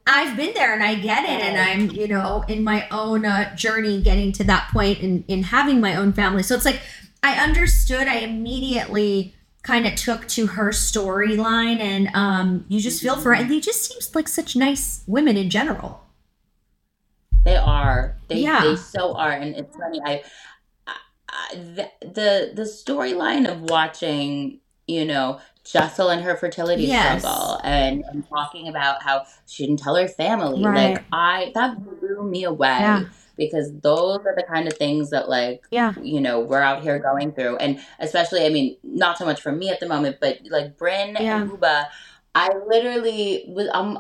I've 0.06 0.36
been 0.36 0.52
there 0.54 0.74
and 0.74 0.82
I 0.82 0.94
get 0.94 1.24
it. 1.24 1.40
And 1.42 1.56
I'm, 1.58 1.90
you 1.90 2.08
know, 2.08 2.44
in 2.46 2.62
my 2.62 2.88
own 2.90 3.24
uh, 3.24 3.54
journey 3.56 4.02
getting 4.02 4.32
to 4.32 4.44
that 4.44 4.68
point 4.72 5.00
in, 5.00 5.24
in 5.28 5.42
having 5.44 5.80
my 5.80 5.96
own 5.96 6.12
family. 6.12 6.42
So 6.42 6.54
it's 6.54 6.64
like 6.64 6.80
I 7.22 7.42
understood, 7.42 8.08
I 8.08 8.16
immediately 8.16 9.34
kind 9.68 9.86
of 9.86 9.94
took 9.96 10.26
to 10.26 10.46
her 10.46 10.70
storyline 10.70 11.78
and 11.78 12.08
um, 12.14 12.64
you 12.68 12.80
just 12.80 13.02
feel 13.02 13.16
for 13.16 13.34
it. 13.34 13.40
And 13.42 13.50
they 13.50 13.60
just 13.60 13.84
seems 13.84 14.14
like 14.14 14.26
such 14.26 14.56
nice 14.56 15.04
women 15.06 15.36
in 15.36 15.50
general. 15.50 16.00
They 17.44 17.56
are. 17.56 18.16
They 18.28 18.40
Yeah. 18.40 18.62
they 18.62 18.76
so 18.76 19.14
are, 19.14 19.30
and 19.30 19.54
it's 19.54 19.76
funny. 19.76 20.00
I, 20.04 20.22
I, 20.86 21.54
the 21.54 21.90
the, 22.00 22.52
the 22.54 22.62
storyline 22.62 23.44
of 23.50 23.60
watching, 23.70 24.60
you 24.86 25.04
know, 25.04 25.38
Jessel 25.64 26.08
and 26.08 26.22
her 26.22 26.34
fertility 26.34 26.84
Yes. 26.84 27.20
struggle, 27.22 27.60
and, 27.62 28.02
and 28.10 28.26
talking 28.28 28.68
about 28.68 29.02
how 29.02 29.26
she 29.46 29.66
didn't 29.66 29.80
tell 29.80 29.96
her 29.96 30.08
family. 30.08 30.64
Right. 30.64 30.94
Like 30.94 31.04
I, 31.12 31.52
that 31.54 31.76
blew 31.84 32.22
me 32.24 32.44
away 32.44 32.78
Yeah. 32.80 33.04
Because 33.38 33.72
those 33.80 34.18
are 34.26 34.34
the 34.36 34.42
kind 34.42 34.66
of 34.66 34.74
things 34.74 35.10
that 35.10 35.28
like 35.28 35.62
Yeah. 35.70 35.94
you 36.02 36.20
know 36.20 36.40
we're 36.40 36.60
out 36.60 36.82
here 36.82 36.98
going 36.98 37.32
through 37.32 37.56
and 37.58 37.78
especially 38.00 38.44
i 38.44 38.50
mean 38.50 38.76
not 38.82 39.16
so 39.16 39.24
much 39.24 39.40
for 39.40 39.52
me 39.52 39.70
at 39.70 39.78
the 39.80 39.88
moment 39.88 40.16
but 40.20 40.40
like 40.50 40.76
Brynn 40.76 41.18
Yeah. 41.18 41.42
and 41.42 41.50
Ubah 41.50 41.86
i 42.34 42.50
literally 42.66 43.44
was 43.48 43.68
i'm 43.72 43.98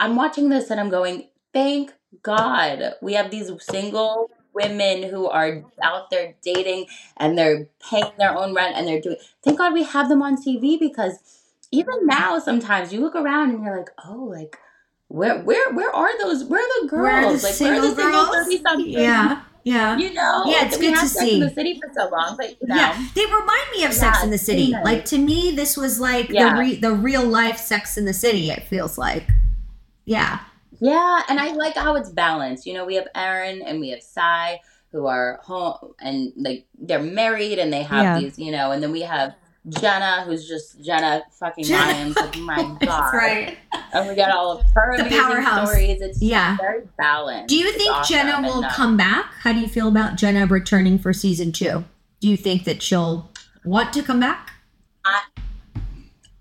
i'm 0.00 0.16
watching 0.16 0.48
this 0.48 0.70
and 0.70 0.80
i'm 0.80 0.88
going 0.90 1.28
thank 1.52 1.92
god 2.22 2.94
we 3.02 3.12
have 3.12 3.30
these 3.30 3.50
single 3.60 4.30
women 4.54 5.02
who 5.04 5.28
are 5.28 5.62
out 5.82 6.10
there 6.10 6.34
dating 6.42 6.86
and 7.18 7.38
they're 7.38 7.68
paying 7.88 8.12
their 8.18 8.36
own 8.36 8.54
rent 8.54 8.74
and 8.76 8.86
they're 8.88 9.00
doing 9.00 9.16
thank 9.44 9.58
god 9.58 9.72
we 9.72 9.82
have 9.84 10.08
them 10.08 10.22
on 10.22 10.36
tv 10.36 10.78
because 10.78 11.18
even 11.70 12.06
now 12.06 12.38
sometimes 12.38 12.92
you 12.92 13.00
look 13.00 13.14
around 13.14 13.50
and 13.50 13.62
you're 13.64 13.78
like 13.78 13.90
oh 14.06 14.24
like 14.38 14.58
where 15.12 15.38
where 15.40 15.72
where 15.74 15.94
are 15.94 16.18
those 16.22 16.44
where 16.44 16.62
are 16.62 16.82
the 16.82 16.88
girls 16.88 17.02
Where 17.02 17.16
are 17.16 17.36
the 17.36 17.42
like 17.42 17.54
single 17.54 17.80
where 17.82 17.90
are 17.90 17.94
the 17.94 18.32
girls? 18.32 18.46
30 18.46 18.62
something 18.62 18.88
Yeah. 18.88 19.42
Yeah. 19.64 19.96
you 19.96 20.12
know, 20.12 20.42
Yeah, 20.46 20.64
it's 20.66 20.76
good 20.76 20.94
to 20.94 21.06
Sex 21.06 21.12
see. 21.12 21.34
in 21.34 21.40
the 21.40 21.50
city 21.50 21.78
for 21.80 21.88
so 21.94 22.08
long, 22.08 22.36
but 22.36 22.50
you 22.60 22.66
know, 22.66 22.74
Yeah, 22.74 23.06
they 23.14 23.24
remind 23.26 23.66
me 23.76 23.84
of 23.84 23.92
Sex 23.92 24.18
Yeah, 24.18 24.24
in 24.24 24.30
the 24.30 24.38
City. 24.38 24.70
nice. 24.72 24.84
Like 24.84 25.04
to 25.06 25.18
me, 25.18 25.52
this 25.54 25.76
was 25.76 26.00
like 26.00 26.30
Yeah. 26.30 26.54
the 26.54 26.58
re- 26.60 26.76
the 26.76 26.92
real 26.92 27.24
life 27.24 27.58
Sex 27.58 27.96
in 27.96 28.04
the 28.04 28.12
City. 28.14 28.50
It 28.50 28.64
feels 28.64 28.98
like, 28.98 29.28
yeah, 30.04 30.40
yeah, 30.80 31.22
and 31.28 31.38
I 31.38 31.52
like 31.52 31.76
how 31.76 31.94
it's 31.94 32.10
balanced. 32.10 32.66
You 32.66 32.74
know, 32.74 32.84
we 32.84 32.96
have 32.96 33.06
Erin 33.14 33.62
and 33.62 33.78
we 33.78 33.90
have 33.90 34.02
Sai 34.02 34.60
who 34.90 35.06
are 35.06 35.38
home 35.44 35.94
and 36.00 36.32
like 36.36 36.66
they're 36.78 36.98
married 37.02 37.58
and 37.60 37.72
they 37.72 37.82
have 37.84 38.02
Yeah. 38.02 38.18
these, 38.18 38.38
you 38.38 38.50
know, 38.50 38.72
and 38.72 38.82
then 38.82 38.90
we 38.90 39.02
have 39.02 39.34
Jenna 39.68 40.22
who's 40.24 40.48
just 40.48 40.80
Jenna 40.82 41.22
fucking 41.38 41.64
Jenna 41.64 41.92
Lyons. 41.92 42.16
Like, 42.16 42.36
my 42.38 42.56
God, 42.62 42.78
that's 42.80 43.14
right. 43.14 43.58
And 43.92 44.08
we 44.08 44.14
got 44.16 44.30
all 44.30 44.58
of 44.58 44.64
her 44.74 44.96
The 44.96 45.04
powerhouse. 45.08 45.70
stories. 45.70 46.00
It's 46.00 46.20
Yeah. 46.20 46.56
very 46.56 46.82
balanced. 46.98 47.48
Do 47.48 47.56
you 47.56 47.68
It's 47.68 47.76
think 47.76 47.92
awesome. 47.94 48.12
Jenna 48.14 48.42
will 48.48 48.64
uh, 48.64 48.72
come 48.74 48.96
back? 48.96 49.26
How 49.40 49.52
do 49.52 49.60
you 49.60 49.68
feel 49.68 49.86
about 49.88 50.16
Jenna 50.16 50.46
returning 50.46 50.98
for 50.98 51.12
season 51.12 51.52
two? 51.52 51.84
Do 52.20 52.28
you 52.28 52.36
think 52.36 52.64
that 52.64 52.82
she'll 52.82 53.30
want 53.64 53.92
to 53.92 54.02
come 54.02 54.18
back? 54.20 54.50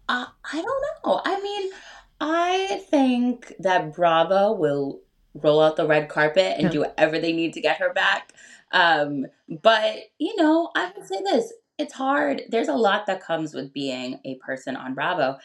Uh, 0.09 0.25
I 0.53 0.61
don't 0.61 0.65
know. 1.05 1.21
I 1.23 1.39
mean, 1.41 1.71
I 2.19 2.81
think 2.89 3.53
that 3.59 3.93
Bravo 3.95 4.51
will 4.53 4.99
roll 5.35 5.61
out 5.61 5.77
the 5.77 5.87
red 5.87 6.09
carpet 6.09 6.55
and 6.57 6.69
do 6.69 6.81
whatever 6.81 7.17
they 7.17 7.31
need 7.31 7.53
to 7.53 7.61
get 7.61 7.77
her 7.77 7.93
back. 7.93 8.33
Um, 8.73 9.25
but 9.61 9.95
you 10.17 10.35
know, 10.35 10.69
I 10.75 10.91
would 10.95 11.07
say 11.07 11.21
this: 11.23 11.53
it's 11.81 11.93
hard. 11.93 12.43
There's 12.49 12.67
a 12.67 12.73
lot 12.75 13.05
that 13.07 13.23
comes 13.23 13.53
with 13.53 13.73
being 13.73 14.19
a 14.23 14.35
person 14.35 14.75
on 14.75 14.93
Bravo. 14.93 15.37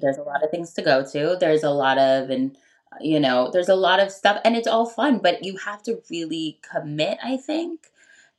There's 0.00 0.18
a 0.18 0.22
lot 0.22 0.44
of 0.44 0.50
things 0.50 0.72
to 0.74 0.82
go 0.82 1.04
to. 1.12 1.36
There's 1.40 1.64
a 1.64 1.70
lot 1.70 1.98
of 1.98 2.30
and 2.30 2.56
uh, 2.92 2.96
you 3.00 3.18
know, 3.18 3.50
there's 3.52 3.68
a 3.68 3.74
lot 3.74 4.00
of 4.00 4.10
stuff, 4.12 4.40
and 4.44 4.56
it's 4.56 4.68
all 4.68 4.86
fun. 4.86 5.18
But 5.18 5.44
you 5.44 5.56
have 5.56 5.82
to 5.84 6.00
really 6.10 6.60
commit. 6.70 7.18
I 7.24 7.36
think, 7.36 7.88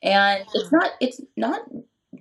and 0.01 0.45
it's 0.53 0.71
not. 0.71 0.91
It's 1.01 1.21
not 1.35 1.61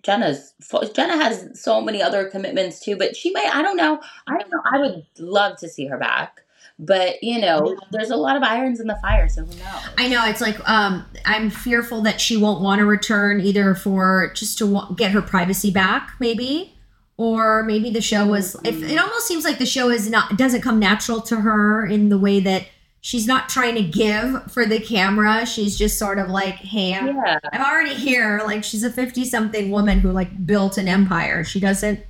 Jenna's. 0.02 0.54
Jenna 0.94 1.16
has 1.16 1.60
so 1.60 1.80
many 1.80 2.02
other 2.02 2.28
commitments 2.28 2.80
too, 2.80 2.96
but 2.96 3.16
she 3.16 3.30
might. 3.30 3.54
I 3.54 3.62
don't 3.62 3.76
know. 3.76 4.00
I 4.26 4.38
don't 4.38 4.50
know. 4.50 4.62
I 4.72 4.78
would 4.78 5.04
love 5.18 5.58
to 5.58 5.68
see 5.68 5.86
her 5.86 5.98
back, 5.98 6.40
but 6.78 7.22
you 7.22 7.40
know, 7.40 7.76
there's 7.92 8.10
a 8.10 8.16
lot 8.16 8.36
of 8.36 8.42
irons 8.42 8.80
in 8.80 8.86
the 8.86 8.96
fire, 8.96 9.28
so 9.28 9.44
who 9.44 9.56
knows? 9.58 9.88
I 9.96 10.08
know 10.08 10.24
it's 10.26 10.40
like 10.40 10.68
um, 10.68 11.04
I'm 11.24 11.50
fearful 11.50 12.02
that 12.02 12.20
she 12.20 12.36
won't 12.36 12.62
want 12.62 12.80
to 12.80 12.84
return 12.84 13.40
either 13.40 13.74
for 13.74 14.32
just 14.34 14.58
to 14.58 14.82
get 14.96 15.12
her 15.12 15.22
privacy 15.22 15.70
back, 15.70 16.14
maybe, 16.18 16.76
or 17.16 17.62
maybe 17.62 17.90
the 17.90 18.00
show 18.00 18.26
was. 18.26 18.56
If 18.64 18.82
it 18.82 18.98
almost 18.98 19.26
seems 19.26 19.44
like 19.44 19.58
the 19.58 19.66
show 19.66 19.88
is 19.88 20.10
not 20.10 20.36
doesn't 20.36 20.62
come 20.62 20.78
natural 20.78 21.20
to 21.22 21.36
her 21.36 21.86
in 21.86 22.08
the 22.08 22.18
way 22.18 22.40
that 22.40 22.66
she's 23.04 23.26
not 23.26 23.50
trying 23.50 23.74
to 23.74 23.82
give 23.82 24.50
for 24.50 24.64
the 24.64 24.80
camera. 24.80 25.44
She's 25.44 25.76
just 25.76 25.98
sort 25.98 26.18
of 26.18 26.30
like, 26.30 26.54
hey, 26.54 26.94
I'm, 26.94 27.08
yeah, 27.08 27.38
I'm 27.52 27.62
already 27.62 27.94
here. 27.94 28.40
Like 28.44 28.64
she's 28.64 28.82
a 28.82 28.90
50 28.90 29.26
something 29.26 29.70
woman 29.70 30.00
who 30.00 30.10
like 30.10 30.46
built 30.46 30.78
an 30.78 30.88
empire. 30.88 31.44
She 31.44 31.60
doesn't. 31.60 32.00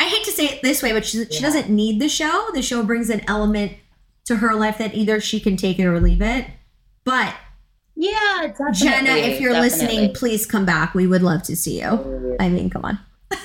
I 0.00 0.04
hate 0.04 0.24
to 0.24 0.32
say 0.32 0.46
it 0.46 0.62
this 0.62 0.82
way, 0.82 0.92
but 0.92 1.06
she, 1.06 1.24
she 1.26 1.40
doesn't 1.40 1.70
need 1.70 2.00
the 2.00 2.08
show. 2.08 2.48
The 2.52 2.60
show 2.60 2.82
brings 2.82 3.08
an 3.08 3.22
element 3.28 3.72
to 4.26 4.36
her 4.36 4.54
life 4.54 4.78
that 4.78 4.94
either 4.94 5.20
she 5.20 5.40
can 5.40 5.56
take 5.56 5.78
it 5.78 5.86
or 5.86 6.00
leave 6.00 6.22
it. 6.22 6.46
But 7.04 7.34
yeah, 7.94 8.48
definitely. 8.48 8.74
Jenna, 8.74 9.10
if 9.10 9.40
you're 9.40 9.54
listening, 9.54 10.12
please 10.12 10.44
come 10.44 10.66
back. 10.66 10.94
We 10.94 11.06
would 11.06 11.22
love 11.22 11.42
to 11.44 11.56
see 11.56 11.80
you. 11.80 12.36
I 12.38 12.48
mean, 12.48 12.68
come 12.68 12.84
on. 12.84 12.98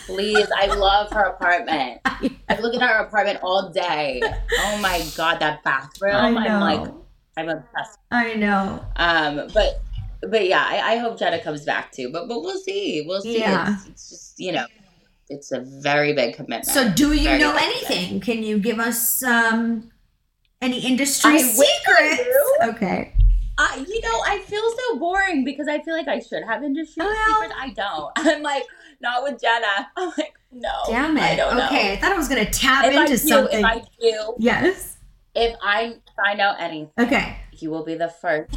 Please, 0.06 0.48
I 0.56 0.67
love 0.67 1.12
her 1.12 1.24
apartment. 1.24 2.02
I 2.06 2.60
look 2.60 2.76
at 2.76 2.82
her 2.82 3.06
apartment 3.06 3.39
all 3.42 3.69
day. 3.69 4.21
Oh 4.23 4.79
my 4.82 5.04
god, 5.15 5.40
that 5.40 5.63
bathroom! 5.63 6.13
I'm 6.13 6.36
like, 6.36 6.92
I'm 7.38 7.50
obsessed. 7.50 7.98
I 8.12 8.34
know. 8.36 8.86
Um, 8.98 9.50
but 9.54 9.82
but 10.29 10.48
yeah, 10.48 10.63
I, 10.67 10.94
I 10.94 10.98
hope 10.98 11.17
Jenna 11.17 11.42
comes 11.42 11.65
back 11.65 11.92
too. 11.92 12.12
But 12.12 12.27
but 12.27 12.42
we'll 12.42 12.60
see. 12.60 13.04
We'll 13.08 13.21
see. 13.21 13.40
Yeah. 13.40 13.73
It's, 13.73 13.88
it's 13.88 14.10
just 14.10 14.40
you 14.40 14.52
know, 14.52 14.65
it's 15.29 15.52
a 15.52 15.62
very 15.62 16.13
big 16.13 16.36
commitment. 16.36 16.65
So, 16.65 16.92
do 16.92 17.13
you 17.13 17.23
Very 17.23 17.40
know 17.40 17.56
anything? 17.56 18.19
Can 18.19 18.44
you 18.44 18.60
give 18.60 18.79
us 18.79 19.23
um 19.23 19.90
any 20.62 20.79
industry 20.85 21.33
I 21.35 21.37
secrets? 21.41 22.29
Okay. 22.63 23.13
I, 23.57 23.85
you 23.87 24.01
know, 24.01 24.21
I 24.25 24.39
feel 24.39 24.63
so 24.91 24.99
boring. 24.99 25.43
because 25.43 25.67
I 25.67 25.81
feel 25.81 25.95
like 25.95 26.07
I 26.07 26.19
should 26.19 26.43
have 26.43 26.63
industry 26.63 27.03
Oh, 27.05 27.33
secrets. 27.41 27.53
I 27.59 27.69
don't. 27.69 28.12
I'm 28.35 28.41
like 28.41 28.63
not 29.01 29.23
with 29.23 29.39
Jenna. 29.41 29.89
I'm 29.97 30.12
like 30.17 30.33
no. 30.51 30.71
Damn 30.87 31.17
it. 31.17 31.23
I 31.23 31.35
don't 31.35 31.57
know. 31.57 31.65
okay, 31.65 31.93
I 31.93 31.95
thought 31.97 32.12
I 32.12 32.17
was 32.17 32.27
gonna 32.27 32.49
tap 32.49 32.85
If 32.85 32.95
I 32.95 33.01
into 33.01 33.12
do, 33.13 33.17
something. 33.17 33.59
if 33.59 33.65
I 33.65 33.81
do, 33.99 34.33
yes. 34.39 34.97
if 35.35 35.55
I 35.62 35.95
find 36.15 36.39
out 36.41 36.59
anything, 36.59 36.89
Okay. 36.99 37.37
you 37.53 37.69
will 37.69 37.83
be 37.85 37.95
the 37.95 38.09
first. 38.09 38.53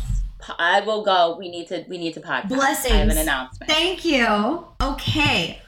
I 0.59 0.80
will 0.80 1.02
go. 1.05 1.36
We 1.38 1.48
need 1.50 1.68
to. 1.68 1.84
We 1.88 1.96
need 1.98 2.12
to 2.14 2.20
podcast. 2.20 2.48
Blessings. 2.48 2.92
I 2.94 2.96
have 2.98 3.09
an 3.09 3.16
announcement. 3.18 3.70
Thank 3.70 4.05
you. 4.05 4.66
Okay. 4.82 5.61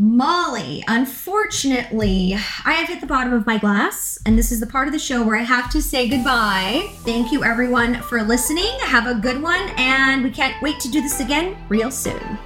Molly, 0.00 0.84
unfortunately, 0.86 2.32
I 2.64 2.74
have 2.74 2.88
hit 2.88 3.00
the 3.00 3.06
bottom 3.08 3.32
of 3.32 3.46
my 3.46 3.58
glass, 3.58 4.16
and 4.24 4.38
this 4.38 4.52
is 4.52 4.60
the 4.60 4.66
part 4.66 4.86
of 4.86 4.92
the 4.92 4.98
show 4.98 5.24
where 5.24 5.34
I 5.34 5.42
have 5.42 5.72
to 5.72 5.82
say 5.82 6.08
goodbye. 6.08 6.88
Thank 6.98 7.32
you, 7.32 7.42
everyone, 7.42 8.00
for 8.02 8.22
listening. 8.22 8.78
Have 8.82 9.08
a 9.08 9.16
good 9.16 9.42
one, 9.42 9.68
and 9.76 10.22
we 10.22 10.30
can't 10.30 10.54
wait 10.62 10.78
to 10.80 10.88
do 10.88 11.00
this 11.00 11.18
again 11.18 11.56
real 11.68 11.90
soon. 11.90 12.38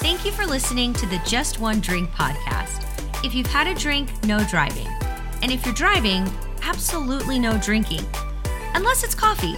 Thank 0.00 0.22
you 0.26 0.32
for 0.32 0.44
listening 0.44 0.92
to 0.92 1.06
the 1.06 1.18
Just 1.24 1.58
One 1.58 1.80
Drink 1.80 2.10
podcast. 2.10 2.84
If 3.24 3.34
you've 3.34 3.46
had 3.46 3.68
a 3.68 3.74
drink, 3.74 4.10
no 4.24 4.44
driving. 4.50 4.88
And 5.40 5.50
if 5.50 5.64
you're 5.64 5.74
driving, 5.74 6.30
absolutely 6.62 7.38
no 7.38 7.56
drinking. 7.56 8.04
Unless 8.74 9.02
it's 9.02 9.14
coffee, 9.14 9.56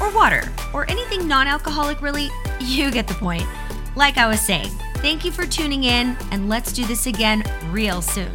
or 0.00 0.14
water, 0.14 0.52
or 0.72 0.88
anything 0.88 1.26
non 1.26 1.48
alcoholic, 1.48 2.00
really, 2.00 2.30
you 2.60 2.92
get 2.92 3.08
the 3.08 3.14
point. 3.14 3.48
Like 3.94 4.16
I 4.16 4.26
was 4.26 4.40
saying, 4.40 4.70
thank 4.96 5.24
you 5.24 5.30
for 5.30 5.46
tuning 5.46 5.84
in, 5.84 6.16
and 6.30 6.48
let's 6.48 6.72
do 6.72 6.84
this 6.86 7.06
again 7.06 7.44
real 7.70 8.00
soon. 8.00 8.34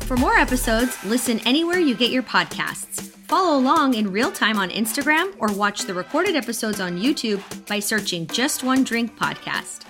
For 0.00 0.16
more 0.16 0.36
episodes, 0.36 1.02
listen 1.04 1.40
anywhere 1.46 1.78
you 1.78 1.94
get 1.94 2.10
your 2.10 2.22
podcasts. 2.22 3.10
Follow 3.26 3.58
along 3.58 3.94
in 3.94 4.12
real 4.12 4.30
time 4.30 4.58
on 4.58 4.70
Instagram 4.70 5.34
or 5.38 5.48
watch 5.52 5.82
the 5.82 5.94
recorded 5.94 6.36
episodes 6.36 6.78
on 6.78 6.96
YouTube 6.96 7.42
by 7.66 7.80
searching 7.80 8.26
Just 8.28 8.62
One 8.62 8.84
Drink 8.84 9.18
Podcast. 9.18 9.84